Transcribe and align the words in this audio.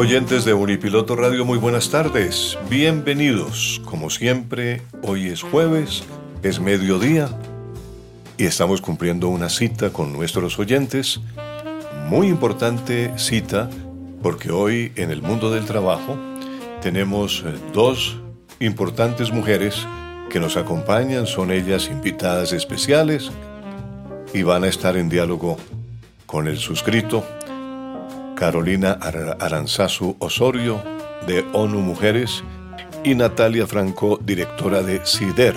Oyentes 0.00 0.46
de 0.46 0.54
Unipiloto 0.54 1.14
Radio, 1.14 1.44
muy 1.44 1.58
buenas 1.58 1.90
tardes. 1.90 2.56
Bienvenidos. 2.70 3.82
Como 3.84 4.08
siempre, 4.08 4.80
hoy 5.02 5.26
es 5.26 5.42
jueves, 5.42 6.04
es 6.42 6.58
mediodía 6.58 7.28
y 8.38 8.46
estamos 8.46 8.80
cumpliendo 8.80 9.28
una 9.28 9.50
cita 9.50 9.92
con 9.92 10.14
nuestros 10.14 10.58
oyentes. 10.58 11.20
Muy 12.08 12.28
importante 12.28 13.12
cita 13.18 13.68
porque 14.22 14.50
hoy 14.50 14.90
en 14.96 15.10
el 15.10 15.20
mundo 15.20 15.50
del 15.50 15.66
trabajo 15.66 16.16
tenemos 16.80 17.44
eh, 17.46 17.52
dos 17.74 18.16
importantes 18.58 19.30
mujeres 19.30 19.86
que 20.30 20.40
nos 20.40 20.56
acompañan. 20.56 21.26
Son 21.26 21.50
ellas 21.50 21.90
invitadas 21.92 22.54
especiales 22.54 23.30
y 24.32 24.44
van 24.44 24.64
a 24.64 24.68
estar 24.68 24.96
en 24.96 25.10
diálogo 25.10 25.58
con 26.24 26.48
el 26.48 26.56
suscrito 26.56 27.22
Carolina 28.40 28.98
Aranzazu 29.38 30.16
Osorio, 30.18 30.82
de 31.26 31.44
ONU 31.52 31.80
Mujeres, 31.80 32.42
y 33.04 33.14
Natalia 33.14 33.66
Franco, 33.66 34.18
directora 34.24 34.82
de 34.82 35.02
CIDER, 35.04 35.54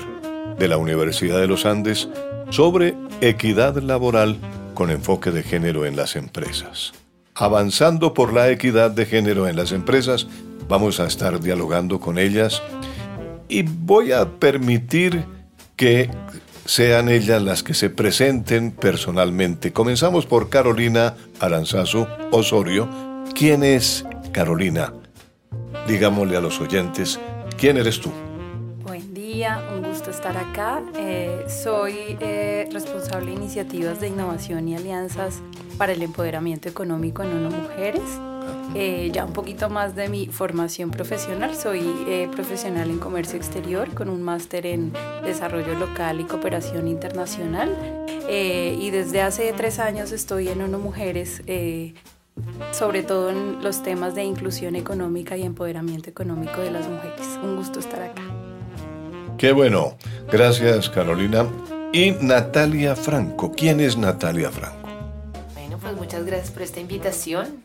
de 0.60 0.68
la 0.68 0.76
Universidad 0.76 1.40
de 1.40 1.48
los 1.48 1.66
Andes, 1.66 2.10
sobre 2.50 2.94
equidad 3.22 3.78
laboral 3.78 4.38
con 4.74 4.92
enfoque 4.92 5.32
de 5.32 5.44
género 5.44 5.86
en 5.86 5.96
las 5.96 6.18
empresas. 6.18 6.92
Avanzando 7.36 8.14
por 8.14 8.34
la 8.34 8.50
equidad 8.50 8.92
de 8.92 9.06
género 9.06 9.48
en 9.48 9.56
las 9.56 9.72
empresas, 9.72 10.28
vamos 10.68 11.00
a 11.00 11.08
estar 11.08 11.40
dialogando 11.40 12.02
con 12.02 12.18
ellas 12.18 12.62
y 13.48 13.62
voy 13.62 14.12
a 14.12 14.26
permitir 14.26 15.24
que 15.78 16.10
sean 16.66 17.10
ellas 17.10 17.42
las 17.42 17.64
que 17.64 17.74
se 17.74 17.90
presenten 17.90 18.72
personalmente. 18.72 19.74
Comenzamos 19.74 20.26
por 20.26 20.50
Carolina 20.50 21.16
Aranzazu 21.40 22.08
Osorio. 22.32 22.90
¿Quién 23.36 23.64
es 23.64 24.06
Carolina? 24.32 24.94
Digámosle 25.88 26.38
a 26.38 26.42
los 26.42 26.60
oyentes, 26.62 27.20
¿quién 27.58 27.78
eres 27.78 28.00
tú? 28.00 28.12
Buen 28.84 29.14
día, 29.14 29.62
un 29.76 29.84
gusto 29.84 30.12
estar 30.12 30.38
acá. 30.38 30.82
Eh, 30.98 31.46
soy 31.48 32.18
eh, 32.20 32.70
responsable 32.72 33.32
de 33.32 33.34
iniciativas 33.34 34.00
de 34.00 34.08
innovación 34.08 34.68
y 34.70 34.76
alianzas 34.76 35.42
para 35.78 35.94
el 35.94 36.02
empoderamiento 36.02 36.70
económico 36.70 37.24
en 37.24 37.34
UNO 37.34 37.50
Mujeres. 37.50 38.04
Eh, 38.76 39.12
ya 39.14 39.24
un 39.26 39.34
poquito 39.34 39.70
más 39.70 39.96
de 39.96 40.10
mi 40.10 40.28
formación 40.28 40.90
profesional. 40.90 41.56
Soy 41.56 41.82
eh, 42.08 42.28
profesional 42.32 42.90
en 42.90 42.98
comercio 42.98 43.38
exterior 43.38 43.94
con 43.94 44.10
un 44.10 44.24
máster 44.24 44.66
en 44.66 44.94
desarrollo 45.24 45.78
local 45.78 46.20
y 46.20 46.24
cooperación 46.24 46.88
internacional. 46.88 47.70
Eh, 48.28 48.78
y 48.80 48.90
desde 48.90 49.22
hace 49.22 49.54
tres 49.54 49.80
años 49.80 50.12
estoy 50.12 50.48
en 50.48 50.62
UNO 50.62 50.80
Mujeres, 50.80 51.44
sobre 52.72 53.04
todo 53.04 53.30
en 53.30 53.64
los 53.64 53.84
temas 53.84 54.16
de 54.16 54.24
inclusión 54.24 54.76
económica 54.76 55.38
y 55.38 55.44
empoderamiento 55.44 56.10
económico 56.10 56.62
de 56.62 56.72
las 56.72 56.88
mujeres. 56.88 57.28
Un 57.44 57.58
gusto 57.58 57.80
estar 57.80 58.02
acá. 58.02 58.24
Qué 59.38 59.52
bueno. 59.52 59.98
Gracias, 60.32 60.90
Carolina. 60.90 61.48
Y 61.92 62.12
Natalia 62.22 62.96
Franco. 62.96 63.52
¿Quién 63.52 63.80
es 63.80 63.98
Natalia 63.98 64.50
Franco? 64.50 64.90
Bueno, 65.54 65.78
pues 65.80 65.96
muchas 65.96 66.26
gracias 66.26 66.50
por 66.50 66.64
esta 66.64 66.80
invitación. 66.80 67.64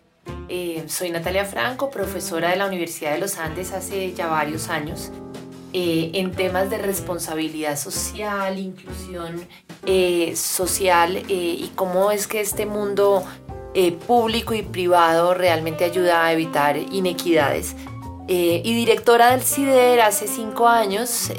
Eh, 0.48 0.84
soy 0.86 1.10
Natalia 1.10 1.44
Franco, 1.44 1.90
profesora 1.90 2.50
de 2.50 2.56
la 2.56 2.66
Universidad 2.66 3.12
de 3.12 3.18
los 3.18 3.38
Andes 3.38 3.72
hace 3.72 4.14
ya 4.14 4.28
varios 4.28 4.68
años 4.68 5.10
eh, 5.74 6.10
en 6.14 6.32
temas 6.32 6.70
de 6.70 6.78
responsabilidad 6.78 7.76
social, 7.76 8.58
inclusión 8.58 9.46
eh, 9.84 10.34
social 10.36 11.22
y 11.28 11.70
cómo 11.74 12.10
es 12.10 12.26
que 12.26 12.40
este 12.40 12.64
mundo 12.64 13.24
público 14.06 14.54
y 14.54 14.62
privado 14.62 15.34
realmente 15.34 15.84
ayuda 15.84 16.24
a 16.24 16.32
evitar 16.32 16.76
inequidades. 16.76 17.76
y 18.26 18.74
directora 18.74 19.30
del 19.30 19.42
CIDER 19.42 20.00
hace 20.00 20.26
cinco 20.26 20.66
años, 20.66 21.30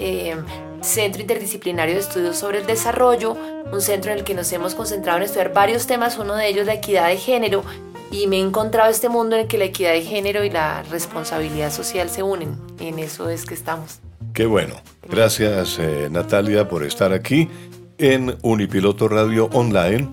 Centro 0.81 1.21
Interdisciplinario 1.21 1.95
de 1.95 2.01
Estudios 2.01 2.38
sobre 2.38 2.59
el 2.59 2.66
Desarrollo, 2.66 3.35
un 3.71 3.81
centro 3.81 4.11
en 4.11 4.19
el 4.19 4.23
que 4.23 4.35
nos 4.35 4.51
hemos 4.53 4.73
concentrado 4.73 5.17
en 5.17 5.25
estudiar 5.25 5.53
varios 5.53 5.85
temas, 5.85 6.17
uno 6.17 6.35
de 6.35 6.47
ellos 6.47 6.66
la 6.66 6.75
equidad 6.75 7.09
de 7.09 7.17
género 7.17 7.63
y 8.12 8.28
me 8.28 8.38
he 8.38 8.42
encontrado 8.42 8.90
este 8.90 9.09
mundo 9.09 9.36
en 9.36 9.44
el 9.44 9.47
que 9.47 9.58
la 9.58 9.66
equidad 9.66 9.94
de 9.94 10.02
género 10.02 10.44
y 10.44 10.50
la 10.50 10.84
responsabilidad 10.84 11.72
social 11.72 12.09
se 12.09 12.24
unen. 12.24 12.58
En 12.80 13.00
eso 13.00 13.30
es 13.30 13.46
que 13.46 13.53
estamos. 13.53 14.00
Qué 14.34 14.46
bueno. 14.46 14.75
Gracias 15.08 15.80
eh, 15.80 16.08
Natalia 16.12 16.68
por 16.68 16.84
estar 16.84 17.14
aquí 17.14 17.50
en 17.98 18.38
Unipiloto 18.42 19.08
Radio 19.08 19.50
Online 19.53 20.09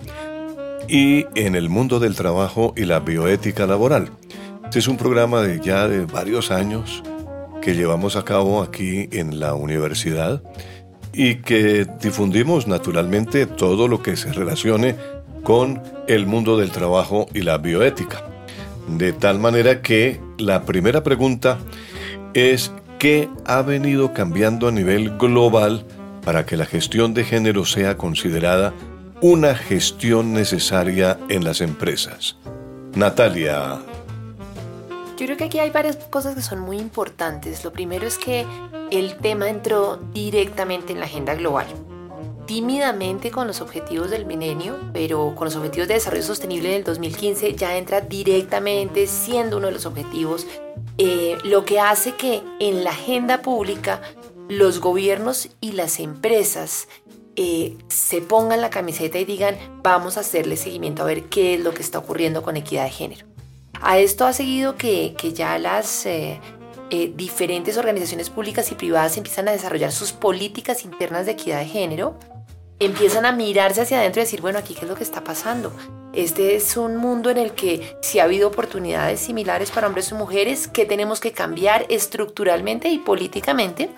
y 0.89 1.27
en 1.35 1.55
el 1.55 1.69
mundo 1.69 1.99
del 2.01 2.15
trabajo 2.15 2.73
y 2.77 2.85
la 2.85 3.01
bioética 3.01 3.67
laboral. 3.67 4.11
Este 4.65 4.81
es 4.81 4.89
un 4.89 4.97
programa 4.97 5.43
de 5.43 5.61
ya 5.61 5.89
de 5.89 6.07
varios 6.07 6.51
años 6.51 7.03
que 7.63 7.75
llevamos 7.75 8.17
a 8.17 8.25
cabo 8.25 8.63
aquí 8.63 9.09
en 9.13 9.41
la 9.41 9.55
universidad 9.55 10.43
y 11.13 11.37
que 11.37 11.87
difundimos 12.01 12.67
naturalmente 12.67 13.47
todo 13.47 13.89
lo 13.89 14.03
que 14.03 14.17
se 14.17 14.33
relacione 14.33 14.97
con 15.47 15.81
el 16.09 16.27
mundo 16.27 16.57
del 16.57 16.73
trabajo 16.73 17.29
y 17.33 17.43
la 17.43 17.59
bioética. 17.59 18.25
De 18.89 19.13
tal 19.13 19.39
manera 19.39 19.81
que 19.81 20.21
la 20.39 20.65
primera 20.65 21.05
pregunta 21.05 21.59
es 22.35 22.73
¿qué 22.99 23.29
ha 23.45 23.63
venido 23.63 24.13
cambiando 24.13 24.67
a 24.67 24.73
nivel 24.73 25.17
global 25.17 25.87
para 26.25 26.47
que 26.47 26.57
la 26.57 26.67
gestión 26.67 27.15
de 27.15 27.23
género 27.23 27.65
sea 27.65 27.97
considerada 27.97 28.75
una 29.21 29.55
gestión 29.55 30.33
necesaria 30.33 31.17
en 31.29 31.45
las 31.45 31.61
empresas? 31.61 32.37
Natalia. 32.97 33.79
Yo 35.17 35.27
creo 35.27 35.37
que 35.37 35.45
aquí 35.45 35.61
hay 35.61 35.71
varias 35.71 35.95
cosas 36.11 36.35
que 36.35 36.43
son 36.43 36.59
muy 36.59 36.79
importantes. 36.79 37.63
Lo 37.65 37.73
primero 37.73 38.05
es 38.05 38.19
que 38.19 38.45
el 38.91 39.17
tema 39.19 39.49
entró 39.49 39.99
directamente 40.13 40.93
en 40.93 40.99
la 40.99 41.07
agenda 41.07 41.37
global 41.37 41.67
tímidamente 42.47 43.31
con 43.31 43.47
los 43.47 43.61
objetivos 43.61 44.11
del 44.11 44.25
milenio, 44.25 44.77
pero 44.93 45.35
con 45.35 45.47
los 45.47 45.57
objetivos 45.57 45.89
de 45.89 45.95
desarrollo 45.95 46.23
sostenible 46.23 46.71
del 46.71 46.85
2015 46.85 47.55
ya 47.55 47.77
entra 47.77 48.01
directamente 48.01 49.07
siendo 49.07 49.59
uno 49.59 49.67
de 49.67 49.73
los 49.73 49.87
objetivos, 49.87 50.47
eh, 50.99 51.37
lo 51.45 51.65
que 51.65 51.81
hace 51.81 52.15
que 52.15 52.43
en 52.61 52.85
la 52.85 52.91
agenda 52.91 53.43
pública 53.43 54.01
los 54.49 54.81
gobiernos 54.81 55.49
y 55.61 55.73
las 55.73 55.99
empresas 55.99 56.89
eh, 57.35 57.77
se 57.89 58.23
pongan 58.23 58.61
la 58.61 58.71
camiseta 58.71 59.19
y 59.19 59.25
digan 59.25 59.57
vamos 59.83 60.17
a 60.17 60.21
hacerle 60.21 60.57
seguimiento 60.57 61.03
a 61.03 61.07
ver 61.07 61.25
qué 61.25 61.55
es 61.55 61.61
lo 61.61 61.75
que 61.75 61.83
está 61.83 61.99
ocurriendo 61.99 62.43
con 62.43 62.57
equidad 62.57 62.85
de 62.85 62.91
género. 62.91 63.27
A 63.83 63.99
esto 63.99 64.25
ha 64.25 64.33
seguido 64.33 64.77
que, 64.77 65.15
que 65.19 65.35
ya 65.35 65.59
las 65.59 66.07
eh, 66.07 66.41
diferentes 67.15 67.77
organizaciones 67.77 68.31
públicas 68.31 68.71
y 68.71 68.75
privadas 68.75 69.17
empiezan 69.17 69.49
a 69.49 69.53
desarrollar 69.53 69.93
sus 69.93 70.13
políticas 70.13 70.85
internas 70.85 71.27
de 71.27 71.33
equidad 71.33 71.59
de 71.59 71.67
género 71.67 72.17
empiezan 72.79 73.25
a 73.25 73.33
mirarse 73.33 73.83
hacia 73.83 73.99
adentro 73.99 74.21
y 74.21 74.25
decir, 74.25 74.41
bueno, 74.41 74.59
aquí 74.59 74.75
qué 74.75 74.83
es 74.83 74.89
lo 74.89 74.95
que 74.95 75.05
está 75.05 75.25
pasando. 75.25 75.73
Este 76.13 76.57
es 76.57 76.77
un 76.77 76.97
mundo 76.97 77.31
en 77.31 77.39
el 77.39 77.53
que 77.53 77.97
si 78.01 78.19
ha 78.19 78.25
habido 78.25 78.49
oportunidades 78.49 79.21
similares 79.21 79.71
para 79.71 79.87
hombres 79.87 80.11
y 80.11 80.15
mujeres, 80.15 80.69
que 80.69 80.87
tenemos 80.87 81.21
que 81.21 81.33
cambiar 81.33 81.87
estructuralmente 81.89 82.89
y 82.89 82.99
políticamente. 82.99 83.91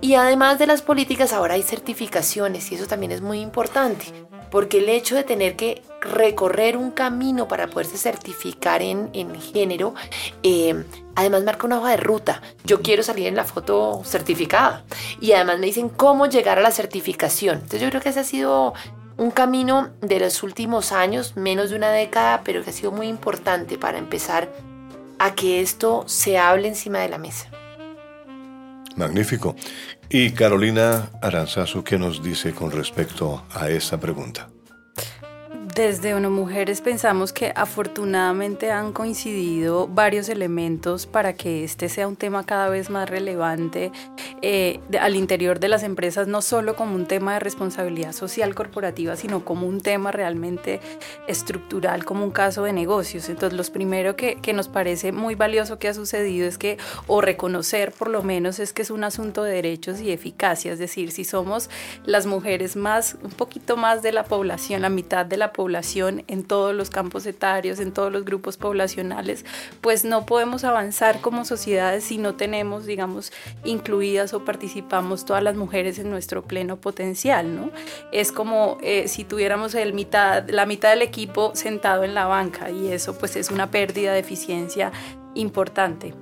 Y 0.00 0.14
además 0.14 0.58
de 0.58 0.66
las 0.66 0.82
políticas, 0.82 1.32
ahora 1.32 1.54
hay 1.54 1.62
certificaciones 1.62 2.72
y 2.72 2.76
eso 2.76 2.86
también 2.86 3.12
es 3.12 3.20
muy 3.20 3.40
importante. 3.40 4.06
Porque 4.50 4.78
el 4.78 4.88
hecho 4.88 5.14
de 5.14 5.24
tener 5.24 5.56
que 5.56 5.82
recorrer 6.00 6.76
un 6.76 6.90
camino 6.90 7.46
para 7.48 7.68
poderse 7.68 7.98
certificar 7.98 8.82
en, 8.82 9.10
género, 9.40 9.94
eh, 10.42 10.84
además 11.14 11.44
marca 11.44 11.66
una 11.66 11.78
hoja 11.78 11.90
de 11.90 11.96
ruta. 11.98 12.42
Yo 12.64 12.80
quiero 12.80 13.02
salir 13.02 13.26
en 13.26 13.36
la 13.36 13.44
foto 13.44 14.02
certificada 14.04 14.84
y 15.20 15.32
además 15.32 15.58
me 15.58 15.66
dicen 15.66 15.88
cómo 15.88 16.26
llegar 16.26 16.58
a 16.58 16.62
la 16.62 16.70
certificación. 16.70 17.56
Entonces 17.56 17.82
yo 17.82 17.88
creo 17.90 18.00
que 18.00 18.08
ese 18.10 18.20
ha 18.20 18.24
sido 18.24 18.74
un 19.16 19.30
camino 19.30 19.90
de 20.00 20.18
los 20.18 20.42
últimos 20.42 20.92
años, 20.92 21.36
menos 21.36 21.70
de 21.70 21.76
una 21.76 21.90
década, 21.90 22.40
pero 22.44 22.64
que 22.64 22.70
ha 22.70 22.72
sido 22.72 22.90
muy 22.90 23.06
importante 23.06 23.76
para 23.76 23.98
empezar 23.98 24.48
a 25.18 25.34
que 25.34 25.60
esto 25.60 26.04
se 26.06 26.38
hable 26.38 26.68
encima 26.68 27.00
de 27.00 27.10
la 27.10 27.18
mesa. 27.18 27.49
Magnífico. 29.00 29.56
Y 30.08 30.30
Carolina 30.30 31.10
Aranzazu, 31.22 31.82
¿qué 31.82 31.98
nos 31.98 32.22
dice 32.22 32.52
con 32.52 32.70
respecto 32.70 33.44
a 33.52 33.68
esa 33.68 33.98
pregunta? 33.98 34.48
Desde 35.74 36.16
Uno 36.16 36.30
Mujeres 36.30 36.80
pensamos 36.80 37.32
que 37.32 37.52
afortunadamente 37.54 38.72
han 38.72 38.92
coincidido 38.92 39.86
varios 39.86 40.28
elementos 40.28 41.06
para 41.06 41.34
que 41.34 41.62
este 41.62 41.88
sea 41.88 42.08
un 42.08 42.16
tema 42.16 42.44
cada 42.44 42.68
vez 42.68 42.90
más 42.90 43.08
relevante 43.08 43.92
eh, 44.42 44.80
al 44.98 45.14
interior 45.14 45.60
de 45.60 45.68
las 45.68 45.84
empresas, 45.84 46.26
no 46.26 46.42
solo 46.42 46.74
como 46.74 46.96
un 46.96 47.06
tema 47.06 47.34
de 47.34 47.40
responsabilidad 47.40 48.12
social 48.12 48.54
corporativa, 48.54 49.14
sino 49.14 49.44
como 49.44 49.68
un 49.68 49.80
tema 49.80 50.10
realmente 50.10 50.80
estructural, 51.28 52.04
como 52.04 52.24
un 52.24 52.32
caso 52.32 52.64
de 52.64 52.72
negocios. 52.72 53.28
Entonces, 53.28 53.56
lo 53.56 53.72
primero 53.72 54.16
que, 54.16 54.36
que 54.36 54.52
nos 54.52 54.66
parece 54.66 55.12
muy 55.12 55.36
valioso 55.36 55.78
que 55.78 55.86
ha 55.86 55.94
sucedido 55.94 56.48
es 56.48 56.58
que, 56.58 56.78
o 57.06 57.20
reconocer 57.20 57.92
por 57.92 58.08
lo 58.08 58.24
menos, 58.24 58.58
es 58.58 58.72
que 58.72 58.82
es 58.82 58.90
un 58.90 59.04
asunto 59.04 59.44
de 59.44 59.52
derechos 59.52 60.00
y 60.00 60.10
eficacia, 60.10 60.72
es 60.72 60.80
decir, 60.80 61.12
si 61.12 61.24
somos 61.24 61.70
las 62.04 62.26
mujeres 62.26 62.74
más, 62.74 63.16
un 63.22 63.30
poquito 63.30 63.76
más 63.76 64.02
de 64.02 64.12
la 64.12 64.24
población, 64.24 64.82
la 64.82 64.88
mitad 64.88 65.24
de 65.26 65.36
la 65.36 65.52
población, 65.52 65.59
población, 65.60 66.24
en 66.26 66.42
todos 66.42 66.74
los 66.74 66.88
campos 66.88 67.26
etarios, 67.26 67.80
en 67.80 67.92
todos 67.92 68.10
los 68.10 68.24
grupos 68.24 68.56
poblacionales, 68.56 69.44
pues 69.82 70.06
no 70.06 70.24
podemos 70.24 70.64
avanzar 70.64 71.20
como 71.20 71.44
sociedades 71.44 72.04
si 72.04 72.16
no 72.16 72.34
tenemos, 72.34 72.86
digamos, 72.86 73.30
incluidas 73.62 74.32
o 74.32 74.42
participamos 74.42 75.26
todas 75.26 75.42
las 75.42 75.56
mujeres 75.56 75.98
en 75.98 76.08
nuestro 76.08 76.44
pleno 76.44 76.76
potencial, 76.76 77.54
¿no? 77.54 77.70
Es 78.10 78.32
como 78.32 78.78
eh, 78.80 79.06
si 79.06 79.24
tuviéramos 79.24 79.74
el 79.74 79.92
mitad, 79.92 80.48
la 80.48 80.64
mitad 80.64 80.88
del 80.88 81.02
equipo 81.02 81.54
sentado 81.54 82.04
en 82.04 82.14
la 82.14 82.24
banca 82.24 82.70
y 82.70 82.90
eso 82.90 83.18
pues 83.18 83.36
es 83.36 83.50
una 83.50 83.70
pérdida 83.70 84.14
de 84.14 84.20
eficiencia 84.20 84.92
importante. 85.34 86.14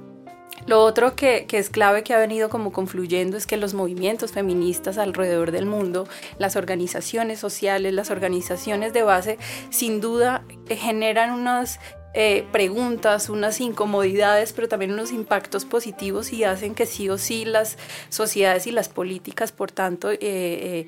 Lo 0.68 0.84
otro 0.84 1.16
que, 1.16 1.46
es 1.50 1.70
clave 1.70 2.02
que 2.02 2.12
ha 2.12 2.18
venido 2.18 2.50
como 2.50 2.72
confluyendo 2.72 3.38
es 3.38 3.46
que 3.46 3.56
los 3.56 3.72
movimientos 3.72 4.32
feministas 4.32 4.98
alrededor 4.98 5.50
del 5.50 5.64
mundo, 5.64 6.06
las 6.38 6.56
organizaciones 6.56 7.38
sociales, 7.40 7.94
las 7.94 8.10
organizaciones 8.10 8.92
de 8.92 9.02
base, 9.02 9.38
sin 9.70 10.02
duda 10.02 10.44
eh, 10.68 10.76
generan 10.76 11.32
unas 11.32 11.80
eh, 12.12 12.44
preguntas, 12.52 13.30
unas 13.30 13.62
incomodidades, 13.62 14.52
pero 14.52 14.68
también 14.68 14.92
unos 14.92 15.10
impactos 15.10 15.64
positivos 15.64 16.34
y 16.34 16.44
hacen 16.44 16.74
que 16.74 16.84
sí 16.84 17.08
o 17.08 17.16
sí 17.16 17.46
las 17.46 17.78
sociedades 18.10 18.66
y 18.66 18.70
las 18.70 18.90
políticas, 18.90 19.52
por 19.52 19.72
tanto, 19.72 20.10
eh, 20.12 20.86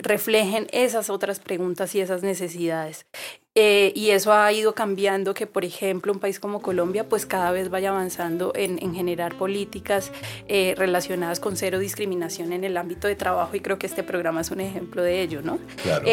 reflejen 0.00 0.68
esas 0.72 1.10
otras 1.10 1.40
preguntas 1.40 1.94
y 1.94 2.00
esas 2.00 2.22
necesidades. 2.22 3.06
Eh, 3.56 3.92
y 3.94 4.10
eso 4.10 4.32
ha 4.32 4.52
ido 4.52 4.74
cambiando 4.74 5.32
que, 5.32 5.46
por 5.46 5.64
ejemplo, 5.64 6.12
un 6.12 6.18
país 6.18 6.40
como 6.40 6.60
Colombia, 6.60 7.08
pues 7.08 7.24
cada 7.24 7.52
vez 7.52 7.70
vaya 7.70 7.90
avanzando 7.90 8.52
en, 8.56 8.78
generar 8.94 9.36
políticas 9.36 10.10
eh, 10.48 10.74
relacionadas 10.76 11.38
con 11.38 11.56
cero 11.56 11.78
discriminación 11.78 12.52
en 12.52 12.64
el 12.64 12.76
ámbito 12.76 13.06
de 13.06 13.14
trabajo 13.14 13.54
y 13.54 13.60
creo 13.60 13.78
que 13.78 13.86
este 13.86 14.02
programa 14.02 14.40
es 14.40 14.50
un 14.50 14.60
ejemplo 14.60 15.02
de 15.02 15.22
ello, 15.22 15.40
¿no? 15.40 15.58
Claro. 15.82 16.04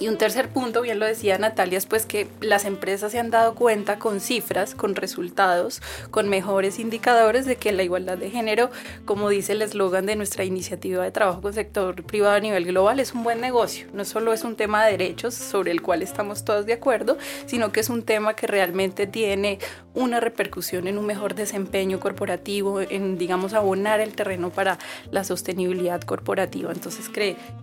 Y 0.00 0.08
un 0.08 0.16
tercer 0.16 0.48
punto, 0.48 0.80
bien 0.80 0.98
lo 0.98 1.04
decía 1.04 1.36
Natalia, 1.36 1.76
es 1.76 1.84
pues 1.84 2.06
que 2.06 2.26
las 2.40 2.64
empresas 2.64 3.12
se 3.12 3.18
han 3.18 3.28
dado 3.28 3.54
cuenta 3.54 3.98
con 3.98 4.20
cifras, 4.20 4.74
con 4.74 4.96
resultados, 4.96 5.82
con 6.10 6.26
mejores 6.30 6.78
indicadores 6.78 7.44
de 7.44 7.56
que 7.56 7.70
la 7.70 7.82
igualdad 7.82 8.16
de 8.16 8.30
género, 8.30 8.70
como 9.04 9.28
dice 9.28 9.52
el 9.52 9.60
eslogan 9.60 10.06
de 10.06 10.16
nuestra 10.16 10.44
iniciativa 10.44 11.04
de 11.04 11.10
trabajo 11.10 11.42
con 11.42 11.52
sector 11.52 12.02
privado 12.02 12.34
a 12.34 12.40
nivel 12.40 12.64
global, 12.64 12.98
es 12.98 13.12
un 13.12 13.24
buen 13.24 13.42
negocio. 13.42 13.88
No 13.92 14.06
solo 14.06 14.32
es 14.32 14.42
un 14.42 14.56
tema 14.56 14.86
de 14.86 14.92
derechos 14.92 15.34
sobre 15.34 15.70
el 15.70 15.82
cual 15.82 16.00
estamos 16.00 16.46
todos 16.46 16.64
de 16.64 16.72
acuerdo, 16.72 17.18
sino 17.44 17.70
que 17.70 17.80
es 17.80 17.90
un 17.90 18.02
tema 18.02 18.34
que 18.34 18.46
realmente 18.46 19.06
tiene 19.06 19.58
una 19.92 20.18
repercusión 20.18 20.86
en 20.86 20.96
un 20.96 21.04
mejor 21.04 21.34
desempeño 21.34 22.00
corporativo, 22.00 22.80
en, 22.80 23.18
digamos, 23.18 23.52
abonar 23.52 24.00
el 24.00 24.14
terreno 24.14 24.48
para 24.48 24.78
la 25.10 25.24
sostenibilidad 25.24 26.00
corporativa. 26.00 26.72
Entonces 26.72 27.10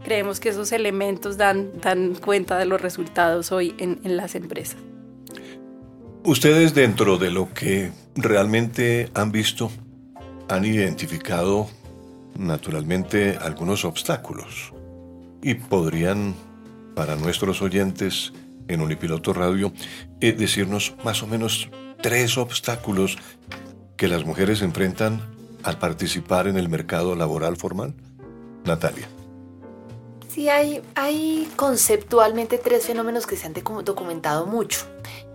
creemos 0.03 0.39
que 0.39 0.49
esos 0.49 0.71
elementos 0.71 1.37
dan, 1.37 1.71
dan 1.81 2.13
cuenta 2.27 2.57
de 2.57 2.65
los 2.65 2.81
resultados 2.81 3.53
hoy 3.53 3.73
en, 3.77 4.17
las 4.17 4.35
empresas. 4.35 4.75
Ustedes 6.25 6.73
dentro 6.73 7.17
de 7.17 7.31
lo 7.31 7.53
que 7.53 7.93
realmente 8.17 9.09
han 9.13 9.31
visto, 9.31 9.71
han 10.49 10.65
identificado 10.65 11.69
naturalmente 12.37 13.37
algunos 13.39 13.85
obstáculos 13.85 14.73
y 15.41 15.53
podrían, 15.53 16.35
para 16.95 17.15
nuestros 17.15 17.61
oyentes 17.61 18.33
en 18.67 18.81
Unipiloto 18.81 19.31
Radio, 19.31 19.71
eh, 20.19 20.33
decirnos 20.33 20.95
más 21.05 21.23
o 21.23 21.27
menos 21.27 21.69
tres 22.01 22.37
obstáculos 22.37 23.17
que 23.95 24.09
las 24.09 24.25
mujeres 24.25 24.61
enfrentan 24.61 25.21
al 25.63 25.79
participar 25.79 26.49
en 26.49 26.57
el 26.57 26.67
mercado 26.67 27.15
laboral 27.15 27.55
formal. 27.55 27.93
Natalia. 28.65 29.07
Sí, 30.37 30.49
hay, 30.49 30.83
hay 30.93 31.51
conceptualmente 31.55 32.59
tres 32.59 32.85
fenómenos 32.85 33.25
que 33.25 33.35
se 33.35 33.47
han 33.47 33.55
documentado 33.83 34.45
mucho, 34.45 34.85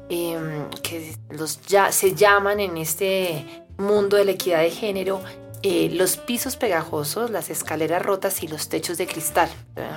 em, 0.08 0.70
que 0.80 1.16
los 1.28 1.60
ya, 1.62 1.90
se 1.90 2.14
llaman 2.14 2.60
en 2.60 2.76
este 2.76 3.64
mundo 3.78 4.16
de 4.16 4.24
la 4.24 4.30
equidad 4.30 4.60
de 4.60 4.70
género 4.70 5.20
eh, 5.64 5.90
los 5.92 6.16
pisos 6.18 6.54
pegajosos, 6.54 7.32
las 7.32 7.50
escaleras 7.50 8.00
rotas 8.00 8.44
y 8.44 8.46
los 8.46 8.68
techos 8.68 8.96
de 8.96 9.08
cristal. 9.08 9.50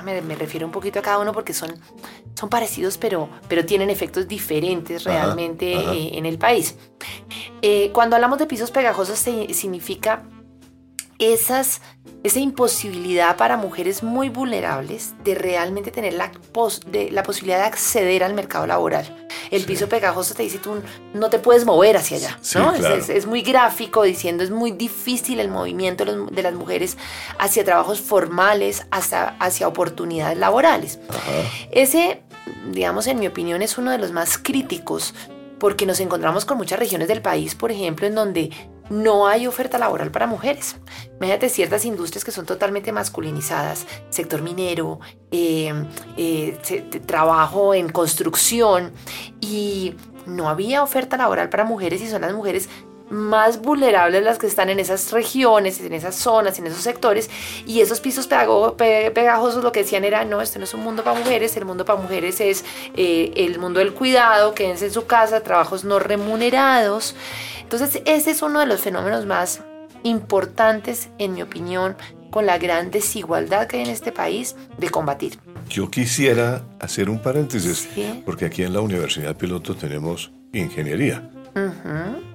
Me, 0.03 0.35
refiero 0.35 0.65
un 0.65 0.71
poquito 0.71 0.97
a 0.97 1.01
cada 1.03 1.19
uno 1.19 1.33
porque 1.33 1.53
son, 1.53 1.75
son 2.33 2.49
parecidos, 2.49 2.97
pero, 2.97 3.29
pero 3.47 3.63
tienen 3.63 3.91
efectos 3.91 4.27
diferentes 4.27 5.03
realmente 5.03 5.75
eh, 5.75 6.17
en 6.17 6.25
el 6.25 6.39
país. 6.39 6.77
Eh, 7.61 7.91
cuando 7.93 8.15
hablamos 8.15 8.39
de 8.39 8.47
pisos 8.47 8.71
pegajosos, 8.71 9.19
significa 9.19 10.23
esas, 11.19 11.81
esa 12.23 12.39
imposibilidad 12.39 13.37
para 13.37 13.57
mujeres 13.57 14.03
muy 14.03 14.29
vulnerables 14.29 15.13
de 15.23 15.35
realmente 15.35 15.91
tener 15.91 16.13
la, 16.13 16.31
de, 16.87 17.11
la 17.11 17.23
posibilidad 17.23 17.59
de 17.59 17.65
acceder 17.65 18.23
al 18.23 18.33
mercado 18.33 18.67
laboral. 18.67 19.27
El 19.51 19.63
piso 19.63 19.87
pegajoso 19.87 20.33
te 20.33 20.43
dice 20.43 20.57
tú 20.57 20.81
no 21.13 21.29
te 21.29 21.39
puedes 21.39 21.65
mover 21.65 21.97
hacia 21.97 22.17
allá, 22.17 22.39
¿no? 22.55 22.73
es, 22.73 23.25
muy 23.25 23.41
gráfico 23.41 24.03
diciendo 24.03 24.43
es 24.43 24.51
muy 24.51 24.71
difícil 24.71 25.39
el 25.39 25.49
movimiento 25.49 26.05
de 26.05 26.43
las 26.43 26.53
mujeres 26.53 26.97
hacia 27.39 27.63
trabajos 27.63 28.01
formales, 28.01 28.85
hasta 28.91 29.35
hacia 29.39 29.67
oportunidades 29.67 30.37
laborales. 30.37 30.99
Ese, 31.71 32.23
digamos, 32.71 33.07
en 33.07 33.19
mi 33.19 33.27
opinión, 33.27 33.61
es 33.61 33.77
uno 33.77 33.91
de 33.91 33.97
los 33.97 34.11
más 34.11 34.37
críticos 34.37 35.13
porque 35.59 35.85
nos 35.85 35.99
encontramos 35.99 36.45
con 36.45 36.57
muchas 36.57 36.79
regiones 36.79 37.07
del 37.07 37.21
país, 37.21 37.55
por 37.55 37.71
ejemplo, 37.71 38.07
en 38.07 38.15
donde 38.15 38.51
no 38.89 39.27
hay 39.27 39.47
oferta 39.47 39.77
laboral 39.77 40.11
para 40.11 40.27
mujeres. 40.27 40.77
Imagínate 41.17 41.49
ciertas 41.49 41.85
industrias 41.85 42.23
que 42.23 42.31
son 42.31 42.45
totalmente 42.45 42.91
masculinizadas, 42.91 43.85
sector 44.09 44.41
minero, 44.41 44.99
eh, 45.31 45.73
eh, 46.17 46.57
trabajo 47.05 47.73
en 47.73 47.89
construcción, 47.89 48.91
y 49.41 49.95
no 50.25 50.49
había 50.49 50.83
oferta 50.83 51.17
laboral 51.17 51.49
para 51.49 51.63
mujeres 51.63 52.01
y 52.01 52.07
son 52.07 52.21
las 52.21 52.33
mujeres 52.33 52.69
más 53.09 53.61
vulnerables 53.61 54.23
las 54.23 54.39
que 54.39 54.47
están 54.47 54.69
en 54.69 54.79
esas 54.79 55.11
regiones, 55.11 55.79
en 55.79 55.93
esas 55.93 56.15
zonas, 56.15 56.57
en 56.57 56.67
esos 56.67 56.81
sectores, 56.81 57.29
y 57.65 57.81
esos 57.81 57.99
pisos 57.99 58.27
pegajosos 58.27 59.63
lo 59.63 59.71
que 59.71 59.81
decían 59.81 60.03
era, 60.03 60.25
no, 60.25 60.41
este 60.41 60.57
no 60.57 60.65
es 60.65 60.73
un 60.73 60.81
mundo 60.81 61.03
para 61.03 61.19
mujeres, 61.19 61.55
el 61.55 61.65
mundo 61.65 61.85
para 61.85 62.01
mujeres 62.01 62.41
es 62.41 62.65
eh, 62.95 63.31
el 63.35 63.59
mundo 63.59 63.79
del 63.79 63.93
cuidado, 63.93 64.55
quédense 64.55 64.85
en 64.85 64.93
su 64.93 65.05
casa, 65.05 65.41
trabajos 65.41 65.83
no 65.83 65.99
remunerados. 65.99 67.15
Entonces, 67.65 68.03
ese 68.05 68.29
es 68.29 68.43
uno 68.43 68.59
de 68.59 68.67
los 68.67 68.81
fenómenos 68.81 69.25
más 69.25 69.61
importantes, 70.03 71.09
en 71.17 71.33
mi 71.33 71.41
opinión, 71.41 71.95
con 72.29 72.45
la 72.45 72.59
gran 72.59 72.91
desigualdad 72.91 73.65
que 73.65 73.77
hay 73.77 73.83
en 73.83 73.89
este 73.89 74.11
país 74.11 74.55
de 74.77 74.89
combatir. 74.89 75.39
Yo 75.67 75.89
quisiera 75.89 76.63
hacer 76.79 77.09
un 77.09 77.19
paréntesis, 77.19 77.89
porque 78.23 78.45
aquí 78.45 78.61
en 78.61 78.73
la 78.73 78.81
Universidad 78.81 79.35
Piloto 79.35 79.75
tenemos 79.75 80.31
ingeniería. 80.53 81.27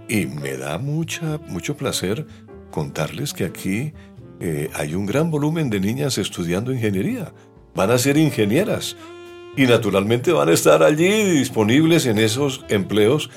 Y 0.08 0.26
me 0.26 0.56
da 0.56 0.78
mucha, 0.78 1.38
mucho 1.46 1.76
placer 1.76 2.26
contarles 2.72 3.32
que 3.32 3.44
aquí 3.44 3.92
eh, 4.40 4.68
hay 4.74 4.96
un 4.96 5.06
gran 5.06 5.30
volumen 5.30 5.70
de 5.70 5.78
niñas 5.78 6.18
estudiando 6.18 6.72
ingeniería. 6.72 7.32
Van 7.76 7.92
a 7.92 7.98
ser 7.98 8.16
ingenieras 8.16 8.96
y 9.56 9.66
naturalmente 9.66 10.32
van 10.32 10.48
a 10.48 10.52
estar 10.52 10.82
allí 10.82 11.22
disponibles 11.30 12.06
en 12.06 12.18
esos 12.18 12.64
empleos 12.68 13.30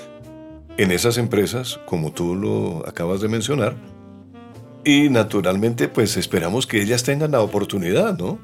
en 0.78 0.92
esas 0.92 1.18
empresas, 1.18 1.80
como 1.86 2.12
tú 2.12 2.36
lo 2.36 2.88
acabas 2.88 3.22
de 3.22 3.28
mencionar. 3.28 3.76
Y 4.84 5.10
naturalmente, 5.10 5.88
pues 5.88 6.18
esperamos 6.18 6.68
que 6.68 6.82
ellas 6.82 7.04
tengan 7.04 7.32
la 7.32 7.42
oportunidad, 7.42 8.18
¿no? 8.18 8.40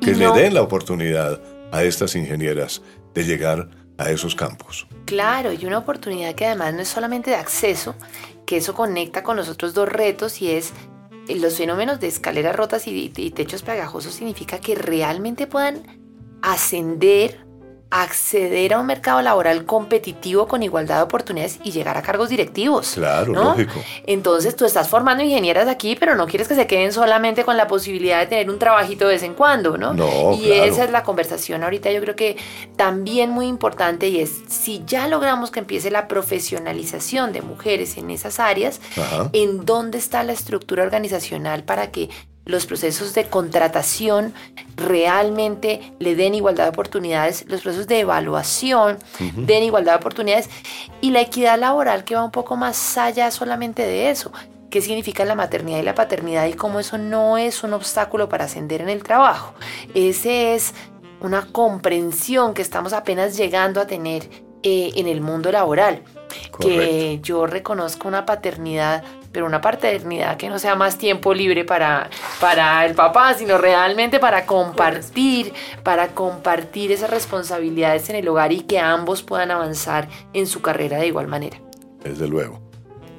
Que 0.00 0.14
le 0.14 0.30
den 0.32 0.54
la 0.54 0.62
oportunidad 0.62 1.40
a 1.72 1.84
estas 1.84 2.16
ingenieras 2.16 2.82
de 3.14 3.24
llegar 3.24 3.68
a 3.98 4.10
esos 4.10 4.34
campos. 4.34 4.86
Claro, 5.04 5.52
y 5.52 5.66
una 5.66 5.78
oportunidad 5.78 6.34
que 6.34 6.46
además 6.46 6.74
no 6.74 6.80
es 6.80 6.88
solamente 6.88 7.30
de 7.30 7.36
acceso, 7.36 7.94
que 8.46 8.56
eso 8.56 8.74
conecta 8.74 9.22
con 9.22 9.36
los 9.36 9.48
otros 9.48 9.74
dos 9.74 9.88
retos 9.88 10.40
y 10.40 10.50
es 10.52 10.72
eh, 11.28 11.36
los 11.36 11.56
fenómenos 11.56 12.00
de 12.00 12.06
escaleras 12.06 12.56
rotas 12.56 12.86
y, 12.86 13.12
y 13.14 13.30
techos 13.30 13.62
pegajosos 13.62 14.14
significa 14.14 14.60
que 14.60 14.74
realmente 14.74 15.46
puedan 15.46 15.82
ascender 16.42 17.47
acceder 17.90 18.74
a 18.74 18.80
un 18.80 18.86
mercado 18.86 19.22
laboral 19.22 19.64
competitivo 19.64 20.46
con 20.46 20.62
igualdad 20.62 20.96
de 20.96 21.02
oportunidades 21.02 21.58
y 21.64 21.72
llegar 21.72 21.96
a 21.96 22.02
cargos 22.02 22.28
directivos. 22.28 22.92
Claro, 22.94 23.32
lógico. 23.32 23.82
Entonces 24.06 24.56
tú 24.56 24.66
estás 24.66 24.88
formando 24.88 25.24
ingenieras 25.24 25.68
aquí, 25.68 25.96
pero 25.98 26.14
no 26.14 26.26
quieres 26.26 26.48
que 26.48 26.54
se 26.54 26.66
queden 26.66 26.92
solamente 26.92 27.44
con 27.44 27.56
la 27.56 27.66
posibilidad 27.66 28.20
de 28.20 28.26
tener 28.26 28.50
un 28.50 28.58
trabajito 28.58 29.06
de 29.06 29.14
vez 29.14 29.22
en 29.22 29.34
cuando, 29.34 29.78
¿no? 29.78 29.94
No, 29.94 30.34
y 30.34 30.52
esa 30.52 30.84
es 30.84 30.90
la 30.90 31.02
conversación 31.02 31.64
ahorita, 31.64 31.90
yo 31.90 32.00
creo 32.00 32.16
que 32.16 32.36
también 32.76 33.30
muy 33.30 33.46
importante 33.46 34.08
y 34.08 34.20
es 34.20 34.42
si 34.48 34.82
ya 34.86 35.08
logramos 35.08 35.50
que 35.50 35.60
empiece 35.60 35.90
la 35.90 36.08
profesionalización 36.08 37.32
de 37.32 37.40
mujeres 37.42 37.96
en 37.96 38.10
esas 38.10 38.38
áreas, 38.38 38.80
¿en 39.32 39.64
dónde 39.64 39.98
está 39.98 40.22
la 40.24 40.32
estructura 40.32 40.82
organizacional 40.82 41.64
para 41.64 41.90
que 41.90 42.10
los 42.48 42.64
procesos 42.64 43.12
de 43.12 43.26
contratación 43.26 44.32
realmente 44.74 45.92
le 45.98 46.16
den 46.16 46.34
igualdad 46.34 46.64
de 46.64 46.70
oportunidades, 46.70 47.44
los 47.46 47.60
procesos 47.60 47.86
de 47.86 48.00
evaluación 48.00 48.98
den 49.36 49.64
igualdad 49.64 49.92
de 49.92 49.98
oportunidades 49.98 50.48
y 51.02 51.10
la 51.10 51.20
equidad 51.20 51.58
laboral 51.58 52.04
que 52.04 52.14
va 52.14 52.24
un 52.24 52.30
poco 52.30 52.56
más 52.56 52.96
allá 52.96 53.30
solamente 53.30 53.82
de 53.82 54.10
eso. 54.10 54.32
¿Qué 54.70 54.80
significa 54.80 55.26
la 55.26 55.34
maternidad 55.34 55.78
y 55.78 55.82
la 55.82 55.94
paternidad 55.94 56.46
y 56.46 56.54
cómo 56.54 56.80
eso 56.80 56.96
no 56.96 57.36
es 57.36 57.62
un 57.64 57.74
obstáculo 57.74 58.30
para 58.30 58.46
ascender 58.46 58.80
en 58.80 58.88
el 58.88 59.02
trabajo? 59.02 59.52
Ese 59.94 60.54
es 60.54 60.74
una 61.20 61.46
comprensión 61.52 62.54
que 62.54 62.62
estamos 62.62 62.94
apenas 62.94 63.36
llegando 63.36 63.78
a 63.78 63.86
tener 63.86 64.28
eh, 64.62 64.92
en 64.96 65.06
el 65.06 65.20
mundo 65.20 65.52
laboral. 65.52 66.02
Que 66.60 67.20
yo 67.22 67.46
reconozco 67.46 68.08
una 68.08 68.26
paternidad 68.26 69.02
pero 69.32 69.46
una 69.46 69.60
paternidad 69.60 70.36
que 70.36 70.48
no 70.48 70.58
sea 70.58 70.74
más 70.74 70.98
tiempo 70.98 71.34
libre 71.34 71.64
para, 71.64 72.10
para 72.40 72.84
el 72.86 72.94
papá, 72.94 73.34
sino 73.34 73.58
realmente 73.58 74.18
para 74.18 74.46
compartir, 74.46 75.52
para 75.82 76.08
compartir 76.08 76.92
esas 76.92 77.10
responsabilidades 77.10 78.08
en 78.10 78.16
el 78.16 78.28
hogar 78.28 78.52
y 78.52 78.60
que 78.60 78.78
ambos 78.78 79.22
puedan 79.22 79.50
avanzar 79.50 80.08
en 80.32 80.46
su 80.46 80.62
carrera 80.62 80.98
de 80.98 81.06
igual 81.06 81.28
manera. 81.28 81.60
Desde 82.02 82.26
luego. 82.26 82.60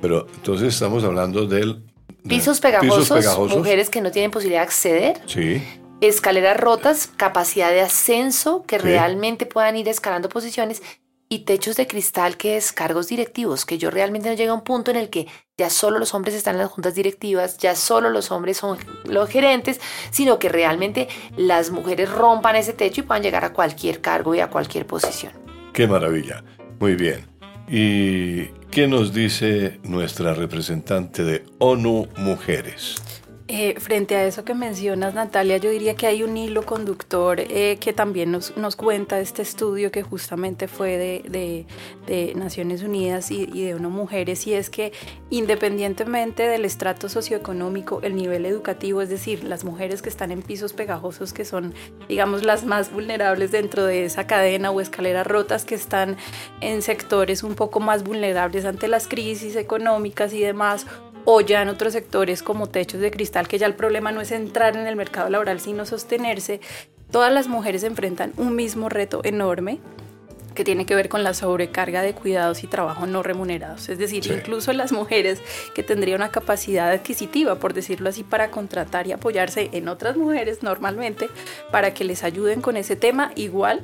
Pero 0.02 0.28
entonces 0.36 0.74
estamos 0.74 1.04
hablando 1.04 1.46
del... 1.46 1.84
Pisos 2.28 2.60
pegajosos, 2.60 3.56
mujeres 3.56 3.90
que 3.90 4.02
no 4.02 4.12
tienen 4.12 4.30
posibilidad 4.32 4.62
de 4.62 4.66
acceder. 4.66 5.22
Sí. 5.26 5.64
Escaleras 6.02 6.58
rotas, 6.58 7.08
capacidad 7.08 7.72
de 7.72 7.82
ascenso, 7.82 8.64
que 8.66 8.78
realmente 8.78 9.46
puedan 9.46 9.76
ir 9.78 9.88
escalando 9.88 10.30
posiciones 10.30 10.82
y 11.32 11.40
techos 11.40 11.76
de 11.76 11.86
cristal 11.86 12.38
que 12.38 12.58
es 12.58 12.74
cargos 12.74 13.08
directivos, 13.08 13.64
que 13.64 13.78
yo 13.78 13.92
realmente 13.92 14.30
no 14.30 14.36
llega 14.36 14.52
a 14.52 14.56
un 14.56 14.64
punto 14.64 14.90
en 14.90 14.98
el 14.98 15.12
que 15.12 15.28
ya 15.60 15.70
solo 15.70 16.00
los 16.00 16.16
hombres 16.16 16.34
están 16.34 16.56
en 16.56 16.62
las 16.62 16.72
juntas 16.72 16.96
directivas, 16.96 17.60
ya 17.60 17.76
solo 17.76 18.10
los 18.10 18.32
hombres 18.32 18.58
son 18.58 18.80
los 19.06 19.30
gerentes, 19.30 19.80
sino 20.10 20.40
que 20.40 20.50
realmente 20.50 21.08
las 21.38 21.70
mujeres 21.70 22.10
rompan 22.10 22.56
ese 22.56 22.74
techo 22.74 23.02
y 23.02 23.04
puedan 23.04 23.22
llegar 23.22 23.46
a 23.46 23.54
cualquier 23.54 24.02
cargo 24.02 24.34
y 24.34 24.40
a 24.40 24.50
cualquier 24.50 24.88
posición. 24.88 25.32
Qué 25.72 25.88
maravilla. 25.88 26.44
Muy 26.80 26.96
bien. 26.96 27.28
¿Y 27.68 28.46
qué 28.72 28.88
nos 28.88 29.14
dice 29.14 29.80
nuestra 29.84 30.34
representante 30.34 31.24
de 31.24 31.46
ONU 31.60 32.08
Mujeres? 32.18 32.96
Eh, 33.52 33.80
frente 33.80 34.16
a 34.16 34.28
eso 34.28 34.46
que 34.46 34.54
mencionas, 34.54 35.16
Natalia, 35.16 35.58
yo 35.58 35.72
diría 35.72 35.96
que 35.96 36.06
hay 36.06 36.22
un 36.22 36.38
hilo 36.38 36.68
conductor 36.68 37.40
eh, 37.40 37.80
que 37.82 37.94
también 37.94 38.30
nos, 38.32 38.76
cuenta 38.76 39.20
este 39.20 39.42
estudio 39.42 39.92
que 39.92 40.04
justamente 40.04 40.68
fue 40.68 40.98
de, 40.98 41.66
de, 42.06 42.36
Naciones 42.36 42.84
Unidas 42.84 43.32
y, 43.32 43.50
y, 43.52 43.66
de 43.66 43.74
ONU 43.74 43.90
Mujeres, 43.90 44.46
y 44.46 44.54
es 44.54 44.70
que 44.70 44.94
independientemente 45.32 46.44
del 46.44 46.64
estrato 46.64 47.10
socioeconómico, 47.10 48.02
el 48.04 48.16
nivel 48.16 48.46
educativo, 48.46 49.02
es 49.02 49.10
decir, 49.10 49.44
las 49.44 49.64
mujeres 49.64 50.04
que 50.04 50.10
están 50.10 50.32
en 50.32 50.44
pisos 50.44 50.74
pegajosos, 50.74 51.34
que 51.34 51.44
son, 51.44 51.74
digamos, 52.08 52.44
las 52.44 52.66
más 52.66 52.94
vulnerables 52.94 53.50
dentro 53.52 53.84
de 53.84 54.06
esa 54.06 54.28
cadena 54.28 54.70
o 54.70 54.80
escaleras 54.80 55.26
rotas, 55.26 55.66
que 55.66 55.74
están 55.74 56.18
en 56.62 56.84
sectores 56.84 57.42
un 57.42 57.56
poco 57.56 57.80
más 57.80 58.04
vulnerables 58.04 58.66
ante 58.66 58.88
las 58.88 59.08
crisis 59.08 59.56
económicas 59.56 60.34
y 60.34 60.40
demás, 60.40 60.86
o 61.26 61.42
ya 61.42 61.62
en 61.62 61.70
otros 61.70 61.94
sectores 61.94 62.44
como 62.44 62.68
techos 62.68 63.02
de 63.02 63.12
cristal, 63.12 63.48
que 63.48 63.58
ya 63.58 63.68
el 63.68 63.76
problema 63.76 64.12
no 64.12 64.22
es 64.22 64.32
entrar 64.32 64.76
en 64.76 64.88
el 64.88 64.96
mercado 64.96 65.30
laboral, 65.30 65.60
sino 65.60 65.86
sostenerse, 65.86 66.62
todas 67.12 67.32
las 67.34 67.48
mujeres 67.48 67.84
enfrentan 67.84 68.34
un 68.38 68.56
mismo 68.56 68.90
reto 68.90 69.22
enorme 69.24 69.80
que 70.60 70.66
tiene 70.66 70.86
que 70.86 70.96
ver 70.96 71.08
con 71.08 71.24
la 71.24 71.34
sobrecarga 71.34 72.02
de 72.02 72.14
cuidados 72.14 72.66
y 72.66 72.68
trabajo 72.68 73.06
no 73.06 73.24
remunerados. 73.24 73.88
Es 73.88 73.98
decir, 73.98 74.28
incluso 74.28 74.74
las 74.74 74.92
mujeres 74.92 75.42
que 75.74 75.84
tendrían 75.84 76.20
una 76.20 76.32
capacidad 76.32 76.92
adquisitiva, 76.92 77.56
por 77.56 77.74
decirlo 77.74 78.10
así, 78.10 78.24
para 78.24 78.52
contratar 78.52 79.08
y 79.08 79.14
apoyarse 79.14 79.70
en 79.72 79.88
otras 79.88 80.18
mujeres 80.18 80.62
normalmente, 80.62 81.30
para 81.72 81.94
que 81.94 82.04
les 82.04 82.24
ayuden 82.24 82.62
con 82.62 82.76
ese 82.76 82.98
tema, 82.98 83.32
igual 83.36 83.82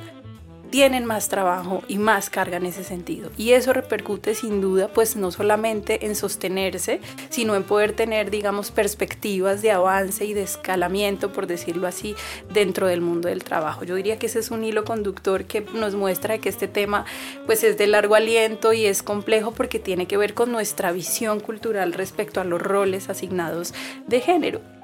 tienen 0.70 1.06
más 1.06 1.30
trabajo 1.30 1.84
y 1.88 1.98
más 1.98 2.30
carga 2.30 2.58
en 2.58 2.66
ese 2.66 2.84
sentido. 2.84 3.30
Y 3.38 3.52
eso 3.52 3.74
repercute 3.74 4.36
sin 4.36 4.62
duda, 4.62 4.88
pues 4.88 5.16
no 5.16 5.32
solamente 5.32 6.06
en 6.06 6.16
sostenerse, 6.16 7.00
sino 7.30 7.56
en 7.56 7.64
poder 7.64 7.94
tener, 7.94 8.32
digamos, 8.32 8.72
perspectivas 8.72 9.62
de 9.62 9.72
avance 9.72 10.26
y 10.26 10.34
de 10.34 10.44
escalamiento, 10.44 11.32
por 11.32 11.48
decirlo 11.48 11.88
así, 11.88 12.16
dentro 12.54 12.88
del 12.88 13.02
mundo 13.02 13.30
del 13.30 13.44
trabajo. 13.44 13.84
Yo 13.84 13.96
diría 13.96 14.20
que 14.20 14.28
ese 14.28 14.40
es 14.40 14.52
un 14.52 14.64
hilo 14.64 14.86
conductor 14.86 15.46
que 15.46 15.62
nos 15.62 15.96
muestra 15.96 16.38
que 16.38 16.50
este 16.50 16.68
tema, 16.68 17.06
pues 17.46 17.64
es 17.64 17.78
de 17.78 17.88
largo 17.88 18.16
aliento 18.16 18.74
y 18.74 18.86
es 18.86 19.04
complejo 19.04 19.52
porque 19.52 19.80
tiene 19.80 20.08
que 20.08 20.18
ver 20.18 20.34
con 20.34 20.52
nuestra 20.52 20.92
visión 20.92 21.40
cultural 21.40 21.94
respecto 21.94 22.42
a 22.42 22.44
los 22.44 22.62
roles 22.62 23.10
asignados 23.10 23.74
de 24.08 24.22
género. 24.22 24.75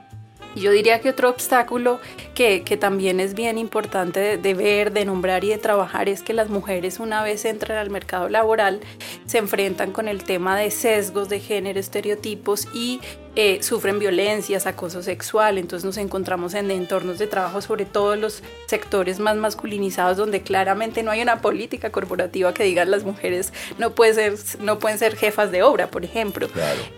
Yo 0.55 0.71
diría 0.71 0.99
que 0.99 1.09
otro 1.09 1.29
obstáculo 1.29 1.99
que, 2.35 2.63
que 2.63 2.77
también 2.77 3.19
es 3.19 3.33
bien 3.33 3.57
importante 3.57 4.19
de, 4.19 4.37
de, 4.37 4.53
ver, 4.53 4.91
de 4.91 5.05
nombrar 5.05 5.43
y 5.43 5.49
de 5.49 5.57
trabajar 5.57 6.09
es 6.09 6.23
que 6.23 6.33
las 6.33 6.49
mujeres 6.49 6.99
una 6.99 7.23
vez 7.23 7.45
entran 7.45 7.77
al 7.77 7.89
mercado 7.89 8.29
laboral 8.29 8.81
se 9.25 9.37
enfrentan 9.37 9.91
con 9.91 10.07
el 10.07 10.23
tema 10.23 10.57
de 10.57 10.71
sesgos 10.71 11.29
de 11.29 11.39
género, 11.39 11.79
estereotipos 11.79 12.67
y 12.73 12.99
eh, 13.35 13.63
sufren 13.63 13.99
violencias, 13.99 14.67
acoso 14.67 15.01
sexual, 15.01 15.57
entonces 15.57 15.85
nos 15.85 15.97
encontramos 15.97 16.53
en 16.53 16.69
entornos 16.69 17.17
de 17.17 17.27
trabajo, 17.27 17.61
sobre 17.61 17.85
todo 17.85 18.13
en 18.13 18.21
los 18.21 18.43
sectores 18.67 19.19
más 19.19 19.37
masculinizados, 19.37 20.17
donde 20.17 20.41
claramente 20.41 21.01
no 21.01 21.11
hay 21.11 21.21
una 21.21 21.41
política 21.41 21.91
corporativa 21.91 22.53
que 22.53 22.63
diga 22.63 22.83
las 22.85 23.03
mujeres 23.03 23.53
no, 23.77 23.91
puede 23.91 24.13
ser, 24.13 24.61
no 24.61 24.79
pueden 24.79 24.99
ser 24.99 25.15
jefas 25.15 25.51
de 25.51 25.63
obra, 25.63 25.87
por 25.87 26.03
ejemplo. 26.03 26.47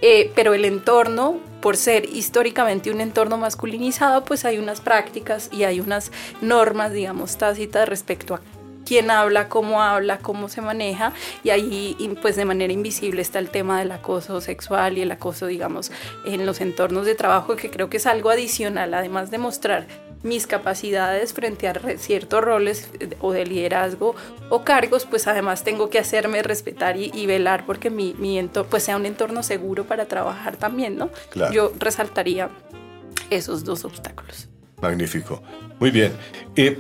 Eh, 0.02 0.32
pero 0.36 0.54
el 0.54 0.66
entorno, 0.66 1.40
por 1.62 1.78
ser 1.78 2.06
históricamente 2.06 2.92
un 2.92 3.02
entorno 3.02 3.38
masculinizado, 3.38 4.26
pues 4.26 4.46
hay 4.46 4.58
unas 4.58 4.82
prácticas 4.82 5.50
y 5.52 5.64
hay 5.64 5.80
unas 5.80 6.12
normas, 6.42 6.94
digamos, 6.94 7.38
tácitas 7.38 7.88
respecto 7.88 8.36
a 8.36 8.42
quién 8.86 9.12
habla, 9.12 9.50
cómo 9.50 9.82
habla, 9.82 10.20
cómo 10.20 10.50
se 10.50 10.62
maneja 10.62 11.14
y 11.44 11.50
ahí 11.50 12.18
pues 12.22 12.36
de 12.36 12.46
manera 12.46 12.74
invisible 12.74 13.22
está 13.22 13.40
el 13.40 13.50
tema 13.50 13.80
del 13.80 13.92
acoso 13.92 14.42
sexual 14.42 14.98
y 14.98 15.02
el 15.02 15.12
acoso 15.12 15.48
digamos 15.48 15.92
en 16.26 16.46
los 16.46 16.62
entornos 16.62 17.06
de 17.06 17.16
trabajo 17.16 17.56
que 17.56 17.70
creo 17.70 17.90
que 17.90 17.98
es 17.98 18.06
algo 18.06 18.30
adicional 18.30 18.94
además 18.94 19.32
de 19.32 19.38
mostrar 19.38 19.88
mis 20.24 20.48
capacidades 20.48 21.34
frente 21.34 21.68
a 21.68 21.74
ciertos 21.98 22.42
roles 22.42 22.90
o 23.20 23.34
de 23.34 23.46
liderazgo 23.46 24.16
o 24.50 24.64
cargos, 24.64 25.06
pues 25.06 25.28
además 25.28 25.64
tengo 25.64 25.90
que 25.90 26.00
hacerme 26.00 26.42
respetar 26.42 26.96
y, 26.98 27.26
velar 27.26 27.66
porque 27.66 27.90
mi, 27.90 28.16
mi 28.18 28.40
entorno 28.40 28.70
pues 28.70 28.84
sea 28.84 28.96
un 28.96 29.06
entorno 29.06 29.44
seguro 29.44 29.84
para 29.84 30.06
trabajar 30.06 30.56
también, 30.56 30.98
¿no? 30.98 31.10
Yo 31.52 31.74
resaltaría 31.78 32.50
esos 33.30 33.64
dos 33.64 33.86
obstáculos. 33.86 34.48
Magnífico. 34.82 35.42
Muy 35.80 35.92
bien. 35.92 36.14
Eh, 36.56 36.80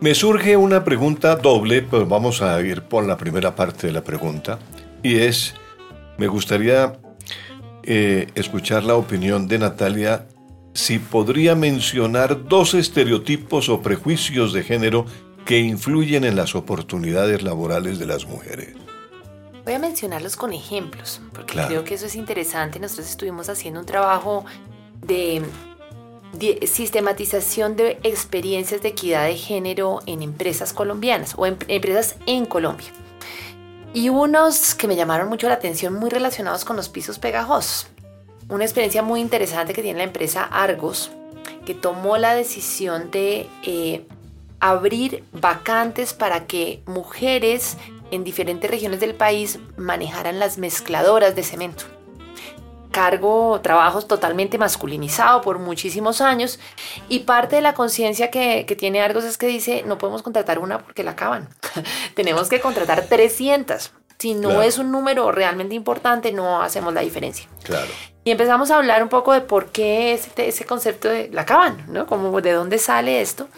me 0.00 0.14
surge 0.14 0.56
una 0.56 0.82
pregunta 0.82 1.36
doble, 1.36 1.82
pero 1.82 2.06
vamos 2.06 2.40
a 2.40 2.60
ir 2.60 2.82
por 2.82 3.04
la 3.04 3.16
primera 3.16 3.54
parte 3.54 3.86
de 3.86 3.92
la 3.92 4.02
pregunta. 4.02 4.58
Y 5.02 5.16
es, 5.16 5.54
me 6.16 6.26
gustaría 6.26 6.98
eh, 7.82 8.28
escuchar 8.34 8.84
la 8.84 8.94
opinión 8.94 9.46
de 9.46 9.58
Natalia 9.58 10.26
si 10.72 10.98
podría 10.98 11.54
mencionar 11.54 12.44
dos 12.48 12.74
estereotipos 12.74 13.68
o 13.68 13.82
prejuicios 13.82 14.52
de 14.52 14.62
género 14.62 15.04
que 15.44 15.58
influyen 15.58 16.24
en 16.24 16.36
las 16.36 16.54
oportunidades 16.54 17.42
laborales 17.42 17.98
de 17.98 18.06
las 18.06 18.26
mujeres. 18.26 18.74
Voy 19.64 19.74
a 19.74 19.78
mencionarlos 19.78 20.36
con 20.36 20.52
ejemplos, 20.52 21.20
porque 21.34 21.58
creo 21.66 21.84
que 21.84 21.94
eso 21.94 22.06
es 22.06 22.14
interesante. 22.14 22.78
Nosotros 22.78 23.10
estuvimos 23.10 23.48
haciendo 23.48 23.80
un 23.80 23.86
trabajo 23.86 24.44
de 25.06 25.42
sistematización 26.66 27.76
de 27.76 27.98
experiencias 28.02 28.82
de 28.82 28.88
equidad 28.88 29.26
de 29.26 29.36
género 29.36 30.00
en 30.06 30.22
empresas 30.22 30.72
colombianas 30.72 31.34
o 31.36 31.46
en 31.46 31.56
empresas 31.68 32.16
en 32.26 32.46
Colombia. 32.46 32.88
Y 33.92 34.08
unos 34.08 34.74
que 34.74 34.86
me 34.86 34.96
llamaron 34.96 35.28
mucho 35.28 35.48
la 35.48 35.54
atención 35.54 35.94
muy 35.94 36.10
relacionados 36.10 36.64
con 36.64 36.76
los 36.76 36.88
pisos 36.88 37.18
pegajosos. 37.18 37.88
Una 38.48 38.64
experiencia 38.64 39.02
muy 39.02 39.20
interesante 39.20 39.72
que 39.72 39.82
tiene 39.82 39.98
la 39.98 40.04
empresa 40.04 40.44
Argos, 40.44 41.10
que 41.66 41.74
tomó 41.74 42.16
la 42.16 42.34
decisión 42.34 43.10
de 43.10 43.48
eh, 43.64 44.06
abrir 44.60 45.24
vacantes 45.32 46.14
para 46.14 46.46
que 46.46 46.82
mujeres 46.86 47.76
en 48.10 48.24
diferentes 48.24 48.70
regiones 48.70 49.00
del 49.00 49.14
país 49.14 49.58
manejaran 49.76 50.38
las 50.38 50.58
mezcladoras 50.58 51.34
de 51.34 51.42
cemento. 51.42 51.84
Cargo, 52.90 53.60
trabajos 53.62 54.08
totalmente 54.08 54.58
masculinizado 54.58 55.40
por 55.42 55.58
muchísimos 55.58 56.20
años 56.20 56.58
y 57.08 57.20
parte 57.20 57.56
de 57.56 57.62
la 57.62 57.74
conciencia 57.74 58.30
que, 58.30 58.64
tiene 58.78 59.00
Argos 59.00 59.24
es 59.24 59.38
que 59.38 59.46
dice 59.46 59.82
no 59.86 59.98
podemos 59.98 60.22
contratar 60.22 60.58
una 60.58 60.78
porque 60.78 61.02
la 61.02 61.12
acaban, 61.12 61.48
tenemos 62.14 62.48
que 62.48 62.60
contratar 62.60 63.06
300. 63.06 63.92
Si 64.18 64.34
no 64.34 64.60
es 64.60 64.76
un 64.76 64.92
número 64.92 65.32
realmente 65.32 65.74
importante, 65.74 66.30
no 66.30 66.60
hacemos 66.60 66.92
la 66.92 67.00
diferencia. 67.00 67.48
Claro. 67.62 67.90
Y 68.22 68.30
empezamos 68.30 68.70
a 68.70 68.76
hablar 68.76 69.02
un 69.02 69.08
poco 69.08 69.32
de 69.32 69.40
por 69.40 69.72
qué 69.72 70.12
ese, 70.12 70.30
ese 70.46 70.66
concepto 70.66 71.08
de 71.08 71.30
la 71.32 71.42
acaban, 71.42 71.86
¿no? 71.88 72.06
Como 72.06 72.38
de 72.42 72.52
dónde 72.52 72.76
sale 72.76 73.22
esto. 73.22 73.48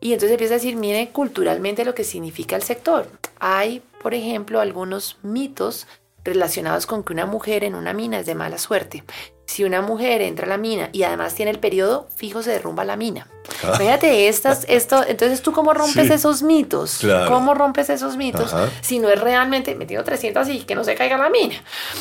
Y 0.00 0.14
entonces 0.14 0.30
empieza 0.30 0.54
a 0.54 0.56
decir, 0.56 0.76
mire 0.76 1.10
culturalmente 1.10 1.84
lo 1.84 1.94
que 1.94 2.04
significa 2.04 2.56
el 2.56 2.62
sector. 2.62 3.08
Hay, 3.40 3.82
por 4.02 4.14
ejemplo, 4.14 4.60
algunos 4.60 5.18
mitos 5.22 5.86
relacionados 6.24 6.86
con 6.86 7.02
que 7.02 7.12
una 7.12 7.26
mujer 7.26 7.64
en 7.64 7.74
una 7.74 7.92
mina 7.92 8.20
es 8.20 8.26
de 8.26 8.34
mala 8.34 8.58
suerte. 8.58 9.04
Si 9.46 9.64
una 9.64 9.82
mujer 9.82 10.22
entra 10.22 10.46
a 10.46 10.48
la 10.48 10.58
mina 10.58 10.90
y 10.92 11.02
además 11.02 11.34
tiene 11.34 11.50
el 11.50 11.58
periodo, 11.58 12.06
fijo 12.14 12.40
se 12.40 12.50
derrumba 12.50 12.84
la 12.84 12.96
mina. 12.96 13.26
Ah. 13.62 13.74
Fíjate, 13.76 14.28
estas, 14.28 14.64
esto, 14.68 15.04
entonces 15.06 15.42
tú 15.42 15.52
cómo 15.52 15.74
rompes 15.74 16.08
esos 16.08 16.42
mitos, 16.42 17.00
cómo 17.26 17.52
rompes 17.52 17.90
esos 17.90 18.16
mitos 18.16 18.54
si 18.80 19.00
no 19.00 19.10
es 19.10 19.20
realmente 19.20 19.74
metido 19.74 20.02
300 20.02 20.48
y 20.48 20.60
que 20.60 20.74
no 20.74 20.84
se 20.84 20.94
caiga 20.94 21.18
la 21.18 21.28
mina. 21.28 21.56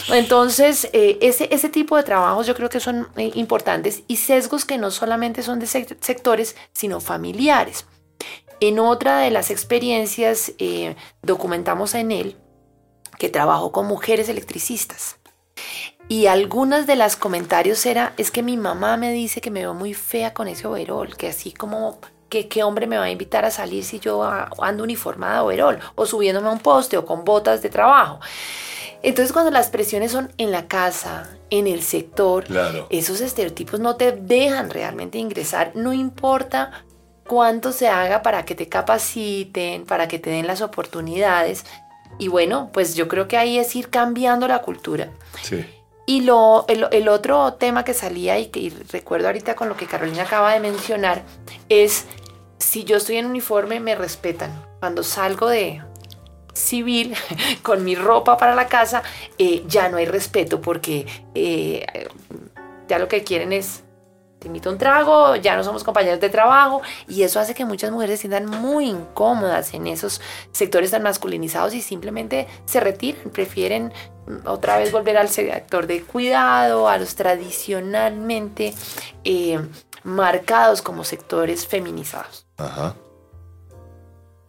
Entonces, 0.09 0.87
eh, 0.93 1.17
ese, 1.21 1.49
ese 1.51 1.67
tipo 1.67 1.97
de 1.97 2.03
trabajos 2.03 2.47
yo 2.47 2.55
creo 2.55 2.69
que 2.69 2.79
son 2.79 3.09
eh, 3.17 3.31
importantes 3.33 4.03
y 4.07 4.17
sesgos 4.17 4.63
que 4.63 4.77
no 4.77 4.89
solamente 4.91 5.41
son 5.43 5.59
de 5.59 5.67
sectores, 5.67 6.55
sino 6.71 7.01
familiares. 7.01 7.85
En 8.61 8.79
otra 8.79 9.19
de 9.19 9.31
las 9.31 9.51
experiencias 9.51 10.53
eh, 10.59 10.95
documentamos 11.23 11.93
en 11.95 12.11
él 12.11 12.37
que 13.19 13.29
trabajó 13.29 13.71
con 13.71 13.85
mujeres 13.85 14.29
electricistas. 14.29 15.17
Y 16.07 16.25
algunas 16.25 16.87
de 16.87 16.95
las 16.95 17.15
comentarios 17.15 17.85
era, 17.85 18.13
es 18.17 18.31
que 18.31 18.41
mi 18.41 18.57
mamá 18.57 18.97
me 18.97 19.11
dice 19.11 19.41
que 19.41 19.51
me 19.51 19.59
veo 19.59 19.75
muy 19.75 19.93
fea 19.93 20.33
con 20.33 20.47
ese 20.47 20.65
overol, 20.65 21.15
que 21.15 21.27
así 21.27 21.51
como, 21.51 21.99
que 22.29 22.47
qué 22.47 22.63
hombre 22.63 22.87
me 22.87 22.97
va 22.97 23.03
a 23.03 23.11
invitar 23.11 23.45
a 23.45 23.51
salir 23.51 23.83
si 23.83 23.99
yo 23.99 24.23
ando 24.23 24.83
uniformada 24.83 25.35
de 25.35 25.41
overol, 25.41 25.79
o 25.93 26.07
subiéndome 26.07 26.47
a 26.47 26.51
un 26.51 26.59
poste 26.59 26.97
o 26.97 27.05
con 27.05 27.25
botas 27.25 27.61
de 27.61 27.69
trabajo. 27.69 28.19
Entonces 29.03 29.31
cuando 29.31 29.51
las 29.51 29.69
presiones 29.69 30.11
son 30.11 30.33
en 30.37 30.51
la 30.51 30.67
casa, 30.67 31.29
en 31.51 31.67
el 31.67 31.83
sector, 31.83 32.45
esos 32.89 33.21
estereotipos 33.21 33.79
no 33.79 33.95
te 33.95 34.11
dejan 34.11 34.69
realmente 34.69 35.19
ingresar, 35.19 35.73
no 35.75 35.93
importa 35.93 36.85
cuánto 37.27 37.71
se 37.71 37.87
haga 37.87 38.23
para 38.23 38.43
que 38.45 38.55
te 38.55 38.67
capaciten, 38.67 39.85
para 39.85 40.07
que 40.07 40.19
te 40.19 40.31
den 40.31 40.47
las 40.47 40.61
oportunidades. 40.61 41.65
Y 42.19 42.27
bueno, 42.27 42.69
pues 42.71 42.95
yo 42.95 43.07
creo 43.07 43.27
que 43.27 43.37
ahí 43.37 43.57
es 43.57 43.75
ir 43.75 43.89
cambiando 43.89 44.47
la 44.47 44.61
cultura. 44.61 45.09
Sí. 45.41 45.65
Y 46.05 46.21
lo, 46.21 46.65
el, 46.67 47.07
otro 47.07 47.53
tema 47.53 47.83
que 47.83 47.93
salía 47.93 48.37
y 48.39 48.47
que 48.47 48.73
recuerdo 48.91 49.27
ahorita 49.27 49.55
con 49.55 49.69
lo 49.69 49.77
que 49.77 49.85
Carolina 49.85 50.23
acaba 50.23 50.53
de 50.53 50.59
mencionar 50.59 51.23
es, 51.69 52.05
si 52.57 52.83
yo 52.83 52.97
estoy 52.97 53.17
en 53.17 53.25
uniforme, 53.25 53.79
me 53.79 53.95
respetan. 53.95 54.51
Cuando 54.79 55.01
salgo 55.01 55.47
de 55.47 55.81
civil 56.53 57.15
con 57.63 57.85
mi 57.85 57.95
ropa 57.95 58.37
para 58.37 58.53
la 58.53 58.67
casa, 58.67 59.01
eh, 59.37 59.63
ya 59.67 59.87
no 59.87 59.97
hay 59.97 60.05
respeto 60.05 60.59
porque 60.59 61.05
eh, 61.35 61.85
ya 62.89 62.99
lo 62.99 63.07
que 63.07 63.23
quieren 63.23 63.53
es 63.53 63.83
te 64.39 64.47
invito 64.47 64.69
a 64.69 64.71
un 64.71 64.77
trago, 64.77 65.35
ya 65.35 65.55
no 65.55 65.63
somos 65.63 65.83
compañeros 65.83 66.19
de 66.19 66.29
trabajo 66.29 66.81
y 67.07 67.23
eso 67.23 67.39
hace 67.39 67.53
que 67.53 67.65
muchas 67.65 67.91
mujeres 67.91 68.19
se 68.19 68.27
sientan 68.27 68.45
muy 68.45 68.87
incómodas 68.87 69.73
en 69.73 69.87
esos 69.87 70.21
sectores 70.51 70.91
tan 70.91 71.03
masculinizados 71.03 71.73
y 71.73 71.81
simplemente 71.81 72.47
se 72.65 72.79
retiran, 72.79 73.29
prefieren 73.31 73.93
otra 74.45 74.77
vez 74.77 74.91
volver 74.91 75.17
al 75.17 75.29
sector 75.29 75.87
de 75.87 76.03
cuidado, 76.03 76.87
a 76.87 76.97
los 76.97 77.15
tradicionalmente 77.15 78.73
eh, 79.23 79.59
marcados 80.03 80.81
como 80.81 81.03
sectores 81.03 81.67
feminizados. 81.67 82.45
Ajá. 82.57 82.95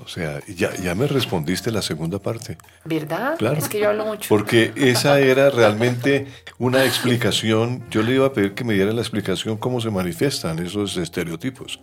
O 0.04 0.08
sea, 0.08 0.40
ya, 0.46 0.74
ya 0.76 0.94
me 0.94 1.06
respondiste 1.06 1.70
la 1.70 1.82
segunda 1.82 2.18
parte. 2.18 2.58
¿Verdad? 2.84 3.36
Claro. 3.38 3.56
Es 3.56 3.68
que 3.68 3.80
yo 3.80 3.88
hablo 3.90 4.06
mucho. 4.06 4.28
Porque 4.28 4.72
esa 4.76 5.20
era 5.20 5.50
realmente 5.50 6.26
una 6.58 6.84
explicación. 6.84 7.84
Yo 7.90 8.02
le 8.02 8.14
iba 8.14 8.26
a 8.26 8.32
pedir 8.32 8.54
que 8.54 8.64
me 8.64 8.74
diera 8.74 8.92
la 8.92 9.00
explicación 9.00 9.56
cómo 9.56 9.80
se 9.80 9.90
manifiestan 9.90 10.58
esos 10.58 10.96
estereotipos. 10.96 11.80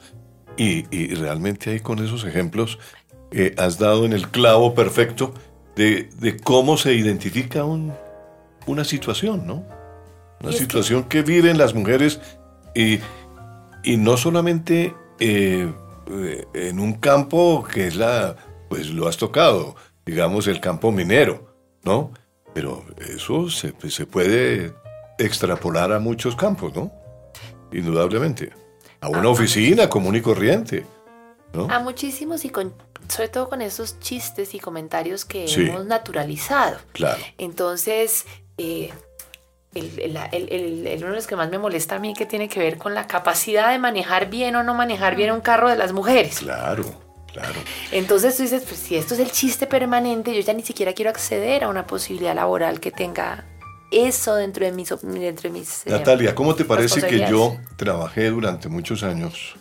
Y, 0.57 0.85
y 0.95 1.13
realmente 1.15 1.69
ahí 1.71 1.79
con 1.79 1.99
esos 1.99 2.23
ejemplos 2.25 2.79
eh, 3.31 3.53
has 3.57 3.77
dado 3.77 4.05
en 4.05 4.13
el 4.13 4.29
clavo 4.29 4.73
perfecto 4.73 5.33
de, 5.75 6.09
de 6.19 6.37
cómo 6.37 6.77
se 6.77 6.93
identifica 6.93 7.63
un, 7.63 7.93
una 8.65 8.83
situación, 8.83 9.45
¿no? 9.45 9.65
Una 10.41 10.51
situación 10.51 11.03
que... 11.05 11.21
viven 11.21 11.57
las 11.57 11.73
mujeres 11.73 12.19
y, 12.75 12.99
y 13.83 13.97
no 13.97 14.17
solamente... 14.17 14.95
Eh, 15.19 15.71
en 16.53 16.79
un 16.79 16.93
campo 16.93 17.65
que 17.71 17.87
es 17.87 17.95
la, 17.95 18.35
pues 18.69 18.89
lo 18.89 19.07
has 19.07 19.17
tocado, 19.17 19.75
digamos 20.05 20.47
el 20.47 20.59
campo 20.59 20.91
minero, 20.91 21.53
¿no? 21.83 22.11
Pero 22.53 22.85
eso 22.99 23.49
se, 23.49 23.73
pues, 23.73 23.93
se 23.93 24.05
puede 24.05 24.73
extrapolar 25.17 25.91
a 25.91 25.99
muchos 25.99 26.35
campos, 26.35 26.75
¿no? 26.75 26.91
Indudablemente. 27.71 28.51
A 29.01 29.09
una 29.09 29.29
oficina 29.29 29.89
común 29.89 30.15
y 30.15 30.21
corriente, 30.21 30.85
¿no? 31.53 31.67
A 31.69 31.79
muchísimos 31.79 32.45
y 32.45 32.49
con, 32.49 32.73
sobre 33.07 33.29
todo 33.29 33.49
con 33.49 33.61
esos 33.61 33.99
chistes 33.99 34.55
y 34.55 34.59
comentarios 34.59 35.23
que 35.25 35.45
hemos 35.45 35.85
naturalizado. 35.85 36.77
Claro. 36.93 37.21
Entonces, 37.37 38.25
eh, 38.57 38.91
el, 39.77 40.97
uno 40.97 41.09
de 41.09 41.15
los 41.15 41.27
que 41.27 41.35
más 41.35 41.49
me 41.49 41.57
molesta 41.57 41.95
a 41.95 41.99
mí 41.99 42.13
que 42.13 42.25
tiene 42.25 42.47
que 42.47 42.59
ver 42.59 42.77
con 42.77 42.93
la 42.93 43.07
capacidad 43.07 43.71
de 43.71 43.79
manejar 43.79 44.29
bien 44.29 44.55
o 44.55 44.63
no 44.63 44.73
manejar 44.73 45.15
bien 45.15 45.31
un 45.31 45.41
carro 45.41 45.69
de 45.69 45.75
las 45.75 45.93
mujeres. 45.93 46.39
Claro, 46.39 46.83
claro. 47.31 47.59
Entonces 47.91 48.35
tú 48.37 48.43
dices, 48.43 48.63
pues 48.67 48.79
si 48.79 48.95
esto 48.95 49.13
es 49.13 49.19
el 49.19 49.31
chiste 49.31 49.67
permanente, 49.67 50.33
yo 50.35 50.41
ya 50.41 50.53
ni 50.53 50.63
siquiera 50.63 50.93
quiero 50.93 51.09
acceder 51.09 51.63
a 51.63 51.69
una 51.69 51.85
posibilidad 51.87 52.35
laboral 52.35 52.79
que 52.79 52.91
tenga 52.91 53.45
eso 53.91 54.35
dentro 54.35 54.65
de 54.65 54.71
mis... 54.71 54.89
Dentro 55.01 55.49
mis 55.49 55.85
eh, 55.87 55.91
Natalia, 55.91 56.35
¿cómo 56.35 56.55
te 56.55 56.65
parece 56.65 57.01
que 57.01 57.29
yo 57.29 57.57
trabajé 57.75 58.29
durante 58.29 58.69
muchos 58.69 59.03
años 59.03 59.55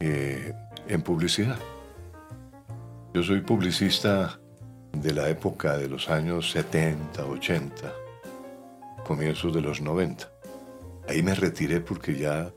eh, 0.00 0.54
en 0.88 1.02
publicidad? 1.02 1.58
Yo 3.14 3.22
soy 3.22 3.40
publicista 3.40 4.38
de 4.92 5.12
la 5.12 5.28
época 5.28 5.76
de 5.76 5.88
los 5.88 6.08
años 6.08 6.50
70, 6.50 7.24
80 7.24 8.07
comienzos 9.08 9.54
de 9.54 9.62
los 9.62 9.80
90. 9.80 10.30
Ahí 11.08 11.22
me 11.22 11.34
retiré 11.34 11.80
porque 11.80 12.14
ya 12.14 12.50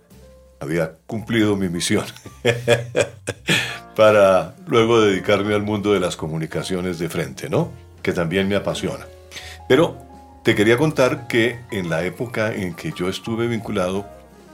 había 0.59 0.97
cumplido 1.07 1.55
mi 1.55 1.69
misión 1.69 2.03
para 3.95 4.53
luego 4.67 5.01
dedicarme 5.01 5.55
al 5.55 5.63
mundo 5.63 5.93
de 5.93 6.01
las 6.01 6.17
comunicaciones 6.17 6.99
de 6.99 7.07
frente, 7.07 7.49
¿no? 7.49 7.71
Que 8.03 8.11
también 8.11 8.49
me 8.49 8.57
apasiona. 8.57 9.07
Pero 9.69 9.95
te 10.43 10.53
quería 10.53 10.77
contar 10.77 11.27
que 11.27 11.61
en 11.71 11.89
la 11.89 12.03
época 12.03 12.53
en 12.53 12.75
que 12.75 12.91
yo 12.91 13.07
estuve 13.07 13.47
vinculado, 13.47 14.05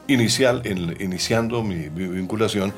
inicial, 0.07 0.61
en, 0.65 0.95
iniciando 1.01 1.63
mi, 1.63 1.89
vinculación, 1.89 2.73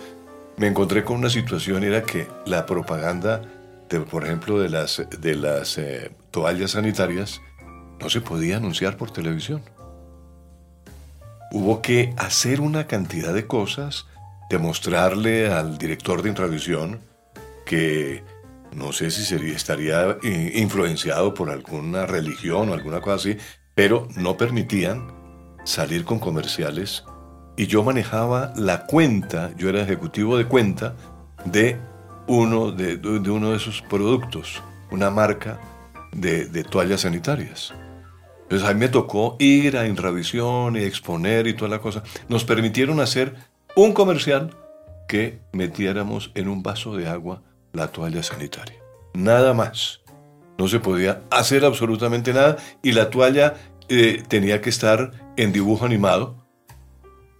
me 0.55 0.67
encontré 0.67 1.03
con 1.03 1.17
una 1.17 1.29
situación, 1.29 1.83
era 1.83 2.03
que 2.03 2.25
la 2.45 2.65
propaganda, 2.65 3.41
de, 3.89 3.99
por 3.99 4.23
ejemplo, 4.23 4.59
de 4.61 4.69
las, 4.69 5.03
de 5.19 5.35
las 5.35 5.77
eh, 5.77 6.09
toallas 6.31 6.71
sanitarias, 6.71 7.41
no 7.99 8.09
se 8.09 8.21
podía 8.21 8.57
anunciar 8.57 8.97
por 8.97 9.11
televisión. 9.11 9.61
Hubo 11.51 11.81
que 11.81 12.13
hacer 12.17 12.61
una 12.61 12.87
cantidad 12.87 13.33
de 13.33 13.47
cosas, 13.47 14.05
demostrarle 14.49 15.51
al 15.51 15.77
director 15.77 16.21
de 16.21 16.29
Intravisión 16.29 16.99
que 17.65 18.23
no 18.71 18.91
sé 18.91 19.11
si 19.11 19.23
sería, 19.23 19.55
estaría 19.55 20.17
eh, 20.23 20.51
influenciado 20.55 21.33
por 21.33 21.49
alguna 21.49 22.05
religión 22.05 22.69
o 22.69 22.73
alguna 22.73 23.01
cosa 23.01 23.15
así, 23.15 23.37
pero 23.75 24.07
no 24.15 24.37
permitían 24.37 25.11
salir 25.63 26.05
con 26.05 26.19
comerciales 26.19 27.03
y 27.57 27.67
yo 27.67 27.83
manejaba 27.83 28.53
la 28.55 28.85
cuenta, 28.85 29.51
yo 29.57 29.69
era 29.69 29.81
ejecutivo 29.81 30.37
de 30.37 30.45
cuenta 30.45 30.95
de 31.45 31.77
uno 32.27 32.71
de, 32.71 32.95
uno 33.29 33.51
de 33.51 33.57
esos 33.57 33.81
productos, 33.81 34.61
una 34.91 35.09
marca 35.09 35.59
de, 36.11 36.45
de 36.45 36.63
toallas 36.63 37.01
sanitarias. 37.01 37.73
Entonces 38.49 38.67
a 38.67 38.73
mí 38.73 38.79
me 38.79 38.89
tocó 38.89 39.35
ir 39.39 39.77
a 39.77 39.87
Inravisión 39.87 40.75
y 40.75 40.79
exponer 40.79 41.47
y 41.47 41.53
toda 41.53 41.69
la 41.69 41.79
cosa. 41.79 42.03
Nos 42.27 42.43
permitieron 42.43 42.99
hacer 42.99 43.35
un 43.75 43.93
comercial 43.93 44.55
que 45.07 45.39
metiéramos 45.53 46.31
en 46.35 46.49
un 46.49 46.63
vaso 46.63 46.95
de 46.95 47.07
agua 47.07 47.43
la 47.73 47.89
toalla 47.89 48.23
sanitaria. 48.23 48.77
Nada 49.13 49.53
más. 49.53 50.01
No 50.57 50.67
se 50.67 50.79
podía 50.79 51.21
hacer 51.29 51.63
absolutamente 51.63 52.33
nada 52.33 52.57
y 52.83 52.91
la 52.91 53.09
toalla 53.09 53.53
eh, 53.87 54.23
tenía 54.27 54.61
que 54.61 54.69
estar 54.69 55.11
en 55.37 55.53
dibujo 55.53 55.85
animado 55.85 56.39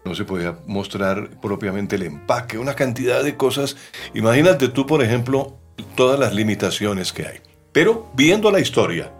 no 0.06 0.16
se 0.16 0.26
podía 0.26 0.58
mostrar 0.66 1.40
propiamente 1.42 1.96
el 1.96 2.04
empaque, 2.04 2.58
una 2.58 2.74
cantidad 2.74 3.24
de 3.24 3.36
cosas. 3.36 3.78
Imagínate 4.14 4.70
tú, 4.70 4.86
por 4.86 5.04
ejemplo, 5.04 5.58
todas 5.96 6.20
las 6.20 6.34
limitaciones 6.34 7.14
que 7.14 7.28
hay. 7.28 7.42
Pero 7.72 8.10
viendo 8.16 8.50
la 8.50 8.60
historia, 8.60 9.12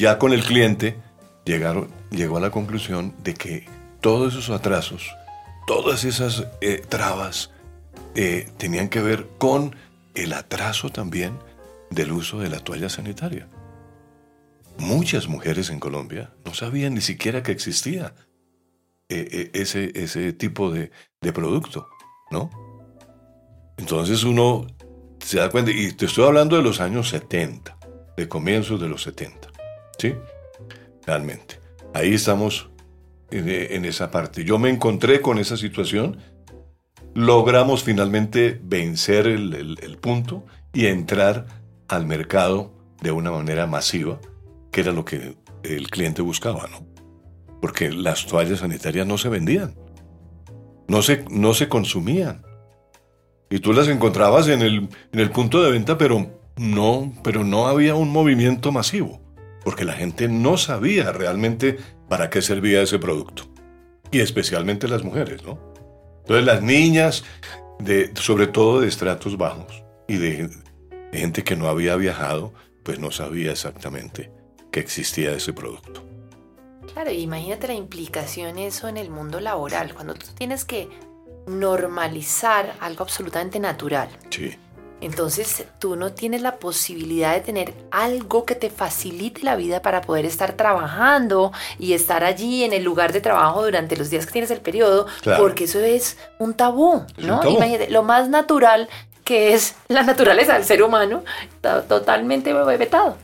ya 0.00 0.18
con 0.18 0.32
el 0.32 0.42
cliente, 0.42 0.96
llegaron, 1.44 1.90
llegó 2.10 2.38
a 2.38 2.40
la 2.40 2.50
conclusión 2.50 3.14
de 3.22 3.34
que 3.34 3.68
todos 4.00 4.32
esos 4.32 4.48
atrasos, 4.48 5.14
todas 5.66 6.04
esas 6.04 6.46
eh, 6.62 6.82
trabas, 6.88 7.50
eh, 8.14 8.48
tenían 8.56 8.88
que 8.88 9.02
ver 9.02 9.28
con 9.36 9.76
el 10.14 10.32
atraso 10.32 10.88
también 10.88 11.38
del 11.90 12.12
uso 12.12 12.40
de 12.40 12.48
la 12.48 12.60
toalla 12.60 12.88
sanitaria. 12.88 13.46
Muchas 14.78 15.28
mujeres 15.28 15.68
en 15.68 15.80
Colombia 15.80 16.32
no 16.46 16.54
sabían 16.54 16.94
ni 16.94 17.02
siquiera 17.02 17.42
que 17.42 17.52
existía 17.52 18.14
eh, 19.10 19.50
ese, 19.52 19.92
ese 19.94 20.32
tipo 20.32 20.72
de, 20.72 20.90
de 21.20 21.32
producto, 21.34 21.86
¿no? 22.30 22.50
Entonces 23.76 24.24
uno 24.24 24.66
se 25.22 25.38
da 25.38 25.50
cuenta, 25.50 25.70
y 25.72 25.92
te 25.92 26.06
estoy 26.06 26.24
hablando 26.24 26.56
de 26.56 26.62
los 26.62 26.80
años 26.80 27.10
70, 27.10 27.76
de 28.16 28.28
comienzos 28.28 28.80
de 28.80 28.88
los 28.88 29.02
70, 29.02 29.49
¿sí? 30.00 30.14
Realmente. 31.06 31.60
Ahí 31.92 32.14
estamos 32.14 32.70
en, 33.30 33.84
esa 33.84 34.10
parte. 34.10 34.44
Yo 34.44 34.58
me 34.58 34.70
encontré 34.70 35.20
con 35.20 35.38
esa 35.38 35.56
situación, 35.56 36.18
logramos 37.14 37.84
finalmente 37.84 38.60
vencer 38.62 39.26
el, 39.26 39.98
punto 40.00 40.44
y 40.72 40.86
entrar 40.86 41.46
al 41.88 42.06
mercado 42.06 42.72
de 43.02 43.12
una 43.12 43.30
manera 43.30 43.66
masiva, 43.66 44.20
que 44.72 44.80
era 44.80 44.92
lo 44.92 45.04
que 45.04 45.36
el 45.62 45.90
cliente 45.90 46.22
buscaba, 46.22 46.66
¿no? 46.68 46.86
Porque 47.60 47.90
las 47.90 48.26
toallas 48.26 48.60
sanitarias 48.60 49.06
no 49.06 49.18
se 49.18 49.28
vendían, 49.28 49.74
no 50.88 51.02
se, 51.02 51.24
no 51.30 51.52
se 51.54 51.68
consumían. 51.68 52.42
Y 53.50 53.58
tú 53.58 53.72
las 53.72 53.88
encontrabas 53.88 54.48
en 54.48 54.62
el, 54.62 54.88
en 55.12 55.20
el 55.20 55.30
punto 55.30 55.62
de 55.62 55.72
venta, 55.72 55.98
pero 55.98 56.30
no, 56.56 57.12
pero 57.22 57.44
no 57.44 57.66
había 57.66 57.94
un 57.96 58.10
movimiento 58.10 58.70
masivo, 58.70 59.20
porque 59.64 59.84
la 59.84 59.94
gente 59.94 60.28
no 60.28 60.56
sabía 60.56 61.12
realmente 61.12 61.78
para 62.08 62.30
qué 62.30 62.42
servía 62.42 62.82
ese 62.82 62.98
producto. 62.98 63.44
Y 64.10 64.20
especialmente 64.20 64.88
las 64.88 65.04
mujeres, 65.04 65.44
¿no? 65.44 65.58
Entonces 66.20 66.44
las 66.44 66.62
niñas, 66.62 67.24
de, 67.78 68.12
sobre 68.14 68.46
todo 68.46 68.80
de 68.80 68.88
estratos 68.88 69.36
bajos 69.36 69.84
y 70.08 70.16
de, 70.16 70.48
de 71.12 71.18
gente 71.18 71.44
que 71.44 71.56
no 71.56 71.68
había 71.68 71.96
viajado, 71.96 72.52
pues 72.82 72.98
no 72.98 73.10
sabía 73.10 73.52
exactamente 73.52 74.30
que 74.70 74.80
existía 74.80 75.32
ese 75.32 75.52
producto. 75.52 76.04
Claro, 76.92 77.10
imagínate 77.10 77.68
la 77.68 77.74
implicación 77.74 78.58
eso 78.58 78.88
en 78.88 78.96
el 78.96 79.10
mundo 79.10 79.40
laboral, 79.40 79.94
cuando 79.94 80.14
tú 80.14 80.26
tienes 80.34 80.64
que 80.64 80.88
normalizar 81.46 82.76
algo 82.80 83.04
absolutamente 83.04 83.58
natural. 83.58 84.08
Sí. 84.30 84.56
Entonces 85.00 85.64
tú 85.78 85.96
no 85.96 86.12
tienes 86.12 86.42
la 86.42 86.56
posibilidad 86.56 87.34
de 87.34 87.40
tener 87.40 87.74
algo 87.90 88.44
que 88.44 88.54
te 88.54 88.70
facilite 88.70 89.42
la 89.42 89.56
vida 89.56 89.82
para 89.82 90.02
poder 90.02 90.26
estar 90.26 90.52
trabajando 90.52 91.52
y 91.78 91.94
estar 91.94 92.24
allí 92.24 92.64
en 92.64 92.72
el 92.72 92.84
lugar 92.84 93.12
de 93.12 93.20
trabajo 93.20 93.64
durante 93.64 93.96
los 93.96 94.10
días 94.10 94.26
que 94.26 94.32
tienes 94.32 94.50
el 94.50 94.60
periodo, 94.60 95.06
porque 95.38 95.64
eso 95.64 95.80
es 95.80 96.18
un 96.38 96.54
tabú, 96.54 97.04
¿no? 97.18 97.42
Imagínate, 97.48 97.90
lo 97.90 98.02
más 98.02 98.28
natural 98.28 98.88
que 99.24 99.54
es 99.54 99.76
la 99.88 100.02
naturaleza 100.02 100.54
del 100.54 100.64
ser 100.64 100.82
humano, 100.82 101.22
está 101.54 101.82
totalmente 101.82 102.52
vetado. 102.52 103.16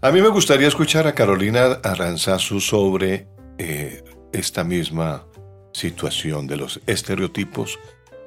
A 0.00 0.12
mí 0.12 0.22
me 0.22 0.28
gustaría 0.28 0.68
escuchar 0.68 1.08
a 1.08 1.14
Carolina 1.14 1.80
Aranzazu 1.82 2.60
sobre 2.60 3.26
eh, 3.58 4.04
esta 4.32 4.62
misma 4.62 5.26
situación 5.72 6.46
de 6.46 6.56
los 6.56 6.80
estereotipos 6.86 7.78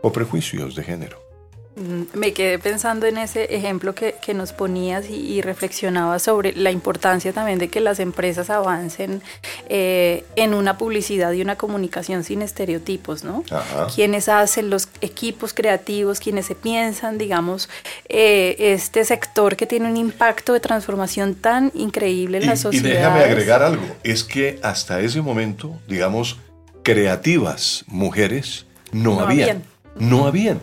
o 0.01 0.11
prejuicios 0.11 0.75
de 0.75 0.83
género. 0.83 1.26
Mm, 1.77 2.17
me 2.17 2.33
quedé 2.33 2.57
pensando 2.57 3.05
en 3.05 3.19
ese 3.19 3.55
ejemplo 3.55 3.93
que, 3.93 4.15
que 4.19 4.33
nos 4.33 4.51
ponías 4.51 5.09
y, 5.11 5.41
reflexionaba 5.41 6.17
sobre 6.17 6.53
la 6.53 6.71
importancia 6.71 7.31
también 7.31 7.59
de 7.59 7.67
que 7.67 7.79
las 7.79 7.99
empresas 7.99 8.49
avancen 8.49 9.21
eh, 9.69 10.25
en 10.35 10.55
una 10.55 10.79
publicidad 10.79 11.31
y 11.33 11.41
una 11.41 11.55
comunicación 11.55 12.23
sin 12.23 12.41
estereotipos, 12.41 13.23
¿no? 13.23 13.43
Quienes 13.93 14.27
hacen 14.27 14.71
los 14.71 14.89
equipos 15.01 15.53
creativos, 15.53 16.19
quienes 16.19 16.47
se 16.47 16.55
piensan, 16.55 17.19
digamos, 17.19 17.69
eh, 18.09 18.55
este 18.57 19.05
sector 19.05 19.55
que 19.55 19.67
tiene 19.67 19.87
un 19.87 19.97
impacto 19.97 20.53
de 20.53 20.59
transformación 20.59 21.35
tan 21.35 21.71
increíble 21.75 22.39
en 22.39 22.47
la 22.47 22.55
sociedad. 22.55 22.89
Y 22.89 22.93
déjame 22.93 23.19
agregar 23.19 23.61
algo, 23.61 23.85
es 24.03 24.23
que 24.23 24.59
hasta 24.63 24.99
ese 25.01 25.21
momento, 25.21 25.79
digamos, 25.87 26.37
creativas 26.81 27.85
mujeres 27.87 28.65
no, 28.91 29.19
habían. 29.19 29.63
No 29.99 30.25
habían. 30.25 30.59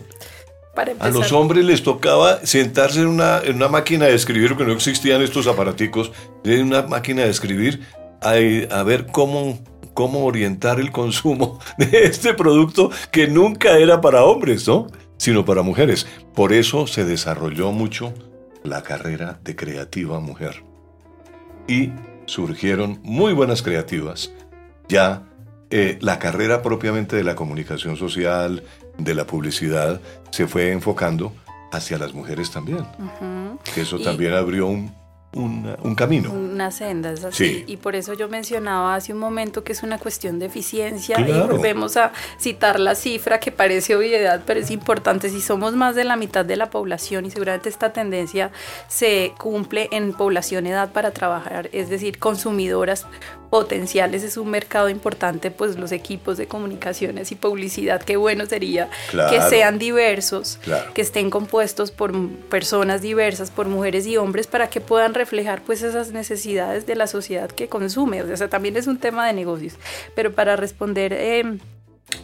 A 0.98 1.08
los 1.10 1.32
hombres 1.32 1.64
les 1.64 1.82
tocaba 1.82 2.44
sentarse 2.44 3.00
en 3.00 3.06
una, 3.06 3.40
en 3.44 3.56
una 3.56 3.68
máquina 3.68 4.06
de 4.06 4.14
escribir, 4.14 4.50
porque 4.50 4.64
no 4.64 4.72
existían 4.72 5.22
estos 5.22 5.46
aparaticos, 5.46 6.10
en 6.44 6.66
una 6.66 6.82
máquina 6.82 7.22
de 7.22 7.30
escribir, 7.30 7.82
a, 8.20 8.32
a 8.32 8.82
ver 8.82 9.06
cómo, 9.06 9.58
cómo 9.94 10.24
orientar 10.24 10.80
el 10.80 10.90
consumo 10.90 11.60
de 11.78 12.04
este 12.04 12.34
producto 12.34 12.90
que 13.10 13.28
nunca 13.28 13.78
era 13.78 14.00
para 14.00 14.24
hombres, 14.24 14.66
¿no? 14.66 14.88
Sino 15.16 15.44
para 15.44 15.62
mujeres. 15.62 16.06
Por 16.34 16.52
eso 16.52 16.86
se 16.86 17.04
desarrolló 17.04 17.70
mucho 17.70 18.12
la 18.64 18.82
carrera 18.82 19.38
de 19.44 19.54
creativa 19.54 20.18
mujer. 20.18 20.64
Y 21.68 21.92
surgieron 22.26 23.00
muy 23.02 23.32
buenas 23.32 23.62
creativas. 23.62 24.32
Ya 24.88 25.22
eh, 25.76 25.98
la 26.00 26.20
carrera 26.20 26.62
propiamente 26.62 27.16
de 27.16 27.24
la 27.24 27.34
comunicación 27.34 27.96
social, 27.96 28.62
de 28.96 29.12
la 29.12 29.26
publicidad 29.26 30.00
se 30.30 30.46
fue 30.46 30.70
enfocando 30.70 31.32
hacia 31.72 31.98
las 31.98 32.14
mujeres 32.14 32.52
también. 32.52 32.86
Eso 33.74 33.98
también 33.98 34.34
abrió 34.34 34.68
un, 34.68 34.94
un 35.34 35.94
camino. 35.96 36.32
Una 36.32 36.70
senda, 36.70 37.12
es 37.12 37.24
así. 37.24 37.64
Y 37.66 37.76
por 37.76 37.96
eso 37.96 38.14
yo 38.14 38.28
mencionaba 38.28 38.94
hace 38.94 39.12
un 39.12 39.18
momento 39.18 39.64
que 39.64 39.72
es 39.72 39.82
una 39.82 39.98
cuestión 39.98 40.38
de 40.38 40.46
eficiencia 40.46 41.20
y 41.20 41.32
volvemos 41.32 41.96
a 41.96 42.12
citar 42.38 42.80
la 42.80 42.94
cifra 42.94 43.40
que 43.40 43.50
parece 43.50 43.96
obviedad, 43.96 44.42
pero 44.46 44.60
es 44.60 44.70
importante. 44.70 45.28
Si 45.30 45.40
somos 45.40 45.74
más 45.74 45.94
de 45.94 46.04
la 46.04 46.16
mitad 46.16 46.44
de 46.44 46.56
la 46.56 46.70
población 46.70 47.26
y 47.26 47.30
seguramente 47.30 47.68
esta 47.68 47.92
tendencia 47.92 48.50
se 48.88 49.32
cumple 49.38 49.88
en 49.92 50.12
población 50.12 50.66
edad 50.66 50.92
para 50.92 51.10
trabajar, 51.10 51.68
es 51.72 51.88
decir, 51.88 52.18
consumidoras 52.18 53.06
potenciales 53.54 54.24
es 54.24 54.36
un 54.36 54.50
mercado 54.50 54.88
importante, 54.88 55.52
pues 55.52 55.76
los 55.78 55.92
equipos 55.92 56.36
de 56.36 56.48
comunicaciones 56.48 57.30
y 57.30 57.36
publicidad, 57.36 58.02
qué 58.02 58.16
bueno 58.16 58.46
sería 58.46 58.88
que 59.30 59.40
sean 59.48 59.78
diversos, 59.78 60.58
que 60.92 61.02
estén 61.02 61.30
compuestos 61.30 61.92
por 61.92 62.12
personas 62.48 63.00
diversas, 63.00 63.52
por 63.52 63.68
mujeres 63.68 64.08
y 64.08 64.16
hombres, 64.16 64.48
para 64.48 64.68
que 64.68 64.80
puedan 64.80 65.14
reflejar 65.24 65.62
pues 65.62 65.82
esas 65.82 66.12
necesidades 66.12 66.86
de 66.86 66.94
la 66.94 67.06
sociedad 67.06 67.50
que 67.50 67.68
consume. 67.68 68.22
O 68.22 68.36
sea, 68.36 68.48
también 68.48 68.76
es 68.76 68.86
un 68.86 68.98
tema 68.98 69.26
de 69.26 69.32
negocios. 69.32 69.74
Pero 70.14 70.32
para 70.32 70.56
responder... 70.56 71.12
Eh, 71.12 71.58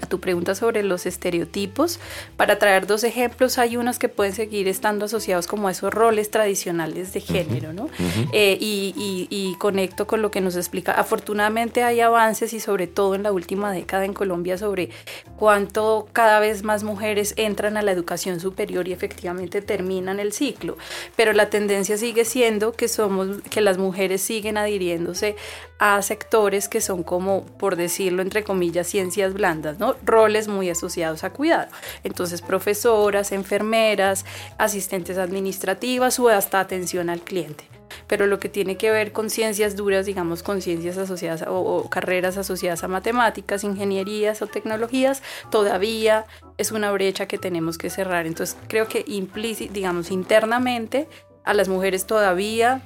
a 0.01 0.07
tu 0.07 0.21
pregunta 0.21 0.55
sobre 0.55 0.83
los 0.83 1.07
estereotipos, 1.07 2.01
para 2.37 2.59
traer 2.59 2.87
dos 2.87 3.05
ejemplos, 3.05 3.59
hay 3.59 3.77
unos 3.77 3.99
que 3.99 4.09
pueden 4.09 4.35
seguir 4.35 4.69
estando 4.69 5.07
asociados 5.07 5.47
como 5.47 5.69
a 5.69 5.73
esos 5.73 5.93
roles 5.93 6.31
tradicionales 6.31 7.13
de 7.13 7.21
género, 7.21 7.73
¿no? 7.73 7.89
Eh, 8.33 8.57
y, 8.61 9.57
conecto 9.59 10.07
con 10.07 10.23
lo 10.23 10.31
que 10.31 10.41
nos 10.41 10.57
explica. 10.57 10.93
Afortunadamente 10.93 11.83
hay 11.83 12.01
avances 12.01 12.55
y 12.55 12.61
sobre 12.61 12.87
todo 12.87 13.15
en 13.15 13.23
la 13.23 13.33
última 13.33 13.73
década 13.73 14.07
en 14.07 14.15
Colombia 14.15 14.57
sobre 14.57 14.89
cuánto 15.37 16.09
cada 16.13 16.41
vez 16.41 16.63
más 16.63 16.83
mujeres 16.83 17.35
entran 17.37 17.77
a 17.77 17.83
la 17.83 17.93
educación 17.93 18.41
superior 18.41 18.89
y 18.89 18.93
efectivamente 18.93 19.61
terminan 19.61 20.19
el 20.19 20.33
ciclo, 20.33 20.79
pero 21.15 21.33
la 21.35 21.51
tendencia 21.51 21.99
sigue 21.99 22.25
siendo 22.25 22.73
que 22.73 22.89
somos, 22.89 23.43
que 23.51 23.61
las 23.61 23.77
mujeres 23.77 24.23
siguen 24.23 24.57
adhiriéndose 24.57 25.37
a 25.81 26.01
sectores 26.03 26.69
que 26.69 26.83
son 26.83 27.03
como, 27.03 27.47
por 27.57 27.75
decirlo 27.75 28.21
entre 28.21 28.45
comillas, 28.45 28.87
ciencias 28.87 29.33
blandas. 29.33 29.79
Roles 30.05 30.47
muy 30.47 30.69
asociados 30.69 31.25
a 31.25 31.31
cuidado. 31.31 31.73
Entonces, 32.05 32.43
profesoras, 32.43 33.33
enfermeras, 33.33 34.27
asistentes 34.59 35.17
administrativas 35.17 36.21
o 36.21 36.29
hasta 36.29 36.61
atención 36.61 37.09
al 37.09 37.23
cliente. 37.23 37.65
Pero 38.07 38.27
lo 38.27 38.39
que 38.39 38.51
tiene 38.51 38.77
que 38.77 38.91
ver 38.91 39.13
con 39.13 39.31
ciencias 39.31 39.75
duras, 39.75 40.05
digamos, 40.05 40.43
con 40.43 40.61
ciencias 40.61 40.99
asociadas 40.99 41.45
o, 41.49 41.89
carreras 41.89 42.37
asociadas 42.37 42.85
a 42.85 42.89
matemáticas, 42.89 43.65
ingenierías 43.65 44.43
o 44.43 44.47
tecnologías, 44.47 45.23
todavía 45.51 46.27
es 46.59 46.73
una 46.73 46.93
brecha 46.93 47.27
que 47.27 47.39
tenemos 47.39 47.79
que 47.79 47.89
cerrar. 47.89 48.27
Entonces, 48.27 48.55
creo 48.69 48.87
que 48.87 49.03
implícit, 49.09 49.73
digamos, 49.73 50.11
internamente, 50.11 51.09
a 51.43 51.55
las 51.55 51.71
mujeres 51.71 52.07
todavía 52.07 52.83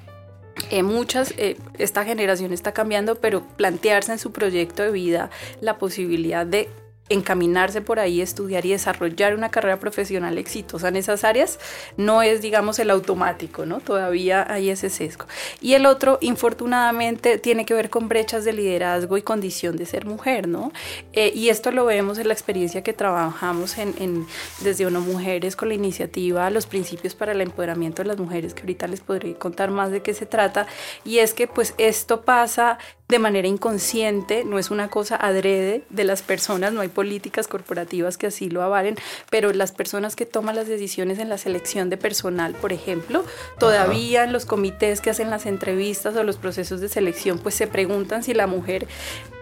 eh, 0.71 0.83
muchas, 0.83 1.35
eh, 1.37 1.57
esta 1.79 2.05
generación 2.05 2.53
está 2.53 2.73
cambiando, 2.73 3.17
pero 3.17 3.43
plantearse 3.57 4.12
en 4.12 4.19
su 4.19 4.33
proyecto 4.33 4.83
de 4.83 4.90
vida 4.90 5.31
la 5.61 5.79
posibilidad 5.79 6.47
de 6.47 6.69
encaminarse 7.09 7.83
por 7.83 8.01
ahí, 8.01 8.21
estudiar 8.21 8.64
y 8.64 8.71
desarrollar 8.71 9.35
una 9.35 9.51
carrera 9.51 9.79
profesional 9.79 10.38
exitosa 10.38 10.88
en 10.88 10.97
esas 10.97 11.23
áreas, 11.25 11.59
no 11.99 12.23
es, 12.23 12.40
digamos, 12.40 12.79
el 12.79 12.90
automático, 12.90 13.67
¿no? 13.67 13.81
Todavía 13.81 14.47
hay 14.51 14.71
ese 14.71 14.88
sesgo. 14.88 15.27
Y 15.61 15.75
el 15.75 15.85
otro, 15.85 16.19
infortunadamente, 16.23 17.38
tiene 17.38 17.67
que 17.67 17.75
ver 17.75 17.90
con 17.90 18.09
brechas 18.09 18.45
de 18.45 18.55
liderazgo 18.55 19.19
y 19.19 19.23
condición 19.23 19.77
de 19.77 19.85
ser 19.85 20.07
mujer, 20.07 20.49
¿no? 20.49 20.73
Eh, 21.12 21.31
y 21.35 21.51
esto 21.51 21.71
lo 21.73 21.85
vemos 21.85 22.19
en 22.19 22.29
la 22.29 22.35
experiencia 22.35 22.83
que 22.83 22.95
trabajamos 22.95 23.77
en, 23.77 24.27
desde 24.61 24.87
Uno 24.87 25.01
Mujeres 25.01 25.57
con 25.57 25.69
la 25.69 25.75
iniciativa 25.75 26.49
Los 26.49 26.67
Principios 26.67 27.14
para 27.14 27.33
el 27.33 27.40
Empoderamiento 27.43 28.03
de 28.03 28.09
las 28.09 28.19
Mujeres, 28.19 28.55
que 28.55 28.62
ahorita 28.62 28.87
les 28.87 29.01
podré 29.01 29.35
contar 29.35 29.71
más 29.71 29.90
de 29.90 30.01
qué 30.01 30.14
se 30.14 30.25
trata. 30.25 30.67
Y 31.05 31.19
es 31.19 31.35
que, 31.35 31.47
pues, 31.49 31.75
esto 31.77 32.23
pasa 32.23 32.79
de 33.14 33.20
manera 33.20 33.46
inconsciente, 33.46 34.44
no 34.44 34.59
es 34.59 34.72
una 34.72 34.88
cosa 34.88 35.14
adrede 35.14 35.83
de 35.88 36.03
las 36.03 36.22
personas, 36.22 36.72
no 36.72 36.81
hay 36.81 36.88
políticas 36.88 37.46
corporativas 37.46 38.18
que 38.18 38.27
así 38.27 38.50
lo 38.50 38.61
avalen, 38.61 38.96
pero 39.31 39.53
las 39.53 39.70
personas 39.70 40.16
que 40.16 40.27
toman 40.27 40.57
las 40.57 40.66
decisiones 40.66 41.20
en 41.20 41.29
la 41.29 41.38
selección 41.38 41.90
de 41.90 41.96
personal, 41.96 42.55
por 42.55 42.72
ejemplo, 42.72 43.24
todavía 43.61 44.24
en 44.24 44.33
los 44.33 44.46
comités 44.46 45.00
que 45.00 45.11
hacen 45.11 45.31
las 45.31 45.46
entrevistas 45.46 46.16
o 46.16 46.24
los 46.24 46.38
procesos 46.38 46.81
de 46.81 46.88
selección, 46.88 47.38
pues 47.38 47.55
se 47.55 47.68
preguntan 47.68 48.24
si 48.24 48.35
la 48.35 48.48
mujer 48.48 48.88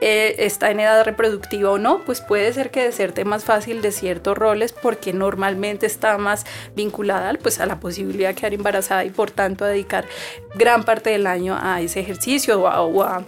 eh, 0.03 0.35
está 0.41 0.71
en 0.71 0.81
edad 0.81 1.03
reproductiva 1.03 1.71
o 1.71 1.79
no, 1.79 2.05
pues 2.05 2.21
puede 2.21 2.53
ser 2.53 2.71
que 2.71 2.83
deserte 2.83 3.25
más 3.25 3.43
fácil 3.43 3.81
de 3.81 3.91
ciertos 3.91 4.37
roles 4.37 4.75
porque 4.75 5.15
normalmente 5.15 5.87
está 5.87 6.19
más 6.19 6.45
vinculada 6.77 7.33
pues, 7.43 7.59
a 7.59 7.65
la 7.65 7.81
posibilidad 7.81 8.29
de 8.29 8.35
quedar 8.35 8.53
embarazada 8.53 9.03
y 9.07 9.09
por 9.11 9.31
tanto 9.31 9.65
a 9.65 9.69
dedicar 9.69 10.05
gran 10.57 10.85
parte 10.85 11.09
del 11.09 11.27
año 11.27 11.59
a 11.59 11.81
ese 11.81 12.01
ejercicio 12.01 12.61
o 12.61 13.03
a 13.03 13.25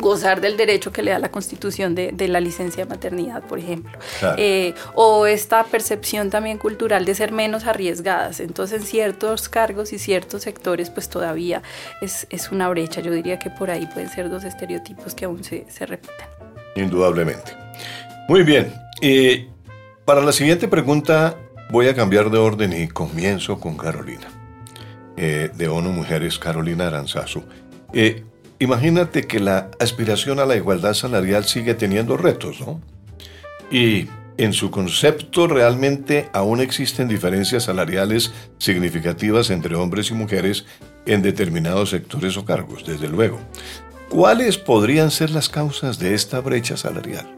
gozar 0.00 0.40
del 0.40 0.56
derecho 0.56 0.92
que 0.92 1.02
le 1.02 1.10
da 1.10 1.18
la 1.18 1.30
constitución 1.30 1.94
de, 1.94 2.28
la 2.28 2.40
licencia 2.40 2.84
de 2.84 2.90
maternidad, 2.90 3.42
por 3.42 3.58
ejemplo. 3.58 3.98
Eh, 4.36 4.74
o 4.94 5.26
esta 5.26 5.64
percepción 5.64 6.30
también 6.30 6.58
cultural 6.58 7.04
de 7.04 7.14
ser 7.14 7.32
menos 7.32 7.66
arriesgadas. 7.66 8.40
Entonces 8.40 8.80
en 8.80 8.86
ciertos 8.86 9.48
cargos 9.48 9.92
y 9.92 9.98
ciertos 9.98 10.42
sectores 10.42 10.90
pues 10.90 11.08
todavía 11.08 11.62
es, 12.00 12.26
una 12.50 12.68
brecha. 12.68 13.00
Yo 13.00 13.12
diría 13.12 13.38
que 13.38 13.50
por 13.50 13.70
ahí 13.70 13.86
pueden 13.86 14.08
ser 14.08 14.30
dos 14.30 14.44
estereotipos 14.44 15.14
que 15.14 15.24
aún 15.24 15.44
se, 15.44 15.66
se 15.68 15.86
repiten. 15.86 16.26
Indudablemente. 16.76 17.52
Muy 18.28 18.42
bien. 18.42 18.72
Eh, 19.00 19.48
para 20.04 20.20
la 20.20 20.32
siguiente 20.32 20.68
pregunta 20.68 21.36
voy 21.70 21.88
a 21.88 21.94
cambiar 21.94 22.30
de 22.30 22.38
orden 22.38 22.72
y 22.72 22.88
comienzo 22.88 23.60
con 23.60 23.76
Carolina. 23.76 24.28
Eh, 25.16 25.50
de 25.54 25.68
ONU 25.68 25.90
Mujeres, 25.92 26.38
Carolina 26.38 26.86
Aranzazu. 26.86 27.42
Imagínate 28.60 29.26
que 29.26 29.40
la 29.40 29.70
aspiración 29.80 30.38
a 30.38 30.44
la 30.44 30.54
igualdad 30.54 30.92
salarial 30.92 31.44
sigue 31.44 31.74
teniendo 31.74 32.18
retos, 32.18 32.60
¿no? 32.60 32.80
Y 33.70 34.06
en 34.36 34.52
su 34.52 34.70
concepto 34.70 35.46
realmente 35.46 36.28
aún 36.34 36.60
existen 36.60 37.08
diferencias 37.08 37.64
salariales 37.64 38.32
significativas 38.58 39.48
entre 39.48 39.76
hombres 39.76 40.10
y 40.10 40.14
mujeres 40.14 40.66
en 41.06 41.22
determinados 41.22 41.88
sectores 41.88 42.36
o 42.36 42.44
cargos, 42.44 42.84
desde 42.84 43.08
luego. 43.08 43.38
¿Cuáles 44.10 44.58
podrían 44.58 45.10
ser 45.10 45.30
las 45.30 45.48
causas 45.48 45.98
de 45.98 46.12
esta 46.14 46.40
brecha 46.40 46.76
salarial? 46.76 47.34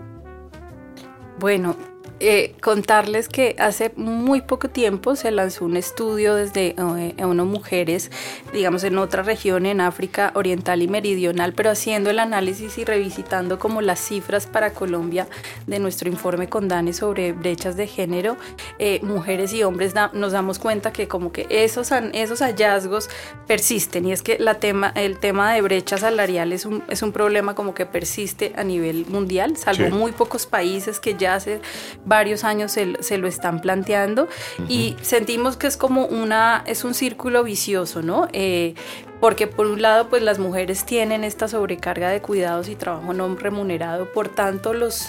Bueno, 1.38 1.76
eh, 2.24 2.54
contarles 2.60 3.28
que 3.28 3.56
hace 3.58 3.92
muy 3.96 4.42
poco 4.42 4.68
tiempo 4.68 5.16
se 5.16 5.32
lanzó 5.32 5.64
un 5.64 5.76
estudio 5.76 6.36
desde 6.36 6.76
eh, 6.78 7.24
uno 7.24 7.44
mujeres, 7.44 8.12
digamos 8.52 8.84
en 8.84 8.96
otra 8.98 9.24
región 9.24 9.66
en 9.66 9.80
África 9.80 10.30
Oriental 10.36 10.82
y 10.82 10.88
Meridional, 10.88 11.52
pero 11.52 11.70
haciendo 11.70 12.10
el 12.10 12.20
análisis 12.20 12.78
y 12.78 12.84
revisitando 12.84 13.58
como 13.58 13.82
las 13.82 13.98
cifras 13.98 14.46
para 14.46 14.72
Colombia 14.72 15.26
de 15.66 15.80
nuestro 15.80 16.08
informe 16.08 16.48
con 16.48 16.68
DANE 16.68 16.92
sobre 16.92 17.32
brechas 17.32 17.76
de 17.76 17.88
género, 17.88 18.36
eh, 18.78 19.00
mujeres 19.02 19.52
y 19.52 19.64
hombres 19.64 19.92
nos 20.12 20.30
damos 20.30 20.60
cuenta 20.60 20.92
que 20.92 21.08
como 21.08 21.32
que 21.32 21.48
esos, 21.50 21.90
esos 22.12 22.40
hallazgos 22.40 23.10
persisten 23.48 24.06
y 24.06 24.12
es 24.12 24.22
que 24.22 24.38
la 24.38 24.60
tema, 24.60 24.92
el 24.94 25.18
tema 25.18 25.52
de 25.54 25.60
brecha 25.60 25.98
salarial 25.98 26.52
es 26.52 26.66
un, 26.66 26.84
es 26.88 27.02
un 27.02 27.10
problema 27.10 27.56
como 27.56 27.74
que 27.74 27.84
persiste 27.84 28.52
a 28.54 28.62
nivel 28.62 29.06
mundial, 29.06 29.56
salvo 29.56 29.90
muy 29.90 30.12
pocos 30.12 30.46
países 30.46 31.00
que 31.00 31.16
ya 31.16 31.40
se 31.40 31.60
varios 32.04 32.44
años 32.44 32.72
se, 32.72 33.18
lo 33.18 33.26
están 33.28 33.60
planteando 33.60 34.28
y 34.68 34.96
sentimos 35.02 35.56
que 35.56 35.66
es 35.66 35.76
como 35.76 36.06
una, 36.06 36.62
es 36.66 36.84
un 36.84 36.94
círculo 36.94 37.44
vicioso, 37.44 38.02
¿no? 38.02 38.28
Eh, 38.32 38.74
porque 39.20 39.46
por 39.46 39.66
un 39.66 39.82
lado 39.82 40.08
pues 40.08 40.22
las 40.22 40.38
mujeres 40.38 40.84
tienen 40.84 41.24
esta 41.24 41.46
sobrecarga 41.48 42.10
de 42.10 42.20
cuidados 42.20 42.68
y 42.68 42.74
trabajo 42.74 43.12
no 43.12 43.34
remunerado, 43.36 44.10
por 44.12 44.28
tanto 44.28 44.72
los 44.72 45.08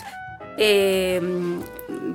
eh, 0.58 1.20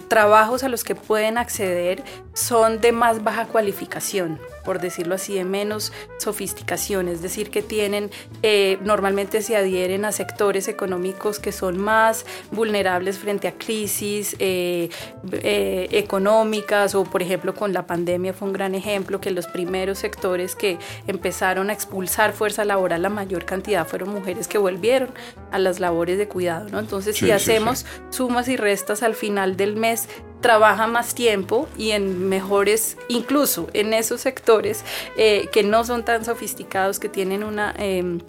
trabajos 0.06 0.62
a 0.62 0.68
los 0.68 0.84
que 0.84 0.94
pueden 0.94 1.38
acceder 1.38 2.04
son 2.34 2.80
de 2.80 2.92
más 2.92 3.24
baja 3.24 3.46
cualificación, 3.46 4.38
por 4.68 4.80
decirlo 4.80 5.14
así, 5.14 5.32
de 5.32 5.46
menos 5.46 5.94
sofisticación, 6.18 7.08
es 7.08 7.22
decir, 7.22 7.48
que 7.48 7.62
tienen, 7.62 8.10
eh, 8.42 8.76
normalmente 8.84 9.40
se 9.40 9.56
adhieren 9.56 10.04
a 10.04 10.12
sectores 10.12 10.68
económicos 10.68 11.38
que 11.38 11.52
son 11.52 11.78
más 11.78 12.26
vulnerables 12.50 13.16
frente 13.18 13.48
a 13.48 13.52
crisis 13.52 14.36
eh, 14.38 14.90
eh, 15.32 15.88
económicas 15.92 16.94
o, 16.94 17.04
por 17.04 17.22
ejemplo, 17.22 17.54
con 17.54 17.72
la 17.72 17.86
pandemia 17.86 18.34
fue 18.34 18.48
un 18.48 18.52
gran 18.52 18.74
ejemplo 18.74 19.22
que 19.22 19.30
los 19.30 19.46
primeros 19.46 20.00
sectores 20.00 20.54
que 20.54 20.76
empezaron 21.06 21.70
a 21.70 21.72
expulsar 21.72 22.34
fuerza 22.34 22.66
laboral, 22.66 23.00
la 23.00 23.08
mayor 23.08 23.46
cantidad 23.46 23.86
fueron 23.86 24.10
mujeres 24.10 24.48
que 24.48 24.58
volvieron 24.58 25.08
a 25.50 25.58
las 25.58 25.80
labores 25.80 26.18
de 26.18 26.28
cuidado, 26.28 26.68
¿no? 26.68 26.78
Entonces, 26.78 27.16
si 27.16 27.30
hacemos 27.30 27.86
sumas 28.10 28.48
y 28.48 28.58
restas 28.58 29.02
al 29.02 29.14
final 29.14 29.56
del 29.56 29.76
mes, 29.76 30.10
trabaja 30.40 30.86
más 30.86 31.14
tiempo 31.14 31.68
y 31.76 31.90
en 31.90 32.28
mejores, 32.28 32.96
incluso 33.08 33.68
en 33.72 33.92
esos 33.92 34.20
sectores 34.20 34.84
eh, 35.16 35.48
que 35.52 35.62
no 35.62 35.84
son 35.84 36.04
tan 36.04 36.24
sofisticados, 36.24 36.98
que 36.98 37.08
tienen 37.08 37.44
una... 37.44 37.74
Em, 37.78 38.20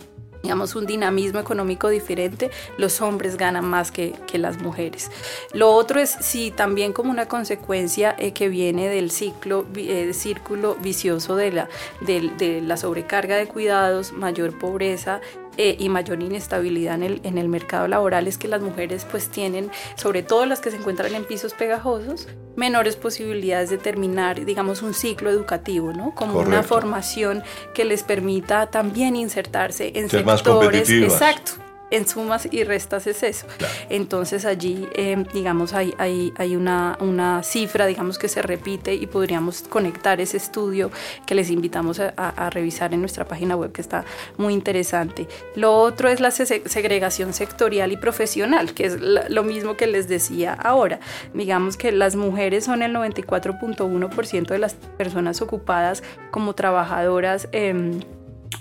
digamos, 0.42 0.76
un 0.76 0.86
dinamismo 0.86 1.40
económico 1.40 1.90
diferente, 1.90 2.50
los 2.78 3.02
hombres 3.02 3.36
ganan 3.36 3.66
más 3.66 3.92
que, 3.92 4.16
las 4.34 4.62
mujeres. 4.62 5.12
Lo 5.52 5.72
otro 5.72 6.00
es 6.00 6.12
si 6.22 6.52
también 6.52 6.94
como 6.94 7.12
una 7.12 7.28
consecuencia 7.28 8.16
eh, 8.18 8.32
que 8.32 8.48
viene 8.48 8.88
del 8.88 9.12
ciclo, 9.12 9.66
eh, 9.76 10.14
círculo 10.14 10.76
vicioso 10.76 11.36
de 11.36 11.52
la, 11.52 11.70
de 12.00 12.62
la 12.62 12.78
sobrecarga 12.78 13.36
de 13.36 13.48
cuidados, 13.48 14.14
mayor 14.14 14.58
pobreza, 14.58 15.20
eh, 15.62 15.76
y 15.78 15.90
mayor 15.90 16.24
inestabilidad 16.24 16.96
en 16.96 17.04
el, 17.04 17.20
en 17.26 17.38
el 17.38 17.50
mercado 17.50 17.86
laboral 17.90 18.30
es 18.30 18.38
que 18.38 18.48
las 18.48 18.62
mujeres 18.62 19.06
pues 19.12 19.28
tienen, 19.28 19.70
sobre 19.96 20.24
todo 20.24 20.46
las 20.46 20.62
que 20.62 20.72
se 20.72 20.78
encuentran 20.78 21.14
en 21.16 21.26
pisos 21.26 21.54
pegajosos, 21.54 22.30
menores 22.56 22.96
posibilidades 22.96 23.70
de 23.70 23.78
terminar, 23.78 24.46
digamos, 24.46 24.82
un 24.82 24.94
ciclo 24.94 25.30
educativo, 25.30 25.92
¿no? 25.92 26.16
Como 26.16 26.40
una 26.40 26.64
formación 26.64 27.44
que 27.74 27.84
les 27.84 28.04
permita 28.04 28.68
también 28.68 29.18
insertarse 29.18 29.92
en 29.96 30.10
sectores. 30.10 30.90
Exacto 30.90 31.69
en 31.92 32.08
sumas 32.08 32.48
y 32.52 32.64
restas 32.64 33.08
es 33.08 33.24
eso. 33.24 33.48
Entonces 33.90 34.46
allí, 34.46 34.88
eh, 34.94 35.24
digamos, 35.34 35.74
hay, 35.74 35.94
hay, 35.98 36.34
hay 36.38 36.56
una, 36.56 36.98
una, 37.00 37.44
cifra, 37.44 37.86
digamos, 37.88 38.18
que 38.18 38.28
se 38.28 38.42
repite 38.42 38.94
y 38.94 39.08
podríamos 39.08 39.64
conectar 39.64 40.22
ese 40.22 40.38
estudio 40.38 40.92
que 41.26 41.36
les 41.36 41.50
invitamos 41.50 42.00
a, 42.00 42.50
revisar 42.50 42.94
en 42.94 43.02
nuestra 43.02 43.26
página 43.26 43.56
web, 43.56 43.72
que 43.72 43.82
está 43.82 44.06
muy 44.38 44.54
interesante. 44.54 45.28
Lo 45.56 45.76
otro 45.76 46.10
es 46.10 46.20
la 46.20 46.32
segregación 46.32 47.34
sectorial 47.34 47.92
y 47.92 47.98
profesional, 47.98 48.74
que 48.74 48.86
es 48.86 48.98
lo 49.00 49.44
mismo 49.44 49.76
que 49.76 49.88
les 49.88 50.08
decía 50.08 50.54
ahora. 50.54 51.00
Digamos 51.34 51.78
que 51.78 51.92
las 51.92 52.16
mujeres 52.16 52.66
son 52.66 52.82
el 52.82 52.94
94.1% 52.94 54.48
de 54.48 54.60
las 54.60 54.74
personas 54.74 55.42
ocupadas 55.42 56.04
como 56.32 56.54
trabajadoras. 56.54 57.48
Eh, 57.52 58.00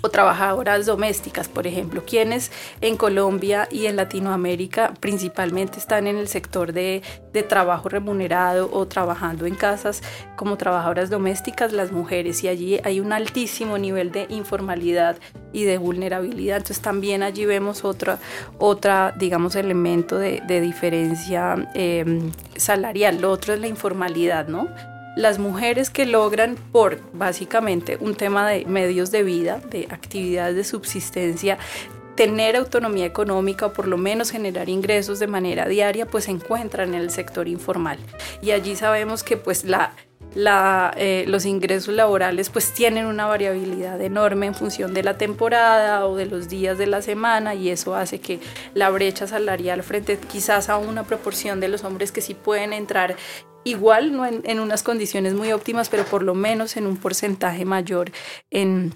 o 0.01 0.09
trabajadoras 0.09 0.85
domésticas, 0.85 1.49
por 1.49 1.67
ejemplo, 1.67 2.03
quienes 2.05 2.51
en 2.81 2.95
Colombia 2.95 3.67
y 3.69 3.87
en 3.87 3.95
Latinoamérica 3.95 4.93
principalmente 4.99 5.77
están 5.77 6.07
en 6.07 6.17
el 6.17 6.27
sector 6.27 6.73
de, 6.73 7.01
trabajo 7.47 7.87
remunerado 7.87 8.69
o 8.73 8.85
trabajando 8.85 9.45
en 9.45 9.55
casas 9.55 10.01
como 10.35 10.57
trabajadoras 10.57 11.09
domésticas, 11.09 11.71
las 11.71 11.91
mujeres, 11.91 12.43
y 12.43 12.49
allí 12.49 12.79
hay 12.83 12.99
un 12.99 13.13
altísimo 13.13 13.77
nivel 13.77 14.11
de 14.11 14.25
informalidad 14.29 15.17
y 15.53 15.63
de 15.63 15.77
vulnerabilidad. 15.77 16.57
Entonces 16.57 16.81
también 16.81 17.23
allí 17.23 17.45
vemos 17.45 17.85
otra, 17.85 18.19
otra 18.57 19.13
digamos, 19.17 19.55
elemento 19.55 20.17
de, 20.17 20.41
diferencia 20.61 21.69
eh, 21.75 22.29
salarial. 22.57 23.21
Lo 23.21 23.31
otro 23.31 23.53
es 23.53 23.59
la 23.61 23.67
informalidad, 23.67 24.47
¿no? 24.47 24.67
Las 25.19 25.37
mujeres 25.37 25.89
que 25.89 26.05
logran 26.05 26.55
por 26.71 27.01
básicamente 27.11 27.97
un 27.99 28.15
tema 28.15 28.47
de 28.47 28.65
medios 28.65 29.11
de 29.11 29.23
vida, 29.23 29.59
de 29.69 29.85
actividades 29.89 30.55
de 30.55 30.63
subsistencia, 30.63 31.57
tener 32.15 32.55
autonomía 32.55 33.05
económica 33.05 33.65
o 33.65 33.73
por 33.73 33.85
lo 33.85 33.97
menos 33.97 34.31
generar 34.31 34.69
ingresos 34.69 35.19
de 35.19 35.27
manera 35.27 35.67
diaria, 35.67 36.05
pues 36.05 36.23
se 36.23 36.31
encuentran 36.31 36.93
en 36.93 37.01
el 37.01 37.11
sector 37.11 37.49
informal. 37.49 37.99
Y 38.41 38.51
allí 38.51 38.77
sabemos 38.77 39.23
que 39.23 39.35
pues 39.35 39.65
la 39.65 39.93
eh, 40.35 41.25
los 41.27 41.45
ingresos 41.45 41.93
laborales 41.95 42.51
pues 42.51 42.71
tienen 42.71 43.07
una 43.07 43.25
variabilidad 43.25 43.99
enorme 43.99 44.45
en 44.45 44.53
función 44.53 44.93
de 44.93 45.01
la 45.01 45.17
temporada 45.17 46.05
o 46.05 46.15
de 46.15 46.27
los 46.27 46.47
días 46.47 46.77
de 46.77 46.85
la 46.85 47.01
semana 47.01 47.55
y 47.55 47.69
eso 47.69 47.95
hace 47.95 48.19
que 48.21 48.39
la 48.75 48.91
brecha 48.91 49.25
salarial 49.25 49.81
frente 49.81 50.19
quizás 50.19 50.69
a 50.69 50.77
una 50.77 51.03
proporción 51.03 51.59
de 51.59 51.67
los 51.67 51.83
hombres 51.83 52.11
que 52.11 52.21
sí 52.21 52.35
pueden 52.35 52.73
entrar 52.73 53.15
igual, 53.63 54.15
no 54.15 54.25
en, 54.25 54.41
en 54.45 54.59
unas 54.59 54.83
condiciones 54.83 55.33
muy 55.33 55.51
óptimas, 55.51 55.89
pero 55.89 56.05
por 56.05 56.23
lo 56.23 56.35
menos 56.35 56.77
en 56.77 56.87
un 56.87 56.97
porcentaje 56.97 57.65
mayor 57.65 58.11
en 58.51 58.93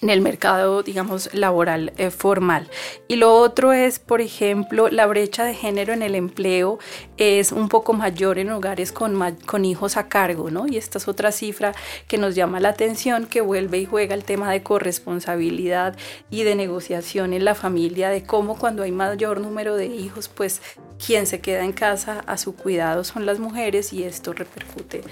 en 0.00 0.10
el 0.10 0.20
mercado, 0.20 0.82
digamos, 0.82 1.32
laboral 1.34 1.92
eh, 1.96 2.10
formal. 2.10 2.68
Y 3.08 3.16
lo 3.16 3.34
otro 3.34 3.72
es, 3.72 3.98
por 3.98 4.20
ejemplo, 4.20 4.88
la 4.88 5.06
brecha 5.06 5.44
de 5.44 5.54
género 5.54 5.92
en 5.92 6.02
el 6.02 6.14
empleo 6.14 6.78
es 7.16 7.50
un 7.50 7.68
poco 7.68 7.94
mayor 7.94 8.38
en 8.38 8.50
hogares 8.50 8.92
con, 8.92 9.18
con 9.44 9.64
hijos 9.64 9.96
a 9.96 10.08
cargo, 10.08 10.50
¿no? 10.50 10.68
Y 10.68 10.76
esta 10.76 10.98
es 10.98 11.08
otra 11.08 11.32
cifra 11.32 11.74
que 12.06 12.18
nos 12.18 12.36
llama 12.36 12.60
la 12.60 12.68
atención, 12.68 13.26
que 13.26 13.40
vuelve 13.40 13.78
y 13.78 13.86
juega 13.86 14.14
el 14.14 14.24
tema 14.24 14.52
de 14.52 14.62
corresponsabilidad 14.62 15.96
y 16.30 16.44
de 16.44 16.54
negociación 16.54 17.32
en 17.32 17.44
la 17.44 17.56
familia, 17.56 18.10
de 18.10 18.22
cómo 18.22 18.56
cuando 18.56 18.84
hay 18.84 18.92
mayor 18.92 19.40
número 19.40 19.74
de 19.74 19.86
hijos, 19.86 20.28
pues 20.28 20.62
quien 21.04 21.26
se 21.26 21.40
queda 21.40 21.64
en 21.64 21.72
casa 21.72 22.22
a 22.26 22.38
su 22.38 22.54
cuidado 22.54 23.02
son 23.02 23.26
las 23.26 23.40
mujeres 23.40 23.92
y 23.92 24.04
esto 24.04 24.32
repercute 24.32 25.02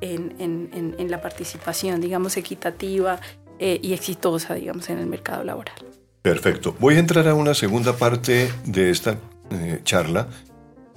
en, 0.00 0.34
en, 0.40 0.94
en, 0.98 1.10
la 1.10 1.20
participación, 1.20 2.00
digamos, 2.00 2.36
equitativa 2.36 3.20
eh, 3.64 3.78
y 3.80 3.92
exitosa, 3.92 4.54
digamos, 4.54 4.90
en 4.90 4.98
el 4.98 5.06
mercado 5.06 5.44
laboral. 5.44 5.76
Perfecto. 6.20 6.74
Voy 6.80 6.96
a 6.96 6.98
entrar 6.98 7.28
a 7.28 7.34
una 7.34 7.54
segunda 7.54 7.92
parte 7.92 8.50
de 8.64 8.90
esta 8.90 9.18
eh, 9.52 9.80
charla 9.84 10.26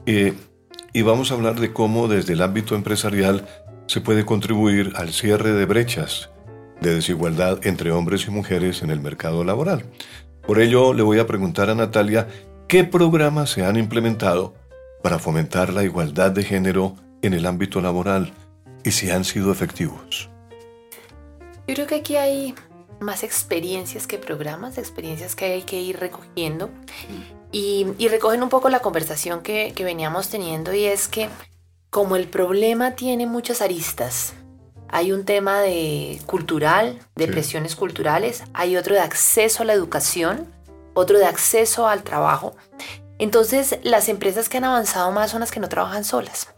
eh, 0.08 0.34
y 0.92 1.04
vamos 1.04 1.30
a 1.30 1.36
hablar 1.36 1.60
de 1.60 1.74
cómo 1.74 2.08
desde 2.08 2.34
el 2.34 2.42
ámbito 2.42 2.74
empresarial 2.74 3.48
se 3.86 4.02
puede 4.02 4.26
contribuir 4.26 4.94
al 4.96 5.14
cierre 5.14 5.52
de 5.52 5.68
brechas 5.68 6.32
de 6.82 6.96
desigualdad 6.96 7.60
entre 7.68 7.92
hombres 7.92 8.26
y 8.26 8.32
mujeres 8.32 8.82
en 8.82 8.90
el 8.90 9.00
mercado 9.00 9.44
laboral. 9.44 9.86
Por 10.42 10.60
ello, 10.60 10.96
le 10.96 11.04
voy 11.04 11.20
a 11.20 11.28
preguntar 11.28 11.70
a 11.70 11.76
Natalia 11.76 12.28
qué 12.68 12.84
programas 12.84 13.52
se 13.52 13.64
han 13.64 13.78
implementado 13.78 14.56
para 15.04 15.20
fomentar 15.20 15.72
la 15.72 15.84
igualdad 15.84 16.32
de 16.32 16.44
género 16.44 16.96
en 17.22 17.36
el 17.36 17.46
ámbito 17.46 17.80
laboral 17.80 18.34
y 18.84 18.90
si 18.90 19.12
han 19.12 19.24
sido 19.24 19.52
efectivos. 19.52 20.32
Yo 21.68 21.74
creo 21.74 21.88
que 21.88 21.96
aquí 21.96 22.16
hay 22.16 22.56
más 23.00 23.24
experiencias 23.24 24.08
que 24.08 24.18
programas, 24.18 24.78
experiencias 24.78 25.36
que 25.36 25.46
hay 25.46 25.64
que 25.64 25.82
ir 25.82 26.00
recogiendo. 26.00 26.70
Y, 27.52 27.86
recogen 28.10 28.44
un 28.44 28.50
poco 28.50 28.70
la 28.70 28.80
conversación 28.80 29.42
que, 29.42 29.74
veníamos 29.80 30.30
teniendo 30.30 30.74
y 30.74 30.86
es 30.86 31.08
que 31.08 31.30
como 31.90 32.18
el 32.18 32.28
problema 32.28 32.92
tiene 32.96 33.28
muchas 33.28 33.62
aristas, 33.62 34.34
hay 34.90 35.12
un 35.14 35.24
tema 35.24 35.62
de 35.62 36.20
cultural, 36.26 37.00
de 37.16 37.28
presiones 37.28 37.76
culturales, 37.76 38.44
hay 38.54 38.76
otro 38.76 38.94
de 38.94 39.02
acceso 39.02 39.64
a 39.64 39.66
la 39.66 39.74
educación, 39.74 40.54
otro 40.94 41.18
de 41.18 41.26
acceso 41.26 41.88
al 41.88 42.04
trabajo. 42.04 42.56
Entonces, 43.18 43.80
las 43.84 44.10
empresas 44.10 44.50
que 44.50 44.58
han 44.58 44.66
avanzado 44.66 45.12
más 45.12 45.32
son 45.32 45.40
las 45.40 45.52
que 45.52 45.62
no 45.62 45.70
trabajan 45.70 46.04
solas, 46.04 46.50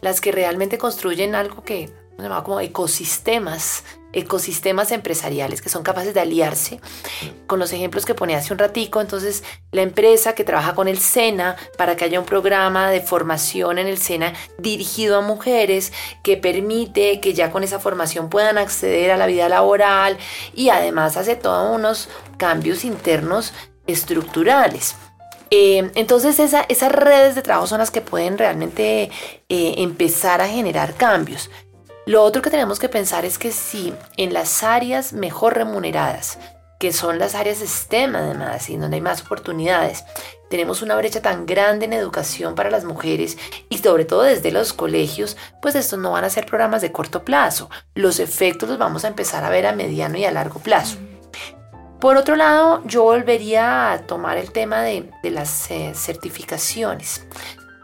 las 0.00 0.20
que 0.20 0.32
realmente 0.32 0.78
construyen 0.78 1.36
algo 1.36 1.62
que 1.62 1.88
se 2.16 2.22
llama 2.22 2.42
como 2.42 2.60
ecosistemas 2.60 3.84
ecosistemas 4.12 4.92
empresariales 4.92 5.62
que 5.62 5.68
son 5.68 5.82
capaces 5.82 6.14
de 6.14 6.20
aliarse 6.20 6.80
con 7.46 7.58
los 7.58 7.72
ejemplos 7.72 8.04
que 8.04 8.14
pone 8.14 8.34
hace 8.34 8.52
un 8.52 8.58
ratico. 8.58 9.00
Entonces, 9.00 9.44
la 9.72 9.82
empresa 9.82 10.34
que 10.34 10.44
trabaja 10.44 10.74
con 10.74 10.88
el 10.88 10.98
SENA 10.98 11.56
para 11.78 11.96
que 11.96 12.04
haya 12.04 12.20
un 12.20 12.26
programa 12.26 12.90
de 12.90 13.00
formación 13.00 13.78
en 13.78 13.86
el 13.86 13.98
SENA 13.98 14.34
dirigido 14.58 15.18
a 15.18 15.20
mujeres 15.20 15.92
que 16.22 16.36
permite 16.36 17.20
que 17.20 17.34
ya 17.34 17.50
con 17.50 17.64
esa 17.64 17.78
formación 17.78 18.30
puedan 18.30 18.58
acceder 18.58 19.10
a 19.10 19.16
la 19.16 19.26
vida 19.26 19.48
laboral 19.48 20.18
y 20.54 20.70
además 20.70 21.16
hace 21.16 21.36
todos 21.36 21.74
unos 21.74 22.08
cambios 22.36 22.84
internos 22.84 23.52
estructurales. 23.86 24.96
Eh, 25.52 25.90
entonces 25.96 26.38
esas 26.38 26.92
redes 26.92 27.34
de 27.34 27.42
trabajo 27.42 27.66
son 27.66 27.78
las 27.78 27.90
que 27.90 28.00
pueden 28.00 28.38
realmente 28.38 29.10
eh, 29.48 29.74
empezar 29.78 30.40
a 30.40 30.48
generar 30.48 30.94
cambios. 30.94 31.50
Lo 32.06 32.22
otro 32.22 32.42
que 32.42 32.50
tenemos 32.50 32.78
que 32.78 32.88
pensar 32.88 33.24
es 33.24 33.38
que 33.38 33.52
si 33.52 33.94
en 34.16 34.32
las 34.32 34.62
áreas 34.62 35.12
mejor 35.12 35.54
remuneradas, 35.54 36.38
que 36.78 36.92
son 36.92 37.18
las 37.18 37.34
áreas 37.34 37.58
STEM 37.58 38.16
además, 38.16 38.70
y 38.70 38.76
donde 38.78 38.96
hay 38.96 39.02
más 39.02 39.20
oportunidades, 39.20 40.04
tenemos 40.48 40.80
una 40.80 40.96
brecha 40.96 41.20
tan 41.20 41.46
grande 41.46 41.84
en 41.84 41.92
educación 41.92 42.54
para 42.54 42.70
las 42.70 42.84
mujeres 42.84 43.36
y 43.68 43.78
sobre 43.78 44.06
todo 44.06 44.22
desde 44.22 44.50
los 44.50 44.72
colegios, 44.72 45.36
pues 45.60 45.74
estos 45.74 45.98
no 45.98 46.12
van 46.12 46.24
a 46.24 46.30
ser 46.30 46.46
programas 46.46 46.80
de 46.80 46.90
corto 46.90 47.22
plazo. 47.22 47.68
Los 47.94 48.18
efectos 48.18 48.68
los 48.68 48.78
vamos 48.78 49.04
a 49.04 49.08
empezar 49.08 49.44
a 49.44 49.50
ver 49.50 49.66
a 49.66 49.72
mediano 49.72 50.16
y 50.16 50.24
a 50.24 50.32
largo 50.32 50.58
plazo. 50.58 50.96
Por 52.00 52.16
otro 52.16 52.34
lado, 52.34 52.82
yo 52.86 53.02
volvería 53.02 53.92
a 53.92 54.06
tomar 54.06 54.38
el 54.38 54.52
tema 54.52 54.80
de, 54.80 55.10
las 55.22 55.70
eh, 55.70 55.92
certificaciones. 55.94 57.26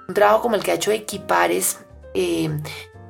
Un 0.08 0.14
trabajo 0.14 0.40
como 0.40 0.56
el 0.56 0.62
que 0.62 0.70
ha 0.70 0.74
hecho 0.74 0.90
Equipares 0.90 1.80
eh, 2.14 2.48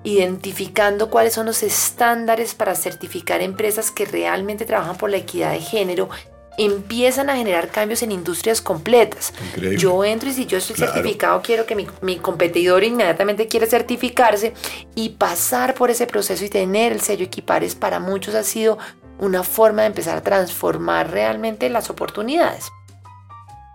identificando 0.06 1.10
cuáles 1.10 1.34
son 1.34 1.46
los 1.46 1.64
estándares 1.64 2.54
para 2.54 2.76
certificar 2.76 3.42
empresas 3.42 3.90
que 3.90 4.04
realmente 4.04 4.64
trabajan 4.64 4.96
por 4.96 5.10
la 5.10 5.16
equidad 5.16 5.50
de 5.50 5.58
género, 5.58 6.08
empiezan 6.56 7.28
a 7.28 7.36
generar 7.36 7.70
cambios 7.70 8.04
en 8.04 8.12
industrias 8.12 8.60
completas. 8.60 9.34
Yo 9.76 10.04
entro 10.04 10.28
y 10.30 10.32
si 10.32 10.46
yo 10.46 10.58
estoy 10.58 10.76
certificado, 10.76 11.42
quiero 11.42 11.66
que 11.66 11.74
mi, 11.74 11.88
mi, 12.02 12.18
competidor 12.18 12.84
inmediatamente 12.84 13.48
quiere 13.48 13.66
certificarse 13.66 14.54
y 14.94 15.08
pasar 15.10 15.74
por 15.74 15.90
ese 15.90 16.06
proceso 16.06 16.44
y 16.44 16.50
tener 16.50 16.92
el 16.92 17.00
sello 17.00 17.24
Equipares 17.24 17.74
para 17.74 17.98
muchos 17.98 18.36
ha 18.36 18.44
sido 18.44 18.78
una 19.18 19.42
forma 19.42 19.82
de 19.82 19.88
empezar 19.88 20.18
a 20.18 20.22
transformar 20.22 21.10
realmente 21.10 21.68
las 21.68 21.90
oportunidades. 21.90 22.70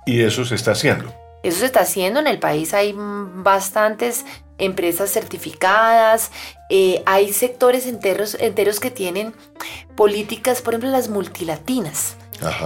Y 0.05 0.21
eso 0.21 0.45
se 0.45 0.55
está 0.55 0.71
haciendo. 0.71 1.13
Eso 1.43 1.59
se 1.59 1.65
está 1.65 1.81
haciendo 1.81 2.21
en 2.21 2.27
el 2.27 2.39
país. 2.39 2.73
Hay 2.73 2.95
bastantes 2.95 4.25
empresas 4.61 5.11
certificadas, 5.11 6.31
eh, 6.69 7.03
hay 7.05 7.33
sectores 7.33 7.85
enteros, 7.85 8.37
enteros 8.39 8.79
que 8.79 8.91
tienen 8.91 9.33
políticas, 9.95 10.61
por 10.61 10.73
ejemplo 10.73 10.89
las 10.89 11.09
multilatinas. 11.09 12.15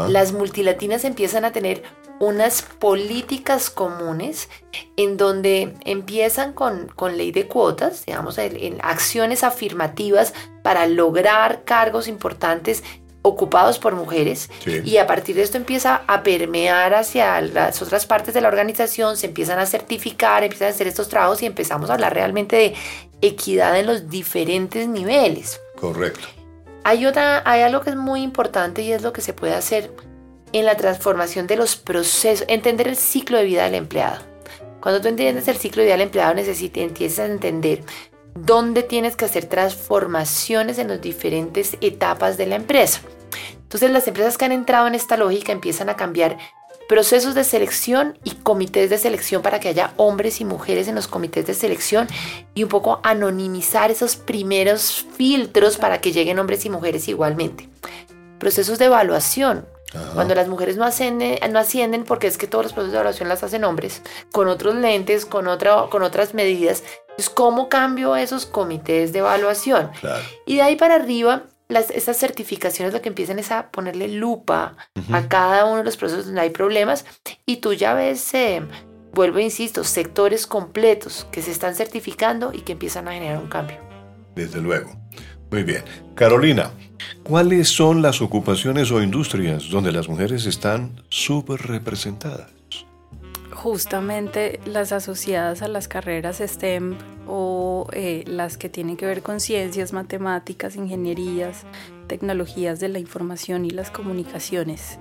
Las 0.07 0.31
multilatinas 0.31 1.03
empiezan 1.03 1.43
a 1.43 1.51
tener 1.51 1.83
unas 2.19 2.61
políticas 2.61 3.69
comunes 3.69 4.47
en 4.95 5.17
donde 5.17 5.73
empiezan 5.83 6.53
con, 6.53 6.87
con 6.95 7.17
ley 7.17 7.33
de 7.33 7.47
cuotas, 7.47 8.05
digamos, 8.05 8.37
en 8.37 8.77
acciones 8.83 9.43
afirmativas 9.43 10.33
para 10.63 10.87
lograr 10.87 11.65
cargos 11.65 12.07
importantes 12.07 12.83
ocupados 13.25 13.79
por 13.79 13.95
mujeres 13.95 14.51
y 14.83 14.97
a 14.97 15.07
partir 15.07 15.35
de 15.35 15.41
esto 15.41 15.57
empieza 15.57 16.03
a 16.05 16.21
permear 16.21 16.93
hacia 16.93 17.41
las 17.41 17.81
otras 17.81 18.05
partes 18.05 18.35
de 18.35 18.41
la 18.41 18.49
organización, 18.49 19.17
se 19.17 19.25
empiezan 19.25 19.57
a 19.57 19.65
certificar, 19.65 20.43
empiezan 20.43 20.67
a 20.67 20.71
hacer 20.71 20.85
estos 20.85 21.09
trabajos 21.09 21.41
y 21.41 21.47
empezamos 21.47 21.89
a 21.89 21.93
hablar 21.93 22.13
realmente 22.13 22.55
de 22.55 22.75
equidad 23.21 23.79
en 23.79 23.87
los 23.87 24.11
diferentes 24.11 24.87
niveles. 24.87 25.59
Correcto. 25.75 26.27
Hay, 26.83 27.07
otra, 27.07 27.41
hay 27.49 27.63
algo 27.63 27.81
que 27.81 27.89
es 27.89 27.95
muy 27.95 28.21
importante 28.21 28.83
y 28.83 28.91
es 28.91 29.01
lo 29.01 29.11
que 29.11 29.21
se 29.21 29.33
puede 29.33 29.55
hacer 29.55 29.91
en 30.53 30.65
la 30.65 30.77
transformación 30.77 31.47
de 31.47 31.55
los 31.55 31.75
procesos, 31.77 32.45
entender 32.47 32.87
el 32.87 32.95
ciclo 32.95 33.39
de 33.39 33.45
vida 33.45 33.63
del 33.63 33.73
empleado. 33.73 34.21
Cuando 34.81 35.01
tú 35.01 35.07
entiendes 35.07 35.47
el 35.47 35.57
ciclo 35.57 35.81
de 35.81 35.87
vida 35.87 35.95
del 35.95 36.03
empleado, 36.03 36.35
necesitas, 36.35 36.83
empiezas 36.83 37.19
a 37.19 37.25
entender 37.25 37.81
dónde 38.35 38.83
tienes 38.83 39.15
que 39.15 39.25
hacer 39.25 39.45
transformaciones 39.45 40.77
en 40.77 40.89
las 40.89 41.01
diferentes 41.01 41.77
etapas 41.81 42.37
de 42.37 42.45
la 42.45 42.55
empresa. 42.55 43.01
Entonces 43.53 43.89
las 43.89 44.07
empresas 44.07 44.37
que 44.37 44.45
han 44.45 44.51
entrado 44.51 44.87
en 44.87 44.95
esta 44.95 45.17
lógica 45.17 45.51
empiezan 45.51 45.89
a 45.89 45.95
cambiar 45.95 46.37
procesos 46.87 47.33
de 47.33 47.43
selección 47.43 48.17
y 48.23 48.31
comités 48.31 48.89
de 48.89 48.97
selección 48.97 49.41
para 49.41 49.59
que 49.59 49.69
haya 49.69 49.93
hombres 49.97 50.39
y 50.39 50.45
mujeres 50.45 50.87
en 50.87 50.95
los 50.95 51.07
comités 51.07 51.47
de 51.47 51.53
selección 51.53 52.07
y 52.53 52.63
un 52.63 52.69
poco 52.69 52.99
anonimizar 53.03 53.89
esos 53.89 54.15
primeros 54.15 55.05
filtros 55.15 55.77
para 55.77 55.99
que 55.99 56.11
lleguen 56.11 56.37
hombres 56.37 56.65
y 56.65 56.69
mujeres 56.69 57.07
igualmente. 57.07 57.69
Procesos 58.37 58.77
de 58.77 58.85
evaluación. 58.85 59.65
Cuando 60.13 60.35
las 60.35 60.49
mujeres 60.49 60.75
no 60.75 60.83
ascienden, 60.83 61.39
no 61.53 61.59
ascienden 61.59 62.03
porque 62.03 62.27
es 62.27 62.37
que 62.37 62.47
todos 62.47 62.65
los 62.65 62.73
procesos 62.73 62.91
de 62.91 62.97
evaluación 62.97 63.29
las 63.29 63.43
hacen 63.43 63.63
hombres, 63.63 64.01
con 64.33 64.49
otros 64.49 64.75
lentes, 64.75 65.25
con, 65.25 65.47
otra, 65.47 65.85
con 65.89 66.03
otras 66.03 66.33
medidas. 66.33 66.83
Entonces, 67.15 67.33
¿cómo 67.33 67.69
cambio 67.69 68.17
esos 68.17 68.45
comités 68.45 69.13
de 69.13 69.19
evaluación? 69.19 69.89
Y 70.45 70.57
de 70.57 70.61
ahí 70.63 70.75
para 70.75 70.95
arriba 70.95 71.43
las, 71.69 71.89
estas 71.89 72.17
certificaciones 72.17 72.93
lo 72.93 73.01
que 73.01 73.09
empiezan 73.09 73.39
es 73.39 73.51
a 73.51 73.71
ponerle 73.71 74.09
lupa 74.09 74.75
a 75.11 75.27
cada 75.27 75.65
uno 75.65 75.77
de 75.77 75.83
los 75.85 75.97
procesos 75.97 76.25
donde 76.25 76.41
hay 76.41 76.49
problemas 76.49 77.05
y 77.45 77.57
tú 77.57 77.73
ya 77.73 77.93
ves, 77.93 78.33
eh, 78.33 78.61
vuelvo 79.13 79.39
e 79.39 79.43
insisto, 79.43 79.83
sectores 79.83 80.45
completos 80.45 81.25
que 81.31 81.41
se 81.41 81.51
están 81.51 81.73
certificando 81.73 82.51
y 82.53 82.61
que 82.61 82.73
empiezan 82.73 83.07
a 83.07 83.13
generar 83.13 83.39
un 83.39 83.47
cambio. 83.47 83.77
Desde 84.35 84.61
luego. 84.61 84.91
Muy 85.49 85.63
bien. 85.63 85.83
Carolina, 86.15 86.71
¿cuáles 87.23 87.69
son 87.69 88.01
las 88.01 88.21
ocupaciones 88.21 88.91
o 88.91 89.01
industrias 89.01 89.69
donde 89.69 89.93
las 89.93 90.09
mujeres 90.09 90.45
están 90.45 91.01
súper 91.09 91.61
representadas? 91.61 92.51
Justamente 93.65 94.59
las 94.67 94.91
asociadas 94.91 95.63
a 95.63 95.67
las 95.67 95.87
carreras 95.87 96.37
STEM 96.37 96.99
o 97.25 97.87
eh, 97.93 98.23
las 98.27 98.59
que 98.59 98.69
tienen 98.69 98.95
que 98.95 99.07
ver 99.07 99.23
con 99.23 99.39
ciencias, 99.39 99.91
matemáticas, 99.91 100.75
ingenierías, 100.75 101.63
tecnologías 102.05 102.79
de 102.79 102.89
la 102.89 102.99
información 102.99 103.65
y 103.65 103.71
las 103.71 103.89
comunicaciones. 103.89 104.99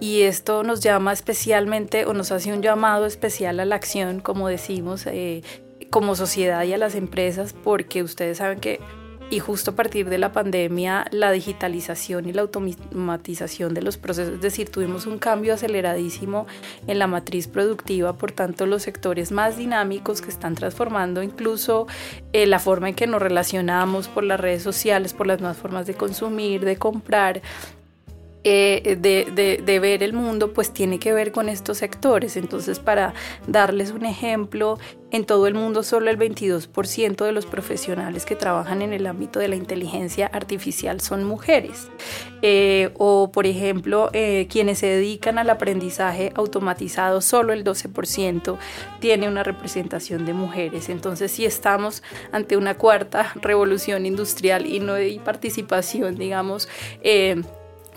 Y 0.00 0.22
esto 0.22 0.64
nos 0.64 0.80
llama 0.80 1.12
especialmente 1.12 2.04
o 2.04 2.14
nos 2.14 2.32
hace 2.32 2.52
un 2.52 2.62
llamado 2.62 3.06
especial 3.06 3.60
a 3.60 3.64
la 3.64 3.76
acción, 3.76 4.18
como 4.18 4.48
decimos, 4.48 5.06
eh, 5.06 5.44
como 5.90 6.16
sociedad 6.16 6.64
y 6.64 6.72
a 6.72 6.78
las 6.78 6.96
empresas, 6.96 7.52
porque 7.52 8.02
ustedes 8.02 8.38
saben 8.38 8.58
que 8.58 8.80
y 9.30 9.38
justo 9.38 9.72
a 9.72 9.74
partir 9.74 10.08
de 10.08 10.18
la 10.18 10.32
pandemia 10.32 11.06
la 11.10 11.32
digitalización 11.32 12.28
y 12.28 12.32
la 12.32 12.42
automatización 12.42 13.74
de 13.74 13.82
los 13.82 13.96
procesos, 13.96 14.34
es 14.34 14.40
decir, 14.40 14.70
tuvimos 14.70 15.06
un 15.06 15.18
cambio 15.18 15.54
aceleradísimo 15.54 16.46
en 16.86 16.98
la 16.98 17.06
matriz 17.06 17.48
productiva, 17.48 18.14
por 18.18 18.32
tanto 18.32 18.66
los 18.66 18.82
sectores 18.82 19.32
más 19.32 19.56
dinámicos 19.56 20.20
que 20.20 20.30
están 20.30 20.54
transformando 20.54 21.22
incluso 21.22 21.86
eh, 22.32 22.46
la 22.46 22.58
forma 22.58 22.88
en 22.88 22.94
que 22.94 23.06
nos 23.06 23.22
relacionamos 23.22 24.08
por 24.08 24.24
las 24.24 24.40
redes 24.40 24.62
sociales, 24.62 25.14
por 25.14 25.26
las 25.26 25.40
nuevas 25.40 25.56
formas 25.56 25.86
de 25.86 25.94
consumir, 25.94 26.64
de 26.64 26.76
comprar, 26.76 27.42
eh, 28.46 28.98
de, 29.00 29.62
de, 29.64 29.78
ver 29.78 30.02
el 30.02 30.12
mundo, 30.12 30.52
pues 30.52 30.70
tiene 30.70 30.98
que 30.98 31.14
ver 31.14 31.32
con 31.32 31.48
estos 31.48 31.78
sectores. 31.78 32.36
Entonces, 32.36 32.78
para 32.78 33.14
darles 33.46 33.90
un 33.90 34.04
ejemplo, 34.04 34.78
en 35.10 35.24
todo 35.24 35.46
el 35.46 35.54
mundo 35.54 35.82
solo 35.82 36.10
el 36.10 36.18
22% 36.18 37.24
de 37.24 37.32
los 37.32 37.46
profesionales 37.46 38.26
que 38.26 38.36
trabajan 38.36 38.82
en 38.82 38.92
el 38.92 39.06
ámbito 39.06 39.38
de 39.38 39.48
la 39.48 39.56
inteligencia 39.56 40.26
artificial 40.26 41.00
son 41.00 41.24
mujeres. 41.24 41.88
Eh, 42.42 42.90
o, 42.98 43.30
por 43.32 43.46
ejemplo, 43.46 44.10
eh, 44.12 44.46
quienes 44.50 44.80
se 44.80 44.88
dedican 44.88 45.38
al 45.38 45.48
aprendizaje 45.48 46.32
automatizado, 46.34 47.22
solo 47.22 47.54
el 47.54 47.64
12% 47.64 48.58
tiene 49.00 49.28
una 49.28 49.42
representación 49.42 50.26
de 50.26 50.34
mujeres. 50.34 50.88
Entonces, 50.88 51.32
si 51.32 51.46
estamos 51.46 52.02
ante 52.30 52.56
una 52.58 52.76
cuarta 52.76 53.32
revolución 53.36 54.04
industrial 54.04 54.66
y 54.66 54.80
no 54.80 54.94
hay 54.94 55.18
participación, 55.20 56.16
digamos, 56.16 56.68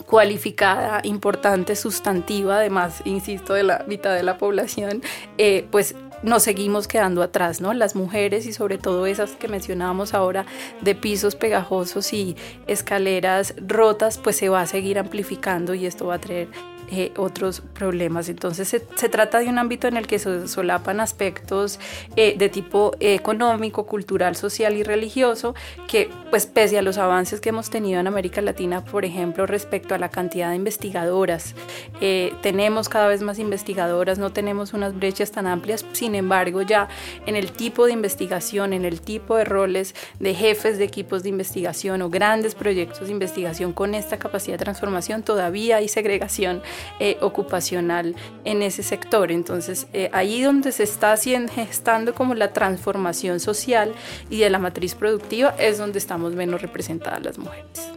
cualificada, 0.07 1.01
importante, 1.03 1.75
sustantiva, 1.75 2.57
además, 2.57 3.01
insisto, 3.03 3.53
de 3.53 3.63
la 3.63 3.85
mitad 3.87 4.15
de 4.15 4.23
la 4.23 4.37
población, 4.37 5.03
eh, 5.37 5.67
pues 5.69 5.95
nos 6.23 6.43
seguimos 6.43 6.87
quedando 6.87 7.21
atrás, 7.21 7.61
¿no? 7.61 7.73
Las 7.73 7.95
mujeres 7.95 8.45
y 8.45 8.53
sobre 8.53 8.77
todo 8.77 9.05
esas 9.05 9.31
que 9.31 9.47
mencionábamos 9.47 10.13
ahora 10.13 10.45
de 10.81 10.95
pisos 10.95 11.35
pegajosos 11.35 12.13
y 12.13 12.35
escaleras 12.67 13.53
rotas, 13.57 14.17
pues 14.17 14.37
se 14.37 14.49
va 14.49 14.61
a 14.61 14.65
seguir 14.65 14.97
amplificando 14.97 15.75
y 15.75 15.85
esto 15.85 16.07
va 16.07 16.15
a 16.15 16.19
traer 16.19 16.47
eh, 16.89 17.11
otros 17.17 17.61
problemas. 17.73 18.29
Entonces 18.29 18.67
se, 18.69 19.09
trata 19.09 19.39
de 19.39 19.49
un 19.49 19.57
ámbito 19.57 19.89
en 19.89 19.97
el 19.97 20.07
que 20.07 20.19
se 20.19 20.47
solapan 20.47 21.01
aspectos 21.01 21.79
eh, 22.15 22.35
de 22.37 22.47
tipo 22.47 22.93
económico, 23.01 23.85
cultural, 23.85 24.37
social 24.37 24.75
y 24.77 24.83
religioso 24.83 25.53
que 25.89 26.09
pues 26.29 26.45
pese 26.45 26.77
a 26.77 26.81
los 26.81 26.97
avances 26.97 27.41
que 27.41 27.49
hemos 27.49 27.69
tenido 27.69 27.99
en 27.99 28.07
América 28.07 28.41
Latina, 28.41 28.85
por 28.85 29.03
ejemplo, 29.03 29.45
respecto 29.45 29.95
a 29.95 29.97
la 29.97 30.09
cantidad 30.09 30.51
de 30.51 30.55
investigadoras, 30.55 31.55
eh, 31.99 32.33
tenemos 32.41 32.87
cada 32.87 33.07
vez 33.07 33.21
más 33.21 33.37
investigadoras, 33.37 34.17
no 34.17 34.31
tenemos 34.31 34.73
unas 34.73 34.97
brechas 34.97 35.31
tan 35.31 35.45
amplias, 35.45 35.85
sin 35.91 36.15
embargo 36.15 36.61
ya 36.61 36.87
en 37.25 37.35
el 37.35 37.51
tipo 37.51 37.85
de 37.85 37.91
investigación, 37.91 38.71
en 38.71 38.85
el 38.85 39.01
tipo 39.01 39.35
de 39.35 39.43
roles 39.43 39.93
de 40.19 40.33
jefes 40.33 40.77
de 40.77 40.85
equipos 40.85 41.23
de 41.23 41.29
investigación 41.29 42.01
o 42.01 42.09
grandes 42.09 42.55
proyectos 42.55 43.07
de 43.07 43.11
investigación 43.11 43.73
con 43.73 43.93
esta 43.93 44.17
capacidad 44.17 44.57
de 44.57 44.63
transformación, 44.63 45.23
todavía 45.23 45.77
hay 45.77 45.89
segregación 45.89 46.61
eh, 46.99 47.17
ocupacional 47.21 48.15
en 48.45 48.61
ese 48.61 48.83
sector. 48.83 49.31
Entonces, 49.31 49.87
eh, 49.93 50.09
ahí 50.13 50.41
donde 50.41 50.71
se 50.71 50.83
está 50.83 51.13
haciendo, 51.13 51.51
gestando 51.53 52.13
como 52.13 52.35
la 52.35 52.53
transformación 52.53 53.39
social 53.39 53.93
y 54.29 54.39
de 54.39 54.49
la 54.49 54.59
matriz 54.59 54.95
productiva 54.95 55.55
es 55.59 55.77
donde 55.77 55.99
estamos 55.99 56.33
menos 56.33 56.61
representadas 56.61 57.23
las 57.23 57.37
mujeres. 57.37 57.91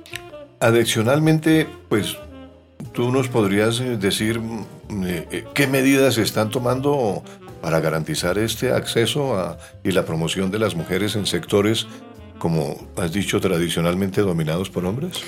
Adicionalmente, 0.60 1.66
pues 1.88 2.16
tú 2.92 3.10
nos 3.10 3.28
podrías 3.28 3.80
eh, 3.80 3.96
decir 3.96 4.40
qué 5.54 5.66
medidas 5.66 6.14
se 6.14 6.22
están 6.22 6.50
tomando 6.50 7.22
para 7.60 7.80
garantizar 7.80 8.38
este 8.38 8.72
acceso 8.72 9.56
y 9.84 9.92
la 9.92 10.04
promoción 10.04 10.50
de 10.50 10.58
las 10.58 10.74
mujeres 10.74 11.14
en 11.16 11.26
sectores, 11.26 11.86
como 12.38 12.88
has 12.96 13.12
dicho, 13.12 13.40
tradicionalmente 13.40 14.22
dominados 14.22 14.70
por 14.70 14.84
hombres? 14.86 15.22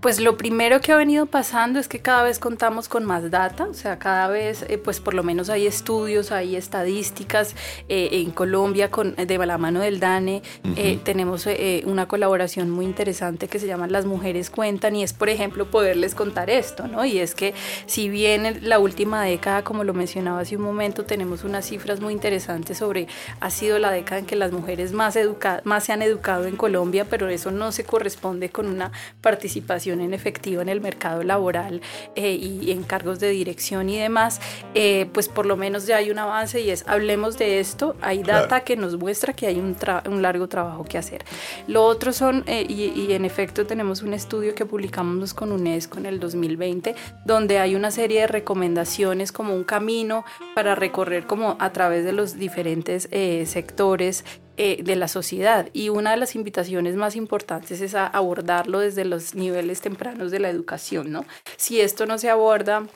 Pues 0.00 0.18
lo 0.18 0.38
primero 0.38 0.80
que 0.80 0.92
ha 0.92 0.96
venido 0.96 1.26
pasando 1.26 1.78
es 1.78 1.86
que 1.86 2.00
cada 2.00 2.22
vez 2.22 2.38
contamos 2.38 2.88
con 2.88 3.04
más 3.04 3.30
data, 3.30 3.64
o 3.64 3.74
sea, 3.74 3.98
cada 3.98 4.28
vez, 4.28 4.64
eh, 4.66 4.78
pues 4.78 4.98
por 4.98 5.12
lo 5.12 5.22
menos 5.22 5.50
hay 5.50 5.66
estudios, 5.66 6.32
hay 6.32 6.56
estadísticas. 6.56 7.54
Eh, 7.90 8.08
en 8.12 8.30
Colombia, 8.30 8.90
con, 8.90 9.14
de 9.14 9.38
la 9.38 9.58
mano 9.58 9.80
del 9.80 10.00
DANE, 10.00 10.42
eh, 10.76 10.98
tenemos 11.04 11.46
una 11.84 12.08
colaboración 12.08 12.70
muy 12.70 12.86
interesante 12.86 13.46
que 13.46 13.58
se 13.58 13.66
llama 13.66 13.88
Las 13.88 14.06
Mujeres 14.06 14.48
Cuentan 14.48 14.96
y 14.96 15.02
es, 15.02 15.12
por 15.12 15.28
ejemplo, 15.28 15.70
poderles 15.70 16.14
contar 16.14 16.48
esto, 16.48 16.88
¿no? 16.88 17.04
Y 17.04 17.18
es 17.18 17.34
que 17.34 17.52
si 17.84 18.08
bien 18.08 18.46
en 18.46 18.68
la 18.68 18.78
última 18.78 19.22
década, 19.22 19.64
como 19.64 19.84
lo 19.84 19.92
mencionaba 19.92 20.40
hace 20.40 20.56
un 20.56 20.62
momento, 20.62 21.04
tenemos 21.04 21.44
unas 21.44 21.66
cifras 21.66 22.00
muy 22.00 22.14
interesantes 22.14 22.78
sobre, 22.78 23.06
ha 23.40 23.50
sido 23.50 23.78
la 23.78 23.90
década 23.90 24.20
en 24.20 24.26
que 24.26 24.36
las 24.36 24.50
mujeres 24.52 24.92
más, 24.92 25.18
más 25.64 25.84
se 25.84 25.92
han 25.92 26.00
educado 26.00 26.46
en 26.46 26.56
Colombia, 26.56 27.04
pero 27.04 27.28
eso 27.28 27.50
no 27.50 27.70
se 27.70 27.84
corresponde 27.84 28.48
con 28.48 28.66
una 28.66 28.92
participación 29.20 29.89
en 29.98 30.14
efectivo 30.14 30.62
en 30.62 30.68
el 30.68 30.80
mercado 30.80 31.22
laboral 31.22 31.80
eh, 32.14 32.32
y 32.34 32.70
en 32.70 32.82
cargos 32.84 33.18
de 33.18 33.30
dirección 33.30 33.88
y 33.88 33.98
demás, 33.98 34.40
eh, 34.74 35.08
pues 35.12 35.28
por 35.28 35.46
lo 35.46 35.56
menos 35.56 35.86
ya 35.86 35.96
hay 35.96 36.10
un 36.10 36.18
avance 36.18 36.60
y 36.60 36.70
es 36.70 36.84
hablemos 36.86 37.38
de 37.38 37.60
esto, 37.60 37.96
hay 38.00 38.22
data 38.22 38.60
que 38.60 38.76
nos 38.76 38.96
muestra 38.96 39.32
que 39.32 39.46
hay 39.46 39.58
un, 39.58 39.76
un, 40.06 40.22
largo 40.22 40.48
trabajo 40.48 40.84
que 40.84 40.98
hacer. 40.98 41.24
Lo 41.66 41.84
otro 41.84 42.12
son, 42.12 42.44
eh, 42.46 42.64
y, 42.68 42.84
y, 42.84 43.12
en 43.12 43.24
efecto 43.24 43.66
tenemos 43.66 44.02
un 44.02 44.12
estudio 44.12 44.54
que 44.54 44.66
publicamos 44.66 45.34
con 45.34 45.50
UNESCO 45.50 45.98
en 45.98 46.06
el 46.06 46.20
2020, 46.20 46.94
donde 47.24 47.58
hay 47.58 47.74
una 47.74 47.90
serie 47.90 48.20
de 48.20 48.26
recomendaciones 48.26 49.32
como 49.32 49.54
un 49.54 49.64
camino 49.64 50.24
para 50.54 50.74
recorrer 50.74 51.26
como 51.26 51.56
a 51.58 51.72
través 51.72 52.04
de 52.04 52.12
los 52.12 52.38
diferentes 52.38 53.08
sectores 53.46 54.24
eh, 54.62 54.82
de 54.82 54.94
la 54.94 55.08
sociedad. 55.08 55.70
Y 55.72 55.88
una 55.88 56.10
de 56.10 56.18
las 56.18 56.34
invitaciones 56.34 56.94
más 56.94 57.16
importantes 57.16 57.80
es 57.80 57.94
a 57.94 58.06
abordarlo 58.06 58.80
desde 58.80 59.06
los 59.06 59.34
niveles 59.34 59.80
tempranos 59.80 60.30
de 60.30 60.38
la 60.38 60.50
educación, 60.50 61.10
¿no? 61.10 61.24
Si 61.56 61.80
esto 61.80 62.04
no 62.04 62.18
se 62.18 62.28
aborda 62.28 62.86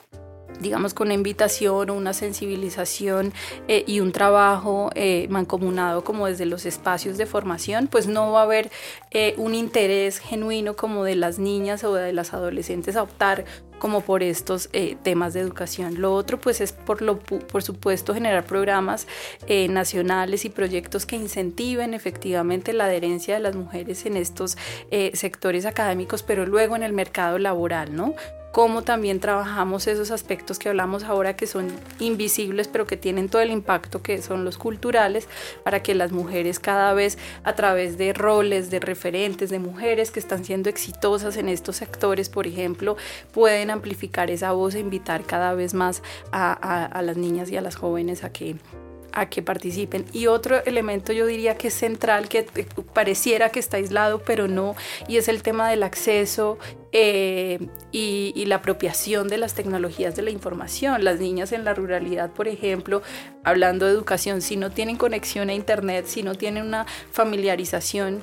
digamos, 0.60 0.94
con 0.94 1.08
una 1.08 1.14
invitación 1.14 1.90
o 1.90 1.94
una 1.94 2.12
sensibilización 2.12 3.32
eh, 3.68 3.84
y 3.86 4.00
un 4.00 4.12
trabajo 4.12 4.90
eh, 4.94 5.26
mancomunado 5.30 6.04
como 6.04 6.26
desde 6.26 6.46
los 6.46 6.66
espacios 6.66 7.18
de 7.18 7.26
formación, 7.26 7.88
pues 7.88 8.06
no 8.06 8.32
va 8.32 8.40
a 8.40 8.44
haber 8.44 8.70
un 9.36 9.54
interés 9.54 10.18
genuino 10.18 10.74
como 10.74 11.04
de 11.04 11.14
las 11.14 11.38
niñas 11.38 11.84
o 11.84 11.94
de 11.94 12.12
las 12.12 12.34
adolescentes 12.34 12.96
a 12.96 13.04
optar 13.04 13.44
como 13.78 14.00
por 14.00 14.22
estos 14.22 14.70
eh, 14.72 14.96
temas 15.02 15.34
de 15.34 15.40
educación. 15.40 16.00
Lo 16.00 16.14
otro 16.14 16.40
pues 16.40 16.60
es 16.60 16.72
por, 16.72 17.02
lo, 17.02 17.18
por 17.18 17.62
supuesto 17.62 18.14
generar 18.14 18.46
programas 18.46 19.06
eh, 19.46 19.68
nacionales 19.68 20.44
y 20.44 20.48
proyectos 20.48 21.06
que 21.06 21.16
incentiven 21.16 21.94
efectivamente 21.94 22.72
la 22.72 22.86
adherencia 22.86 23.34
de 23.34 23.40
las 23.40 23.56
mujeres 23.56 24.06
en 24.06 24.16
estos 24.16 24.56
eh, 24.90 25.10
sectores 25.14 25.66
académicos, 25.66 26.22
pero 26.22 26.46
luego 26.46 26.76
en 26.76 26.82
el 26.82 26.92
mercado 26.92 27.38
laboral, 27.38 27.94
¿no? 27.94 28.14
Cómo 28.54 28.82
también 28.82 29.18
trabajamos 29.18 29.88
esos 29.88 30.12
aspectos 30.12 30.60
que 30.60 30.68
hablamos 30.68 31.02
ahora 31.02 31.34
que 31.34 31.48
son 31.48 31.72
invisibles 31.98 32.68
pero 32.68 32.86
que 32.86 32.96
tienen 32.96 33.28
todo 33.28 33.42
el 33.42 33.50
impacto 33.50 34.00
que 34.00 34.22
son 34.22 34.44
los 34.44 34.58
culturales 34.58 35.26
para 35.64 35.82
que 35.82 35.92
las 35.92 36.12
mujeres 36.12 36.60
cada 36.60 36.94
vez 36.94 37.18
a 37.42 37.56
través 37.56 37.98
de 37.98 38.12
roles, 38.12 38.70
de 38.70 38.78
referentes, 38.78 39.50
de 39.50 39.58
mujeres 39.58 40.12
que 40.12 40.20
están 40.20 40.44
siendo 40.44 40.70
exitosas 40.70 41.36
en 41.36 41.48
estos 41.48 41.74
sectores, 41.74 42.28
por 42.28 42.46
ejemplo, 42.46 42.96
pueden 43.32 43.72
amplificar 43.72 44.30
esa 44.30 44.52
voz 44.52 44.76
e 44.76 44.78
invitar 44.78 45.24
cada 45.24 45.54
vez 45.54 45.74
más 45.74 46.04
a, 46.30 46.52
a 46.52 47.02
las 47.02 47.16
niñas 47.16 47.50
y 47.50 47.56
a 47.56 47.60
las 47.60 47.74
jóvenes 47.74 48.22
a 48.22 48.30
que 48.30 48.54
a 49.14 49.26
que 49.30 49.42
participen. 49.42 50.04
Y 50.12 50.26
otro 50.26 50.62
elemento 50.64 51.12
yo 51.12 51.26
diría 51.26 51.56
que 51.56 51.68
es 51.68 51.74
central, 51.74 52.28
que 52.28 52.46
pareciera 52.92 53.50
que 53.50 53.60
está 53.60 53.76
aislado, 53.76 54.22
pero 54.22 54.48
no, 54.48 54.74
y 55.08 55.16
es 55.16 55.28
el 55.28 55.42
tema 55.42 55.68
del 55.70 55.82
acceso 55.82 56.58
eh, 56.92 57.58
y, 57.92 58.32
y, 58.36 58.46
la 58.46 58.56
apropiación 58.56 59.28
de 59.28 59.38
las 59.38 59.54
tecnologías 59.54 60.14
de 60.16 60.22
la 60.22 60.30
información. 60.30 61.04
Las 61.04 61.18
niñas 61.20 61.52
en 61.52 61.64
la 61.64 61.74
ruralidad, 61.74 62.30
por 62.30 62.48
ejemplo, 62.48 63.02
hablando 63.42 63.86
de 63.86 63.92
educación, 63.92 64.42
si 64.42 64.56
no 64.56 64.70
tienen 64.70 64.96
conexión 64.96 65.48
a 65.48 65.54
Internet, 65.54 66.06
si 66.06 66.22
no 66.22 66.34
tienen 66.34 66.64
una 66.64 66.86
familiarización 67.12 68.22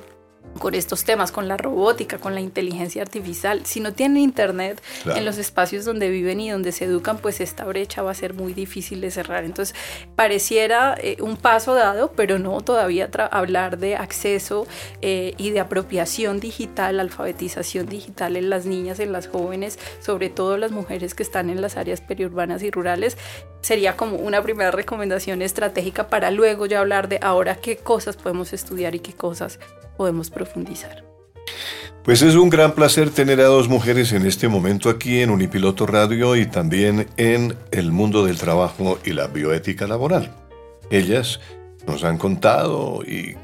con 0.58 0.74
estos 0.74 1.04
temas, 1.04 1.32
con 1.32 1.48
la 1.48 1.56
robótica, 1.56 2.18
con 2.18 2.34
la 2.34 2.40
inteligencia 2.40 3.02
artificial. 3.02 3.64
Si 3.64 3.80
no 3.80 3.92
tienen 3.92 4.22
internet 4.22 4.82
en 5.06 5.24
los 5.24 5.38
espacios 5.38 5.84
donde 5.84 6.10
viven 6.10 6.40
y 6.40 6.50
donde 6.50 6.72
se 6.72 6.84
educan, 6.84 7.18
pues 7.18 7.40
esta 7.40 7.64
brecha 7.64 8.02
va 8.02 8.10
a 8.10 8.14
ser 8.14 8.34
muy 8.34 8.52
difícil 8.52 9.00
de 9.00 9.10
cerrar. 9.10 9.44
Entonces, 9.44 9.74
pareciera 10.14 10.94
eh, 10.98 11.16
un 11.20 11.36
paso 11.36 11.74
dado, 11.74 12.12
pero 12.12 12.38
no 12.38 12.60
todavía 12.60 13.10
hablar 13.30 13.78
de 13.78 13.96
acceso 13.96 14.66
eh, 15.00 15.34
y 15.38 15.50
de 15.50 15.60
apropiación 15.60 16.38
digital, 16.38 17.00
alfabetización 17.00 17.86
digital 17.86 18.36
en 18.36 18.50
las 18.50 18.66
niñas, 18.66 19.00
en 19.00 19.12
las 19.12 19.28
jóvenes, 19.28 19.78
sobre 20.00 20.28
todo 20.28 20.58
las 20.58 20.70
mujeres 20.70 21.14
que 21.14 21.22
están 21.22 21.50
en 21.50 21.60
las 21.60 21.76
áreas 21.76 22.00
periurbanas 22.00 22.62
y 22.62 22.70
rurales, 22.70 23.16
sería 23.62 23.96
como 23.96 24.16
una 24.16 24.42
primera 24.42 24.70
recomendación 24.70 25.40
estratégica 25.40 26.08
para 26.08 26.30
luego 26.30 26.66
ya 26.66 26.80
hablar 26.80 27.08
de 27.08 27.18
ahora 27.22 27.56
qué 27.56 27.76
cosas 27.76 28.16
podemos 28.16 28.52
estudiar 28.52 28.94
y 28.94 29.00
qué 29.00 29.14
cosas 29.14 29.58
podemos 29.96 30.30
profundizar. 30.30 31.04
Pues 32.04 32.22
es 32.22 32.34
un 32.34 32.50
gran 32.50 32.72
placer 32.72 33.10
tener 33.10 33.40
a 33.40 33.44
dos 33.44 33.68
mujeres 33.68 34.12
en 34.12 34.26
este 34.26 34.48
momento 34.48 34.90
aquí 34.90 35.20
en 35.20 35.30
Unipiloto 35.30 35.86
Radio 35.86 36.34
y 36.34 36.46
también 36.46 37.06
en 37.16 37.56
el 37.70 37.92
mundo 37.92 38.24
del 38.24 38.38
trabajo 38.38 38.98
y 39.04 39.12
la 39.12 39.28
bioética 39.28 39.86
laboral. 39.86 40.34
Ellas 40.90 41.38
nos 41.86 42.02
han 42.02 42.18
contado 42.18 43.02
y, 43.04 43.36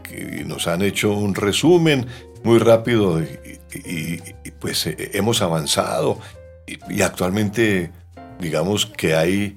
nos 0.45 0.67
han 0.67 0.83
hecho 0.83 1.13
un 1.13 1.37
resumen 1.37 2.07
muy 2.43 2.59
rápido 2.59 3.23
y, 3.23 4.21
pues 4.59 4.87
eh, 4.87 5.11
hemos 5.15 5.41
avanzado 5.41 6.19
y, 6.67 7.03
actualmente 7.03 7.93
digamos 8.41 8.87
que 8.87 9.15
hay 9.15 9.57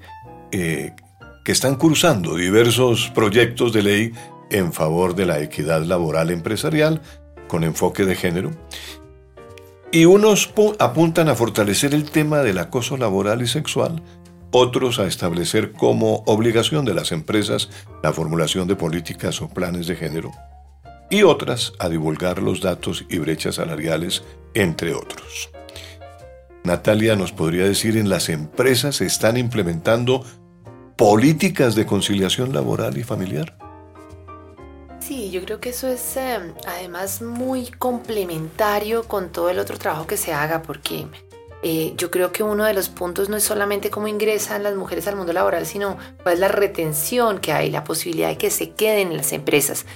eh, 0.51 0.93
que 1.43 1.51
están 1.51 1.75
cursando 1.75 2.35
diversos 2.35 3.11
proyectos 3.13 3.73
de 3.73 3.83
ley 3.83 4.11
en 4.51 4.73
favor 4.73 5.15
de 5.15 5.25
la 5.25 5.39
equidad 5.39 5.83
laboral 5.83 6.29
empresarial 6.29 7.01
con 7.47 7.63
enfoque 7.63 8.05
de 8.05 8.15
género. 8.15 8.51
Y 9.91 10.05
unos 10.05 10.53
apuntan 10.79 11.27
a 11.27 11.35
fortalecer 11.35 11.93
el 11.93 12.09
tema 12.09 12.39
del 12.39 12.59
acoso 12.59 12.95
laboral 12.95 13.41
y 13.41 13.47
sexual, 13.47 14.01
otros 14.51 14.99
a 14.99 15.07
establecer 15.07 15.71
como 15.73 16.23
obligación 16.25 16.85
de 16.85 16.93
las 16.93 17.11
empresas 17.11 17.69
la 18.03 18.13
formulación 18.13 18.67
de 18.67 18.75
políticas 18.75 19.41
o 19.41 19.49
planes 19.49 19.87
de 19.87 19.95
género, 19.95 20.31
y 21.09 21.23
otras 21.23 21.73
a 21.79 21.89
divulgar 21.89 22.41
los 22.41 22.61
datos 22.61 23.05
y 23.09 23.17
brechas 23.17 23.55
salariales, 23.55 24.23
entre 24.53 24.93
otros. 24.93 25.49
Natalia 26.63 27.15
nos 27.15 27.31
podría 27.31 27.65
decir, 27.65 27.97
en 27.97 28.09
las 28.09 28.29
empresas 28.29 28.97
se 28.97 29.05
están 29.05 29.35
implementando 29.35 30.23
políticas 31.01 31.73
de 31.73 31.87
conciliación 31.87 32.53
laboral 32.53 32.95
y 32.95 33.01
familiar. 33.01 33.57
Sí, 34.99 35.31
yo 35.31 35.43
creo 35.43 35.59
que 35.59 35.69
eso 35.69 35.87
es 35.87 36.15
em, 36.15 36.53
además 36.67 37.23
muy 37.23 37.71
complementario 37.71 39.05
con 39.05 39.31
todo 39.31 39.49
el 39.49 39.57
otro 39.57 39.79
trabajo 39.79 40.05
que 40.05 40.15
se 40.15 40.31
haga, 40.31 40.61
porque 40.61 41.07
eh, 41.63 41.95
yo 41.97 42.11
creo 42.11 42.31
que 42.31 42.43
uno 42.43 42.65
de 42.65 42.75
los 42.75 42.89
puntos 42.89 43.29
no 43.29 43.37
es 43.37 43.43
solamente 43.43 43.89
cómo 43.89 44.07
ingresan 44.07 44.61
las 44.61 44.75
mujeres 44.75 45.07
al 45.07 45.15
mundo 45.15 45.33
laboral, 45.33 45.65
sino 45.65 45.97
cuál 46.21 46.35
es 46.35 46.39
la 46.39 46.49
retención 46.49 47.39
que 47.39 47.51
hay, 47.51 47.71
la 47.71 47.83
posibilidad 47.83 48.29
de 48.29 48.37
que 48.37 48.51
se 48.51 48.69
queden 48.69 49.07
en 49.07 49.17
las 49.17 49.33
empresas. 49.33 49.87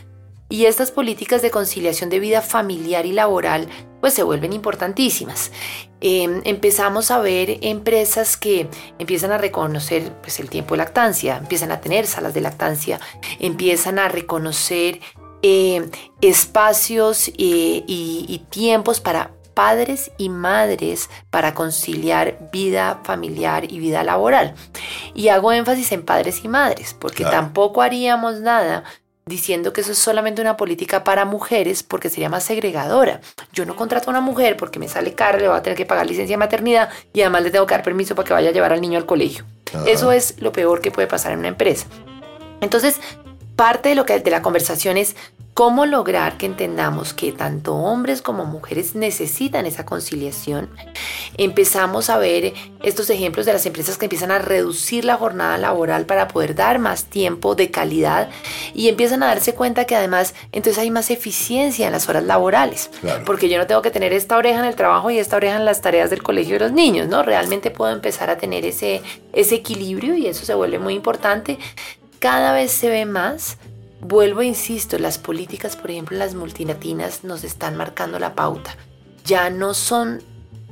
Y 0.49 0.65
estas 0.65 0.89
políticas 0.89 1.43
de 1.43 1.51
conciliación 1.51 2.09
de 2.09 2.19
vida 2.19 2.41
familiar 2.41 3.05
y 3.05 3.11
laboral 3.11 3.67
pues 4.05 4.13
se 4.13 4.21
vuelven 4.21 4.53
importantísimas. 4.53 5.51
Em, 5.99 6.43
empezamos 6.43 7.09
a 7.09 7.17
ver 7.17 7.57
empresas 7.63 8.37
que 8.37 8.69
empiezan 8.99 9.31
a 9.31 9.39
reconocer 9.39 10.11
pues, 10.21 10.39
el 10.39 10.47
tiempo 10.47 10.75
de 10.75 10.77
lactancia, 10.77 11.37
empiezan 11.37 11.71
a 11.71 11.81
tener 11.81 12.05
salas 12.05 12.35
de 12.35 12.41
lactancia, 12.41 12.99
empiezan 13.39 13.97
a 13.97 14.07
reconocer 14.07 14.99
em, 15.41 15.89
espacios 16.21 17.29
eh, 17.29 17.83
y 17.87 18.45
tiempos 18.51 18.99
para 18.99 19.31
padres 19.55 20.11
y 20.19 20.29
madres 20.29 21.09
para 21.31 21.55
conciliar 21.55 22.37
vida 22.51 22.99
familiar 23.05 23.71
y 23.71 23.79
vida 23.79 24.03
laboral. 24.03 24.53
Y 25.15 25.29
hago 25.29 25.51
énfasis 25.51 25.91
en 25.93 26.05
padres 26.05 26.41
y 26.43 26.47
madres, 26.47 26.93
porque 26.93 27.23
tampoco 27.23 27.81
haríamos 27.81 28.39
nada 28.39 28.83
diciendo 29.27 29.73
que 29.73 29.81
eso 29.81 29.91
es 29.91 29.97
solamente 29.97 30.41
una 30.41 30.55
política 30.55 31.03
para 31.03 31.25
mujeres 31.25 31.81
porque 31.81 32.09
sería 32.09 32.29
más 32.29 32.43
segregadora. 32.43 33.21
Yo 33.53 33.65
no 33.65 33.75
contrato 33.75 34.09
a 34.09 34.11
una 34.11 34.21
mujer 34.21 34.55
porque 34.55 34.77
me 34.77 34.87
sale 34.87 35.15
caro, 35.15 35.39
le 35.39 35.47
voy 35.47 35.57
a 35.57 35.63
tener 35.63 35.75
que 35.75 35.85
pagar 35.85 36.05
licencia 36.05 36.35
de 36.35 36.37
maternidad 36.37 36.89
y 37.11 37.21
además 37.21 37.43
le 37.43 37.51
tengo 37.51 37.65
que 37.65 37.73
dar 37.73 37.83
permiso 37.83 38.13
para 38.13 38.27
que 38.27 38.33
vaya 38.33 38.49
a 38.49 38.53
llevar 38.53 38.71
al 38.71 38.81
niño 38.81 38.97
al 38.97 39.05
colegio. 39.05 39.45
Eso 39.87 40.11
es 40.11 40.39
lo 40.39 40.51
peor 40.51 40.79
que 40.79 40.91
puede 40.91 41.07
pasar 41.07 41.31
en 41.31 41.39
una 41.39 41.47
empresa. 41.47 41.87
Entonces, 42.61 42.99
parte 43.55 43.89
de 43.89 43.95
lo 43.95 44.05
que 44.05 44.19
de 44.19 44.31
la 44.31 44.41
conversación 44.41 44.97
es 44.97 45.15
cómo 45.55 45.85
lograr 45.85 46.35
que 46.35 46.45
entendamos 46.45 47.13
que 47.13 47.31
tanto 47.31 47.75
hombres 47.75 48.21
como 48.21 48.43
mujeres 48.43 48.93
necesitan 48.93 49.65
esa 49.65 49.85
conciliación. 49.85 50.69
Empezamos 51.37 52.09
a 52.09 52.17
ver 52.17 52.53
estos 52.83 53.09
ejemplos 53.09 53.45
de 53.45 53.53
las 53.53 53.65
empresas 53.65 53.97
que 53.97 54.03
empiezan 54.03 54.31
a 54.31 54.39
reducir 54.39 55.05
la 55.05 55.15
jornada 55.15 55.57
laboral 55.57 56.05
para 56.05 56.27
poder 56.27 56.55
dar 56.55 56.77
más 56.77 57.05
tiempo 57.05 57.55
de 57.55 57.71
calidad 57.71 58.29
y 58.73 58.89
empiezan 58.89 59.23
a 59.23 59.27
darse 59.27 59.55
cuenta 59.55 59.85
que 59.85 59.95
además 59.95 60.35
entonces 60.51 60.77
hay 60.77 60.91
más 60.91 61.09
eficiencia 61.09 61.85
en 61.85 61.93
las 61.93 62.09
horas 62.09 62.25
laborales, 62.25 62.89
porque 63.25 63.47
yo 63.47 63.57
no 63.57 63.65
tengo 63.65 63.81
que 63.81 63.91
tener 63.91 64.11
esta 64.11 64.35
oreja 64.35 64.59
en 64.59 64.65
el 64.65 64.75
trabajo 64.75 65.09
y 65.09 65.19
esta 65.19 65.37
oreja 65.37 65.55
en 65.55 65.63
las 65.63 65.79
tareas 65.79 66.09
del 66.09 66.21
colegio 66.21 66.55
de 66.55 66.65
los 66.65 66.73
niños, 66.73 67.07
¿no? 67.07 67.23
Realmente 67.23 67.71
puedo 67.71 67.93
empezar 67.93 68.29
a 68.29 68.37
tener 68.37 68.65
ese, 68.65 69.01
ese 69.31 69.55
equilibrio 69.55 70.15
y 70.15 70.27
eso 70.27 70.43
se 70.43 70.53
vuelve 70.53 70.79
muy 70.79 70.95
importante. 70.95 71.57
Cada 72.25 72.53
vez 72.53 72.71
se 72.71 72.89
ve 72.89 73.05
más 73.05 73.59
Vuelvo 74.01 74.41
e 74.41 74.45
insisto, 74.45 74.97
las 74.97 75.19
políticas, 75.19 75.75
por 75.75 75.91
ejemplo, 75.91 76.17
las 76.17 76.33
multilatinas 76.33 77.23
nos 77.23 77.43
están 77.43 77.77
marcando 77.77 78.17
la 78.17 78.33
pauta. 78.33 78.75
Ya 79.25 79.51
no 79.51 79.75
son 79.75 80.23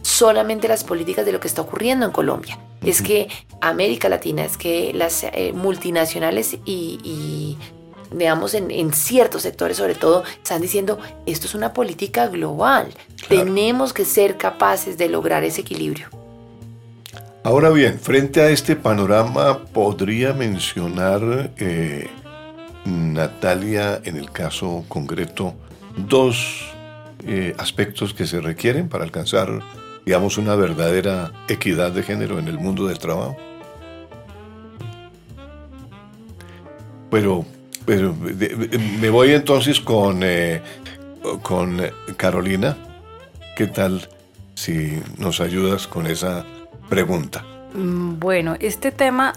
solamente 0.01 0.67
las 0.67 0.83
políticas 0.83 1.27
de 1.27 1.31
lo 1.31 1.39
que 1.39 1.47
está 1.47 1.61
ocurriendo 1.61 2.07
en 2.07 2.11
Colombia. 2.11 2.59
Es 2.83 3.03
que 3.03 3.27
América 3.61 4.09
Latina, 4.09 4.43
es 4.43 4.57
que 4.57 4.93
las 4.93 5.23
eh, 5.23 5.53
multinacionales 5.53 6.57
y, 6.65 7.57
digamos, 8.11 8.55
en, 8.55 8.91
ciertos 8.93 9.43
sectores 9.43 9.77
sobre 9.77 9.93
todo, 9.93 10.23
están 10.37 10.59
diciendo, 10.59 10.97
esto 11.27 11.45
es 11.45 11.53
una 11.53 11.71
política 11.71 12.27
global. 12.29 12.93
Tenemos 13.29 13.93
que 13.93 14.05
ser 14.05 14.37
capaces 14.37 14.97
de 14.97 15.07
lograr 15.07 15.43
ese 15.43 15.61
equilibrio. 15.61 16.22
Ahora 17.45 17.71
bien, 17.71 17.99
frente 17.99 18.39
a 18.39 18.49
este 18.49 18.77
panorama, 18.77 19.65
podría 19.65 20.31
mencionar 20.31 21.51
eh, 21.57 22.07
Natalia, 22.85 23.99
en 24.05 24.15
el 24.15 24.31
caso 24.31 24.85
concreto, 24.87 25.53
dos 25.97 26.71
eh, 27.27 27.53
aspectos 27.57 28.13
que 28.13 28.25
se 28.27 28.39
requieren 28.39 28.87
para 28.87 29.03
alcanzar, 29.03 29.59
digamos, 30.05 30.37
una 30.37 30.55
verdadera 30.55 31.33
equidad 31.49 31.91
de 31.91 32.03
género 32.03 32.39
en 32.39 32.47
el 32.47 32.57
mundo 32.59 32.87
del 32.87 32.97
trabajo. 32.97 33.35
Pero, 37.11 37.45
pero 37.85 38.15
me 39.01 39.09
voy 39.09 39.33
entonces 39.33 39.81
con, 39.81 40.21
eh, 40.23 40.61
con 41.41 41.81
Carolina. 42.15 42.77
¿Qué 43.57 43.67
tal 43.67 44.07
si 44.55 44.97
nos 45.17 45.41
ayudas 45.41 45.87
con 45.87 46.07
esa 46.07 46.45
Mm, 47.73 48.19
bueno, 48.19 48.55
este 48.59 48.91
tema 48.91 49.33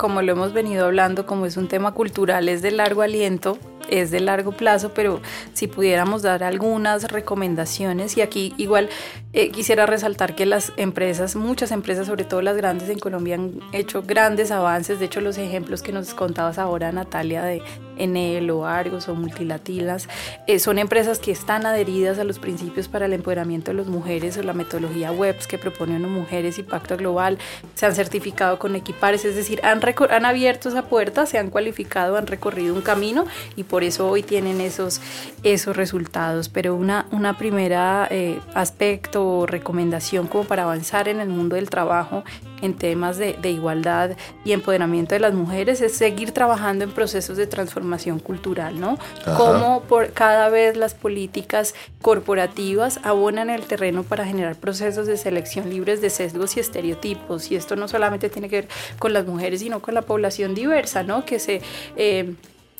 como 0.00 0.22
lo 0.22 0.32
hemos 0.32 0.54
venido 0.54 0.86
hablando, 0.86 1.26
como 1.26 1.44
es 1.44 1.58
un 1.58 1.68
tema 1.68 1.92
cultural, 1.92 2.48
es 2.48 2.62
de 2.62 2.70
largo 2.70 3.02
aliento, 3.02 3.58
es 3.90 4.10
de 4.10 4.20
largo 4.20 4.52
plazo, 4.52 4.92
pero 4.94 5.20
si 5.52 5.66
pudiéramos 5.66 6.22
dar 6.22 6.42
algunas 6.42 7.10
recomendaciones, 7.10 8.16
y 8.16 8.22
aquí 8.22 8.54
igual 8.56 8.88
eh, 9.32 9.50
quisiera 9.50 9.86
resaltar 9.86 10.34
que 10.34 10.46
las 10.46 10.72
empresas, 10.76 11.36
muchas 11.36 11.70
empresas, 11.70 12.06
sobre 12.06 12.24
todo 12.24 12.42
las 12.42 12.56
grandes 12.56 12.88
en 12.88 12.98
Colombia, 12.98 13.36
han 13.36 13.60
hecho 13.72 14.02
grandes 14.02 14.50
avances. 14.50 14.98
De 14.98 15.06
hecho, 15.06 15.20
los 15.20 15.38
ejemplos 15.38 15.82
que 15.82 15.92
nos 15.92 16.14
contabas 16.14 16.58
ahora, 16.58 16.90
Natalia, 16.90 17.44
de 17.44 17.62
Enel 17.96 18.50
o 18.50 18.66
Argos 18.66 19.08
o 19.08 19.14
Multilatinas, 19.14 20.08
eh, 20.46 20.58
son 20.58 20.78
empresas 20.78 21.18
que 21.18 21.30
están 21.30 21.66
adheridas 21.66 22.18
a 22.18 22.24
los 22.24 22.38
principios 22.38 22.88
para 22.88 23.06
el 23.06 23.12
empoderamiento 23.12 23.70
de 23.70 23.76
las 23.76 23.86
mujeres 23.86 24.36
o 24.36 24.42
la 24.42 24.52
metodología 24.52 25.12
WEBS 25.12 25.46
que 25.46 25.58
propone 25.58 25.96
ONU 25.96 26.08
Mujeres 26.08 26.58
y 26.58 26.62
Pacto 26.62 26.96
Global. 26.96 27.38
Se 27.74 27.86
han 27.86 27.94
certificado 27.94 28.58
con 28.58 28.74
equipares, 28.74 29.24
es 29.24 29.36
decir, 29.36 29.60
han, 29.62 29.80
han 30.10 30.24
abierto 30.24 30.70
esa 30.70 30.82
puerta, 30.82 31.26
se 31.26 31.38
han 31.38 31.50
cualificado, 31.50 32.16
han 32.16 32.26
recorrido 32.26 32.74
un 32.74 32.82
camino 32.82 33.26
y 33.54 33.64
por 33.64 33.79
eso 33.84 34.08
hoy 34.08 34.22
tienen 34.22 34.60
esos, 34.60 35.00
esos 35.42 35.76
resultados. 35.76 36.48
Pero 36.48 36.74
una, 36.74 37.06
una 37.12 37.36
primera 37.36 38.06
eh, 38.10 38.40
aspecto 38.54 39.26
o 39.26 39.46
recomendación 39.46 40.26
como 40.26 40.44
para 40.44 40.64
avanzar 40.64 41.08
en 41.08 41.20
el 41.20 41.28
mundo 41.28 41.56
del 41.56 41.70
trabajo 41.70 42.24
en 42.62 42.74
temas 42.74 43.16
de, 43.16 43.36
igualdad 43.50 44.16
y 44.44 44.52
empoderamiento 44.52 45.14
de 45.14 45.20
las 45.20 45.34
mujeres 45.34 45.80
es 45.80 45.92
seguir 45.92 46.32
trabajando 46.32 46.84
en 46.84 46.92
procesos 46.92 47.36
de 47.36 47.46
transformación 47.46 48.18
cultural, 48.18 48.78
¿no? 48.78 48.98
Cómo 49.36 49.82
por 49.82 50.12
cada 50.12 50.48
vez 50.48 50.76
las 50.76 50.94
políticas 50.94 51.74
corporativas 52.02 53.00
abonan 53.02 53.50
el 53.50 53.62
terreno 53.62 54.02
para 54.02 54.24
generar 54.24 54.56
procesos 54.56 55.06
de 55.06 55.16
selección 55.16 55.70
libres 55.70 56.00
de 56.00 56.10
sesgos 56.10 56.56
y 56.56 56.60
estereotipos. 56.60 57.50
Y 57.50 57.56
esto 57.56 57.76
no 57.76 57.88
solamente 57.88 58.28
tiene 58.28 58.48
que 58.48 58.56
ver 58.62 58.68
con 58.98 59.12
las 59.12 59.26
mujeres, 59.26 59.60
sino 59.60 59.80
con 59.80 59.94
la 59.94 60.02
población 60.02 60.54
diversa, 60.54 61.02
¿no? 61.02 61.24
Que 61.24 61.38
se... 61.38 61.62
Eh, 61.96 62.34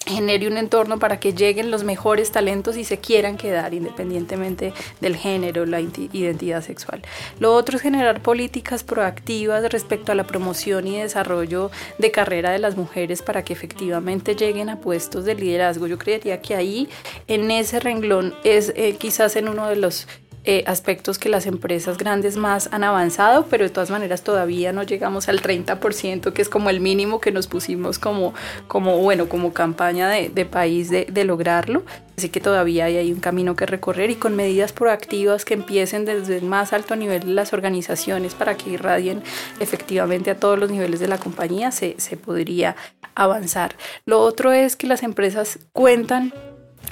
genere 0.07 0.49
un 0.49 0.57
entorno 0.57 0.99
para 0.99 1.21
que 1.21 1.35
lleguen 1.35 1.71
los 1.71 1.85
mejores 1.85 2.33
talentos 2.33 2.77
y 2.77 2.85
se 2.85 2.99
quieran 2.99 3.37
quedar 3.37 3.75
independientemente 3.75 4.73
del 5.01 5.17
género, 5.17 5.67
la 5.67 5.81
identidad 5.81 6.63
sexual. 6.63 7.03
Lo 7.39 7.55
otro 7.55 7.77
es 7.77 7.83
generar 7.83 8.23
políticas 8.23 8.83
proactivas 8.83 9.71
respecto 9.71 10.11
a 10.11 10.15
la 10.15 10.25
promoción 10.27 10.87
y 10.87 10.99
desarrollo 10.99 11.71
de 11.99 12.11
carrera 12.11 12.51
de 12.51 12.59
las 12.59 12.77
mujeres 12.77 13.23
para 13.23 13.45
que 13.45 13.53
efectivamente 13.53 14.35
lleguen 14.35 14.71
a 14.71 14.81
puestos 14.81 15.25
de 15.25 15.35
liderazgo. 15.35 15.87
Yo 15.87 15.99
creería 15.99 16.41
que 16.41 16.55
ahí, 16.55 16.89
en 17.29 17.51
ese 17.51 17.79
renglón, 17.79 18.35
es 18.43 18.73
eh, 18.77 18.97
quizás 18.99 19.37
en 19.37 19.49
uno 19.49 19.69
de 19.69 19.77
los 19.77 20.07
eh, 20.45 20.65
aspectos 20.67 21.19
que 21.19 21.29
las 21.29 21.47
empresas 21.47 21.99
grandes 21.99 22.37
más 22.37 22.71
han 22.73 22.83
avanzado, 22.83 23.47
pero 23.51 23.65
de 23.65 23.71
todas 23.71 23.91
maneras 23.91 24.23
todavía 24.23 24.73
no 24.73 24.83
llegamos 24.83 25.29
al 25.29 25.43
30%, 25.43 26.33
que 26.33 26.41
es 26.41 26.49
como 26.49 26.71
el 26.71 26.81
mínimo 26.81 27.21
que 27.21 27.31
nos 27.31 27.47
pusimos 27.47 27.99
como, 27.99 28.33
como 28.67 28.99
bueno, 28.99 29.29
como 29.29 29.53
campaña 29.53 30.09
de, 30.09 30.31
de 30.31 30.47
país 30.47 30.89
de, 30.89 31.05
de, 31.05 31.25
lograrlo. 31.25 31.83
Así 32.17 32.31
que 32.31 32.41
todavía 32.41 32.87
hay, 32.87 32.97
hay 32.97 33.13
un 33.13 33.21
camino 33.21 33.55
que 33.55 33.67
recorrer 33.67 34.09
y 34.09 34.15
con 34.15 34.35
medidas 34.35 34.73
proactivas 34.73 35.45
que 35.45 35.55
empiecen 35.55 36.07
desde 36.07 36.39
el 36.39 36.45
más 36.45 36.73
alto 36.73 36.97
nivel 36.97 37.21
de 37.21 37.33
las 37.33 37.53
organizaciones 37.53 38.35
para 38.35 38.57
que 38.57 38.71
irradien 38.71 39.23
efectivamente 39.61 40.31
a 40.31 40.37
todos 40.37 40.59
los 40.59 40.71
niveles 40.71 41.01
de 41.01 41.09
la 41.09 41.19
compañía, 41.19 41.71
se, 41.71 41.97
se 41.99 42.17
podría 42.17 42.77
avanzar. 43.15 43.77
Lo 44.07 44.21
otro 44.21 44.53
es 44.53 44.77
que 44.77 44.87
las 44.87 45.03
empresas 45.03 45.59
cuentan 45.73 46.33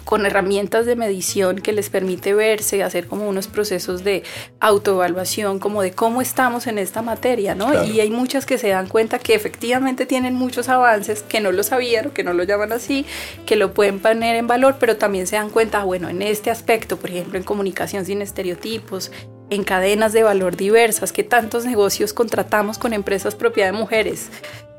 con 0.09 0.25
herramientas 0.25 0.87
de 0.87 0.97
medición 0.97 1.59
que 1.59 1.73
les 1.73 1.91
permite 1.91 2.33
verse, 2.33 2.83
hacer 2.83 3.07
como 3.09 3.29
unos 3.29 3.47
procesos 3.47 4.05
de 4.05 4.23
autoevaluación, 4.59 5.59
como 5.59 5.83
de 5.83 5.93
cómo 5.93 6.23
estamos 6.23 6.67
en 6.67 6.79
esta 6.79 7.03
materia, 7.03 7.55
¿no? 7.55 7.85
Y 7.85 8.01
hay 8.01 8.11
muchas 8.11 8.47
que 8.47 8.57
se 8.57 8.69
dan 8.69 8.89
cuenta 8.89 9.19
que 9.19 9.35
efectivamente 9.35 10.07
tienen 10.07 10.35
muchos 10.35 10.71
avances, 10.71 11.23
que 11.23 11.41
no 11.41 11.53
lo 11.53 11.63
sabían, 11.63 12.09
que 12.09 12.25
no 12.25 12.33
lo 12.33 12.45
llaman 12.45 12.73
así, 12.73 13.05
que 13.45 13.57
lo 13.57 13.75
pueden 13.75 14.01
poner 14.01 14.37
en 14.37 14.47
valor, 14.47 14.77
pero 14.81 14.97
también 14.97 15.27
se 15.27 15.37
dan 15.37 15.51
cuenta, 15.51 15.85
bueno, 15.85 16.09
en 16.09 16.23
este 16.23 16.51
aspecto, 16.51 16.97
por 16.97 17.11
ejemplo, 17.11 17.37
en 17.37 17.45
comunicación 17.45 18.07
sin 18.07 18.23
estereotipos, 18.23 19.13
en 19.51 19.63
cadenas 19.63 20.15
de 20.15 20.23
valor 20.23 20.57
diversas, 20.57 21.13
que 21.13 21.23
tantos 21.23 21.67
negocios 21.67 22.15
contratamos 22.15 22.79
con 22.79 22.95
empresas 22.95 23.35
propiedad 23.35 23.73
de 23.73 23.79
mujeres, 23.79 24.29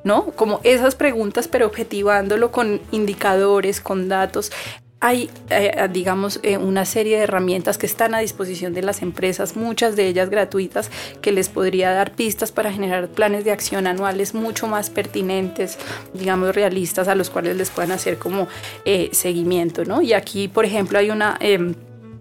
¿no? 0.04 0.32
Como 0.32 0.60
esas 0.64 0.96
preguntas, 0.96 1.48
pero 1.48 1.68
objetivándolo 1.68 2.52
con 2.52 2.82
indicadores, 2.92 3.80
con 3.80 4.10
datos 4.10 4.52
hay, 5.02 5.30
eh, 5.50 5.88
digamos, 5.92 6.40
eh, 6.44 6.58
una 6.58 6.84
serie 6.84 7.18
de 7.18 7.24
herramientas 7.24 7.78
que 7.78 7.86
están 7.86 8.14
a 8.14 8.20
disposición 8.20 8.74
de 8.74 8.82
las 8.82 9.02
empresas, 9.02 9.56
muchas 9.56 9.96
de 9.96 10.08
ellas 10.08 10.30
gratuitas, 10.30 10.92
que 11.22 11.32
les 11.32 11.48
podría 11.48 11.92
dar 11.92 12.12
pistas 12.16 12.52
para 12.52 12.72
generar 12.72 13.08
planes 13.08 13.46
de 13.46 13.52
acción 13.52 13.88
anuales 13.88 14.34
mucho 14.34 14.68
más 14.68 14.90
pertinentes, 14.90 15.78
digamos, 16.14 16.54
realistas, 16.54 17.08
a 17.08 17.16
los 17.16 17.30
cuales 17.30 17.56
les 17.56 17.70
puedan 17.70 17.92
hacer 17.94 18.18
como 18.18 18.50
eh, 18.84 19.10
seguimiento, 19.14 19.86
¿no? 19.86 20.02
Y 20.02 20.12
aquí, 20.12 20.50
por 20.50 20.66
ejemplo, 20.66 21.00
hay 21.00 21.12
una 21.12 21.38
em, 21.40 21.76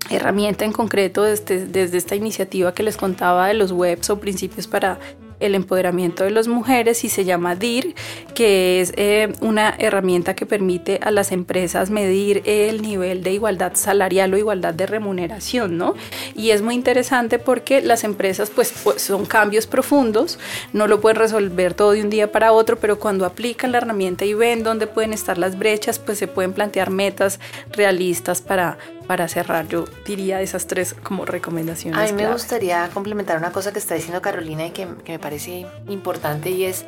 herramienta 0.09 0.65
en 0.65 0.73
concreto 0.73 1.25
desde, 1.25 1.67
desde 1.67 1.99
esta 1.99 2.15
iniciativa 2.15 2.73
que 2.75 2.85
les 2.85 2.97
contaba 2.97 3.49
de 3.49 3.55
los 3.55 3.73
webs 3.73 4.09
o 4.11 4.21
principios 4.21 4.69
para 4.69 5.01
el 5.41 5.55
empoderamiento 5.55 6.25
de 6.25 6.31
las 6.31 6.49
mujeres 6.49 7.05
y 7.05 7.09
se 7.09 7.25
llama 7.25 7.55
DIR, 7.55 7.95
que 8.35 8.81
es 8.81 8.93
eh, 8.97 9.33
una 9.41 9.75
herramienta 9.79 10.35
que 10.35 10.47
permite 10.47 10.99
a 11.03 11.11
las 11.11 11.33
empresas 11.33 11.91
medir 11.91 12.43
el 12.45 12.83
nivel 12.83 13.23
de 13.23 13.33
igualdad 13.33 13.73
salarial 13.75 14.35
o 14.35 14.39
igualdad 14.39 14.75
de 14.75 14.87
remuneración, 14.87 15.79
¿no? 15.79 15.95
Y 16.35 16.51
es 16.51 16.63
muy 16.63 16.75
interesante 16.75 17.39
porque 17.39 17.83
las 17.83 18.05
empresas 18.05 18.51
pues, 18.51 18.73
pues, 18.85 19.03
son 19.03 19.27
cambios 19.27 19.67
profundos, 19.67 20.39
no 20.73 20.87
lo 20.87 21.01
pueden 21.01 21.17
resolver 21.17 21.75
todo 21.75 21.93
de 21.93 22.03
un 22.03 22.11
día 22.11 22.31
para 22.33 22.53
otro, 22.53 22.79
pero 22.79 22.99
cuando 22.99 23.25
aplican 23.25 23.73
la 23.73 23.79
herramienta 23.79 24.25
y 24.25 24.35
ven 24.35 24.63
dónde 24.63 24.87
pueden 24.87 25.13
estar 25.13 25.39
las 25.39 25.59
brechas, 25.59 25.99
pues 25.99 26.19
se 26.19 26.27
pueden 26.27 26.53
plantear 26.53 26.91
metas 26.91 27.41
realistas 27.73 28.43
para 28.43 28.79
para 29.09 29.27
cerrar, 29.27 29.67
yo 29.67 29.87
diría 30.07 30.43
esas 30.43 30.67
tres 30.67 30.95
como 31.03 31.25
recomendaciones. 31.25 31.99
A 31.99 32.05
mí 32.05 32.13
me 32.13 32.31
gustaría 32.31 32.89
complementar 32.93 33.39
una 33.39 33.51
cosa 33.51 33.73
que 33.73 33.79
está 33.79 33.95
diciendo 33.95 34.21
Carolina 34.21 34.67
y 34.67 34.71
que, 34.71 34.87
que 35.03 35.13
me 35.13 35.19
parece 35.19 35.67
importante 35.89 36.51
y 36.51 36.65
es, 36.65 36.85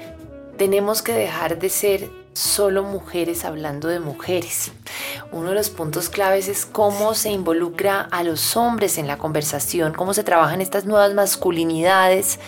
tenemos 0.58 1.00
que 1.00 1.14
dejar 1.14 1.58
de 1.58 1.70
ser 1.70 2.19
solo 2.32 2.84
mujeres 2.84 3.44
hablando 3.44 3.88
de 3.88 4.00
mujeres. 4.00 4.72
Uno 5.32 5.50
de 5.50 5.54
los 5.54 5.70
puntos 5.70 6.08
claves 6.08 6.48
es 6.48 6.66
cómo 6.66 7.14
se 7.14 7.30
involucra 7.30 8.00
a 8.10 8.22
los 8.22 8.56
hombres 8.56 8.98
en 8.98 9.06
la 9.06 9.18
conversación, 9.18 9.92
cómo 9.92 10.14
se 10.14 10.24
trabajan 10.24 10.60
estas 10.60 10.84
nuevas 10.84 11.14
masculinidades 11.14 12.38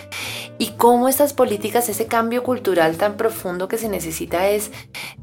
y 0.58 0.72
cómo 0.72 1.08
estas 1.08 1.32
políticas, 1.32 1.88
ese 1.88 2.06
cambio 2.06 2.42
cultural 2.42 2.96
tan 2.96 3.16
profundo 3.16 3.68
que 3.68 3.78
se 3.78 3.88
necesita 3.88 4.48
es 4.48 4.70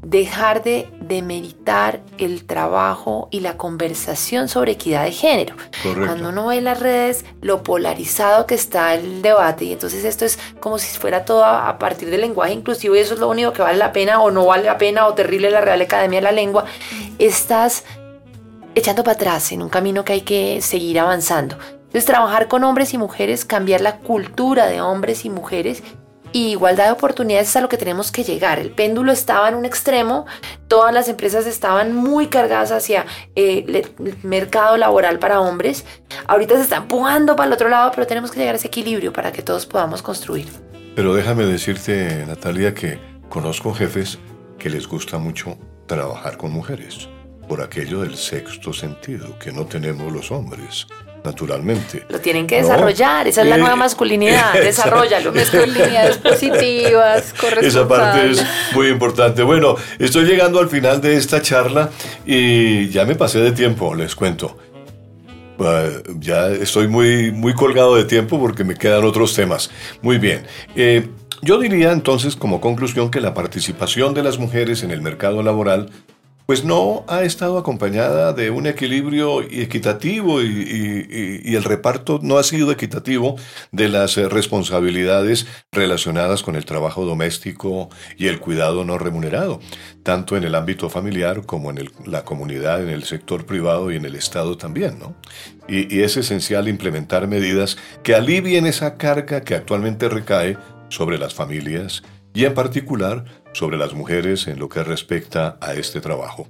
dejar 0.02 0.62
de 0.62 0.88
demeritar 1.00 2.02
el 2.18 2.44
trabajo 2.44 3.28
y 3.30 3.40
la 3.40 3.56
conversación 3.56 4.48
sobre 4.48 4.72
equidad 4.72 5.04
de 5.04 5.12
género. 5.12 5.56
Cuando 5.82 6.30
uno 6.30 6.48
ve 6.48 6.58
en 6.58 6.64
las 6.64 6.80
redes 6.80 7.24
lo 7.40 7.62
polarizado 7.62 8.46
que 8.46 8.54
está 8.54 8.94
el 8.94 9.22
debate 9.22 9.64
y 9.64 9.72
entonces 9.72 10.04
esto 10.04 10.24
es 10.24 10.38
como 10.60 10.78
si 10.78 10.96
fuera 10.98 11.24
todo 11.24 11.44
a 11.44 11.78
partir 11.78 12.10
del 12.10 12.20
lenguaje 12.20 12.52
inclusivo 12.52 12.94
y 12.94 12.98
eso 12.98 13.14
es 13.14 13.20
lo 13.20 13.28
único 13.28 13.52
que 13.52 13.62
vale 13.62 13.78
la 13.78 13.92
pena 13.92 14.20
o 14.22 14.30
no 14.30 14.49
vale 14.50 14.64
la 14.64 14.78
pena 14.78 15.06
o 15.06 15.14
terrible 15.14 15.50
la 15.50 15.60
Real 15.60 15.80
Academia 15.80 16.18
de 16.18 16.24
la 16.24 16.32
Lengua, 16.32 16.64
estás 17.18 17.84
echando 18.74 19.02
para 19.04 19.14
atrás 19.14 19.52
en 19.52 19.62
un 19.62 19.68
camino 19.68 20.04
que 20.04 20.12
hay 20.12 20.20
que 20.22 20.60
seguir 20.60 20.98
avanzando. 20.98 21.56
Entonces, 21.72 22.04
trabajar 22.04 22.48
con 22.48 22.62
hombres 22.64 22.94
y 22.94 22.98
mujeres, 22.98 23.44
cambiar 23.44 23.80
la 23.80 23.98
cultura 23.98 24.66
de 24.66 24.80
hombres 24.80 25.24
y 25.24 25.30
mujeres 25.30 25.82
y 26.32 26.50
igualdad 26.50 26.86
de 26.86 26.92
oportunidades 26.92 27.48
es 27.48 27.56
a 27.56 27.60
lo 27.60 27.68
que 27.68 27.76
tenemos 27.76 28.12
que 28.12 28.22
llegar. 28.22 28.58
El 28.58 28.70
péndulo 28.70 29.10
estaba 29.10 29.48
en 29.48 29.56
un 29.56 29.64
extremo, 29.64 30.26
todas 30.68 30.94
las 30.94 31.08
empresas 31.08 31.46
estaban 31.46 31.94
muy 31.94 32.28
cargadas 32.28 32.70
hacia 32.70 33.06
eh, 33.34 33.64
el 33.98 34.16
mercado 34.22 34.76
laboral 34.76 35.18
para 35.18 35.40
hombres. 35.40 35.84
Ahorita 36.28 36.56
se 36.56 36.62
está 36.62 36.76
empujando 36.76 37.34
para 37.34 37.48
el 37.48 37.52
otro 37.52 37.68
lado, 37.68 37.90
pero 37.92 38.06
tenemos 38.06 38.30
que 38.30 38.38
llegar 38.38 38.54
a 38.54 38.58
ese 38.58 38.68
equilibrio 38.68 39.12
para 39.12 39.32
que 39.32 39.42
todos 39.42 39.66
podamos 39.66 40.02
construir. 40.02 40.46
Pero 40.94 41.14
déjame 41.14 41.44
decirte, 41.44 42.24
Natalia, 42.26 42.74
que 42.74 42.98
conozco 43.28 43.74
jefes 43.74 44.18
que 44.60 44.70
les 44.70 44.86
gusta 44.86 45.18
mucho 45.18 45.56
trabajar 45.86 46.36
con 46.36 46.52
mujeres, 46.52 47.08
por 47.48 47.62
aquello 47.62 48.02
del 48.02 48.14
sexto 48.14 48.72
sentido 48.72 49.36
que 49.38 49.50
no 49.50 49.64
tenemos 49.64 50.12
los 50.12 50.30
hombres. 50.30 50.86
Naturalmente. 51.24 52.04
Lo 52.08 52.18
tienen 52.18 52.46
que 52.46 52.62
desarrollar, 52.62 53.28
esa 53.28 53.42
es 53.42 53.48
la 53.48 53.58
nueva 53.58 53.76
masculinidad, 53.76 54.54
desarrollalo. 54.62 55.32
Masculinidades 55.32 56.16
positivas, 56.30 57.34
Esa 57.60 57.86
parte 57.86 58.30
es 58.30 58.46
muy 58.72 58.88
importante. 58.88 59.42
Bueno, 59.42 59.76
estoy 59.98 60.24
llegando 60.24 60.60
al 60.60 60.70
final 60.70 61.00
de 61.00 61.16
esta 61.16 61.42
charla 61.42 61.90
y 62.24 62.88
ya 62.88 63.04
me 63.04 63.16
pasé 63.16 63.40
de 63.40 63.52
tiempo, 63.52 63.94
les 63.94 64.14
cuento. 64.14 64.56
Ah, 65.60 65.88
ya 66.18 66.48
estoy 66.48 66.88
muy, 66.88 67.32
muy 67.32 67.54
colgado 67.54 67.94
de 67.96 68.04
tiempo 68.04 68.40
porque 68.40 68.64
me 68.64 68.74
quedan 68.74 69.04
otros 69.04 69.34
temas. 69.34 69.70
Muy 70.02 70.18
bien. 70.18 70.42
Eh, 70.74 71.06
yo 71.42 71.58
diría 71.58 71.92
entonces 71.92 72.36
como 72.36 72.60
conclusión 72.60 73.10
que 73.10 73.20
la 73.20 73.34
participación 73.34 74.14
de 74.14 74.22
las 74.22 74.38
mujeres 74.38 74.82
en 74.82 74.90
el 74.90 75.02
mercado 75.02 75.42
laboral 75.42 75.90
pues 76.50 76.64
no 76.64 77.04
ha 77.06 77.22
estado 77.22 77.58
acompañada 77.58 78.32
de 78.32 78.50
un 78.50 78.66
equilibrio 78.66 79.40
equitativo 79.40 80.42
y, 80.42 81.54
el 81.54 81.62
reparto 81.62 82.18
no 82.24 82.38
ha 82.38 82.42
sido 82.42 82.72
equitativo 82.72 83.36
de 83.70 83.88
las 83.88 84.18
eh, 84.18 84.28
responsabilidades 84.28 85.46
relacionadas 85.70 86.42
con 86.42 86.56
el 86.56 86.64
trabajo 86.64 87.04
doméstico 87.04 87.88
y 88.18 88.26
el 88.26 88.40
cuidado 88.40 88.84
no 88.84 88.98
remunerado, 88.98 89.60
tanto 90.02 90.36
en 90.36 90.42
el 90.42 90.56
ámbito 90.56 90.90
familiar 90.90 91.46
como 91.46 91.70
en 91.70 91.88
la 92.04 92.24
comunidad, 92.24 92.82
en 92.82 92.88
el 92.88 93.04
sector 93.04 93.46
privado 93.46 93.92
y 93.92 93.96
en 93.96 94.04
el 94.04 94.16
Estado 94.16 94.56
también. 94.56 94.98
¿no? 94.98 95.14
Y, 95.68 95.94
y 95.94 96.02
es 96.02 96.16
esencial 96.16 96.66
implementar 96.66 97.28
medidas 97.28 97.78
que 98.02 98.16
alivien 98.16 98.66
esa 98.66 98.96
carga 98.96 99.42
que 99.42 99.54
actualmente 99.54 100.08
recae 100.08 100.58
sobre 100.88 101.16
las 101.16 101.32
familias 101.32 102.02
y 102.34 102.44
en 102.44 102.54
particular 102.54 103.24
sobre 103.52 103.76
las 103.76 103.94
mujeres 103.94 104.46
en 104.46 104.58
lo 104.58 104.68
que 104.68 104.82
respecta 104.84 105.58
a 105.60 105.74
este 105.74 106.00
trabajo. 106.00 106.48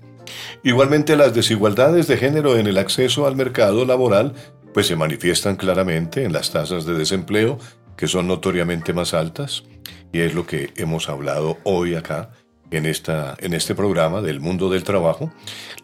Igualmente 0.63 1.17
las 1.17 1.35
desigualdades 1.35 2.07
de 2.07 2.17
género 2.17 2.57
en 2.57 2.67
el 2.67 2.79
acceso 2.79 3.27
al 3.27 3.37
mercado 3.37 3.85
laboral 3.85 4.35
pues 4.73 4.87
se 4.87 4.97
manifiestan 4.97 5.57
claramente 5.57 6.25
en 6.25 6.33
las 6.33 6.51
tasas 6.53 6.85
de 6.85 6.95
desempleo 6.95 7.59
que 7.97 8.07
son 8.07 8.29
notoriamente 8.29 8.93
más 8.93 9.15
altas 9.15 9.65
y 10.13 10.21
es 10.21 10.35
lo 10.35 10.47
que 10.47 10.73
hemos 10.77 11.09
hablado 11.09 11.59
hoy 11.65 11.95
acá 11.95 12.31
en, 12.71 12.87
esta, 12.87 13.37
en 13.41 13.53
este 13.53 13.75
programa 13.75 14.23
del 14.23 14.41
mundo 14.41 14.71
del 14.71 14.85
trabajo, 14.85 15.33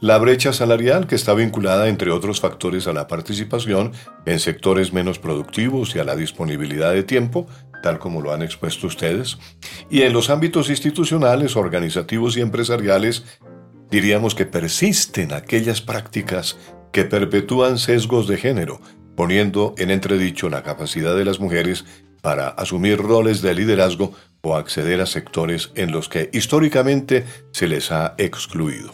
la 0.00 0.18
brecha 0.18 0.52
salarial 0.52 1.06
que 1.06 1.14
está 1.14 1.34
vinculada, 1.34 1.88
entre 1.88 2.10
otros 2.10 2.40
factores, 2.40 2.86
a 2.86 2.92
la 2.92 3.08
participación 3.08 3.92
en 4.24 4.38
sectores 4.40 4.92
menos 4.92 5.18
productivos 5.18 5.94
y 5.94 5.98
a 5.98 6.04
la 6.04 6.16
disponibilidad 6.16 6.92
de 6.92 7.02
tiempo, 7.02 7.46
tal 7.82 7.98
como 7.98 8.20
lo 8.20 8.32
han 8.32 8.42
expuesto 8.42 8.86
ustedes, 8.86 9.38
y 9.90 10.02
en 10.02 10.12
los 10.12 10.30
ámbitos 10.30 10.70
institucionales, 10.70 11.56
organizativos 11.56 12.36
y 12.36 12.40
empresariales, 12.40 13.24
diríamos 13.90 14.34
que 14.34 14.46
persisten 14.46 15.32
aquellas 15.32 15.80
prácticas 15.80 16.56
que 16.92 17.04
perpetúan 17.04 17.78
sesgos 17.78 18.26
de 18.26 18.36
género, 18.36 18.80
poniendo 19.14 19.74
en 19.78 19.90
entredicho 19.90 20.48
la 20.48 20.62
capacidad 20.62 21.16
de 21.16 21.24
las 21.24 21.40
mujeres 21.40 21.84
para 22.22 22.48
asumir 22.48 22.98
roles 22.98 23.42
de 23.42 23.54
liderazgo 23.54 24.12
o 24.42 24.56
acceder 24.56 25.00
a 25.00 25.06
sectores 25.06 25.70
en 25.74 25.92
los 25.92 26.08
que 26.08 26.30
históricamente 26.32 27.24
se 27.52 27.68
les 27.68 27.92
ha 27.92 28.14
excluido. 28.18 28.92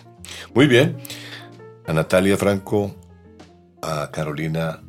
Muy 0.54 0.66
bien, 0.66 0.96
a 1.86 1.92
Natalia 1.92 2.36
Franco, 2.36 2.94
a 3.82 4.10
Carolina, 4.12 4.80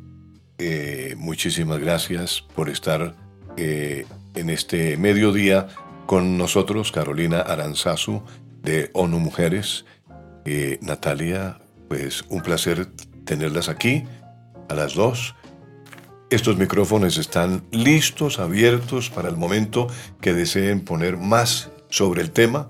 eh, 0.58 1.14
muchísimas 1.18 1.80
gracias 1.80 2.44
por 2.54 2.68
estar 2.68 3.14
eh, 3.56 4.06
en 4.34 4.50
este 4.50 4.96
mediodía 4.96 5.68
con 6.06 6.36
nosotros, 6.36 6.92
Carolina 6.92 7.40
Aranzazu 7.40 8.22
de 8.62 8.90
ONU 8.92 9.18
Mujeres. 9.18 9.84
Eh, 10.44 10.78
Natalia, 10.82 11.58
pues 11.88 12.24
un 12.28 12.42
placer 12.42 12.86
tenerlas 13.24 13.68
aquí 13.68 14.04
a 14.68 14.74
las 14.74 14.94
dos 14.94 15.34
Estos 16.30 16.56
micrófonos 16.56 17.16
están 17.16 17.64
listos, 17.70 18.38
abiertos 18.38 19.08
para 19.08 19.28
el 19.28 19.36
momento 19.36 19.86
que 20.20 20.32
deseen 20.32 20.80
poner 20.80 21.16
más 21.16 21.70
sobre 21.90 22.22
el 22.22 22.30
tema 22.30 22.68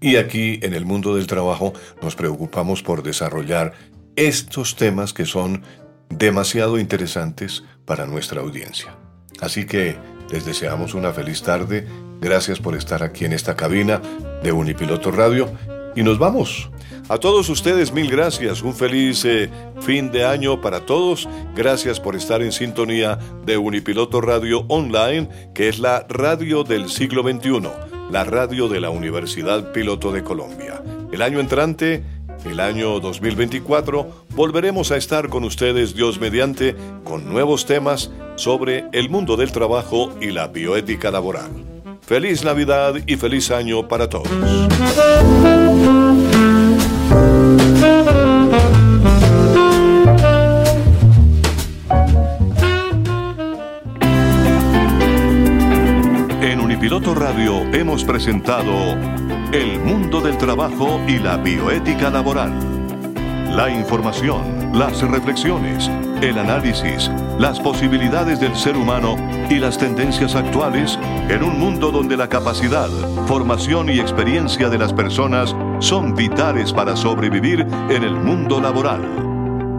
y 0.00 0.16
aquí 0.16 0.58
en 0.62 0.74
el 0.74 0.84
mundo 0.84 1.14
del 1.14 1.26
trabajo 1.26 1.72
nos 2.02 2.16
preocupamos 2.16 2.82
por 2.82 3.02
desarrollar 3.02 3.72
estos 4.16 4.76
temas 4.76 5.12
que 5.12 5.26
son 5.26 5.62
demasiado 6.08 6.78
interesantes 6.78 7.62
para 7.84 8.06
nuestra 8.06 8.40
audiencia. 8.40 8.96
Así 9.40 9.64
que 9.66 9.96
les 10.34 10.44
deseamos 10.44 10.94
una 10.94 11.12
feliz 11.12 11.42
tarde, 11.42 11.86
gracias 12.20 12.58
por 12.58 12.74
estar 12.74 13.04
aquí 13.04 13.24
en 13.24 13.32
esta 13.32 13.54
cabina 13.54 14.02
de 14.42 14.50
Unipiloto 14.50 15.12
Radio 15.12 15.48
y 15.94 16.02
nos 16.02 16.18
vamos. 16.18 16.70
A 17.08 17.18
todos 17.18 17.48
ustedes 17.48 17.92
mil 17.92 18.10
gracias, 18.10 18.60
un 18.62 18.74
feliz 18.74 19.24
eh, 19.26 19.48
fin 19.82 20.10
de 20.10 20.24
año 20.24 20.60
para 20.60 20.80
todos, 20.80 21.28
gracias 21.54 22.00
por 22.00 22.16
estar 22.16 22.42
en 22.42 22.50
sintonía 22.50 23.16
de 23.46 23.56
Unipiloto 23.58 24.20
Radio 24.20 24.64
Online, 24.66 25.28
que 25.54 25.68
es 25.68 25.78
la 25.78 26.04
radio 26.08 26.64
del 26.64 26.88
siglo 26.88 27.22
XXI, 27.22 27.70
la 28.10 28.24
radio 28.24 28.68
de 28.68 28.80
la 28.80 28.90
Universidad 28.90 29.70
Piloto 29.70 30.10
de 30.10 30.24
Colombia. 30.24 30.82
El 31.12 31.22
año 31.22 31.38
entrante 31.38 32.02
el 32.44 32.60
año 32.60 33.00
2024 33.00 34.26
volveremos 34.30 34.90
a 34.90 34.96
estar 34.96 35.28
con 35.28 35.44
ustedes, 35.44 35.94
Dios 35.94 36.20
mediante, 36.20 36.76
con 37.02 37.28
nuevos 37.28 37.66
temas 37.66 38.10
sobre 38.36 38.84
el 38.92 39.08
mundo 39.08 39.36
del 39.36 39.52
trabajo 39.52 40.14
y 40.20 40.30
la 40.30 40.48
bioética 40.48 41.10
laboral. 41.10 41.50
Feliz 42.02 42.44
Navidad 42.44 42.94
y 43.06 43.16
feliz 43.16 43.50
año 43.50 43.88
para 43.88 44.08
todos. 44.08 44.28
En 56.42 56.60
Unipiloto 56.60 57.14
Radio 57.14 57.62
hemos 57.72 58.04
presentado 58.04 58.96
El 59.54 59.78
mundo 59.78 60.20
del 60.20 60.36
trabajo 60.36 61.00
y 61.06 61.20
la 61.20 61.36
bioética 61.36 62.10
laboral. 62.10 62.52
La 63.50 63.70
información, 63.70 64.76
las 64.76 65.00
reflexiones, 65.02 65.88
el 66.20 66.38
análisis, 66.40 67.08
las 67.38 67.60
posibilidades 67.60 68.40
del 68.40 68.56
ser 68.56 68.76
humano 68.76 69.14
y 69.48 69.60
las 69.60 69.78
tendencias 69.78 70.34
actuales 70.34 70.98
en 71.28 71.44
un 71.44 71.60
mundo 71.60 71.92
donde 71.92 72.16
la 72.16 72.28
capacidad, 72.28 72.88
formación 73.28 73.90
y 73.90 74.00
experiencia 74.00 74.68
de 74.68 74.78
las 74.78 74.92
personas 74.92 75.54
son 75.78 76.16
vitales 76.16 76.72
para 76.72 76.96
sobrevivir 76.96 77.60
en 77.60 78.02
el 78.02 78.16
mundo 78.16 78.60
laboral. 78.60 79.02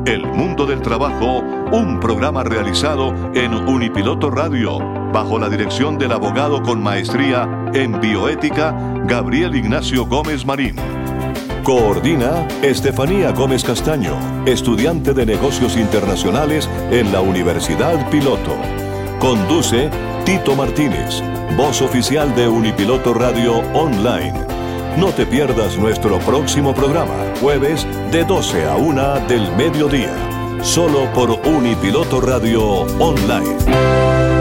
El 0.05 0.25
Mundo 0.25 0.65
del 0.65 0.81
Trabajo, 0.81 1.39
un 1.73 1.99
programa 1.99 2.43
realizado 2.43 3.13
en 3.33 3.53
Unipiloto 3.53 4.31
Radio, 4.31 4.77
bajo 5.11 5.39
la 5.39 5.49
dirección 5.49 5.97
del 5.97 6.11
abogado 6.11 6.61
con 6.61 6.81
maestría 6.81 7.47
en 7.73 7.99
bioética, 7.99 8.75
Gabriel 9.05 9.55
Ignacio 9.55 10.05
Gómez 10.05 10.45
Marín. 10.45 10.75
Coordina 11.65 12.47
Estefanía 12.61 13.31
Gómez 13.31 13.63
Castaño, 13.63 14.15
estudiante 14.45 15.13
de 15.15 15.25
negocios 15.25 15.75
internacionales 15.77 16.69
en 16.91 17.11
la 17.11 17.21
Universidad 17.21 18.07
Piloto. 18.11 18.55
Conduce 19.19 19.89
Tito 20.25 20.55
Martínez, 20.55 21.23
voz 21.57 21.81
oficial 21.81 22.35
de 22.35 22.47
Unipiloto 22.47 23.15
Radio 23.15 23.59
Online. 23.73 24.45
No 24.97 25.07
te 25.07 25.25
pierdas 25.25 25.75
nuestro 25.77 26.19
próximo 26.19 26.75
programa, 26.75 27.15
jueves 27.41 27.87
de 28.11 28.23
12 28.23 28.65
a 28.65 28.75
1 28.75 29.27
del 29.27 29.51
mediodía, 29.55 30.13
solo 30.61 31.11
por 31.13 31.31
Unipiloto 31.47 32.21
Radio 32.21 32.63
Online. 32.99 34.34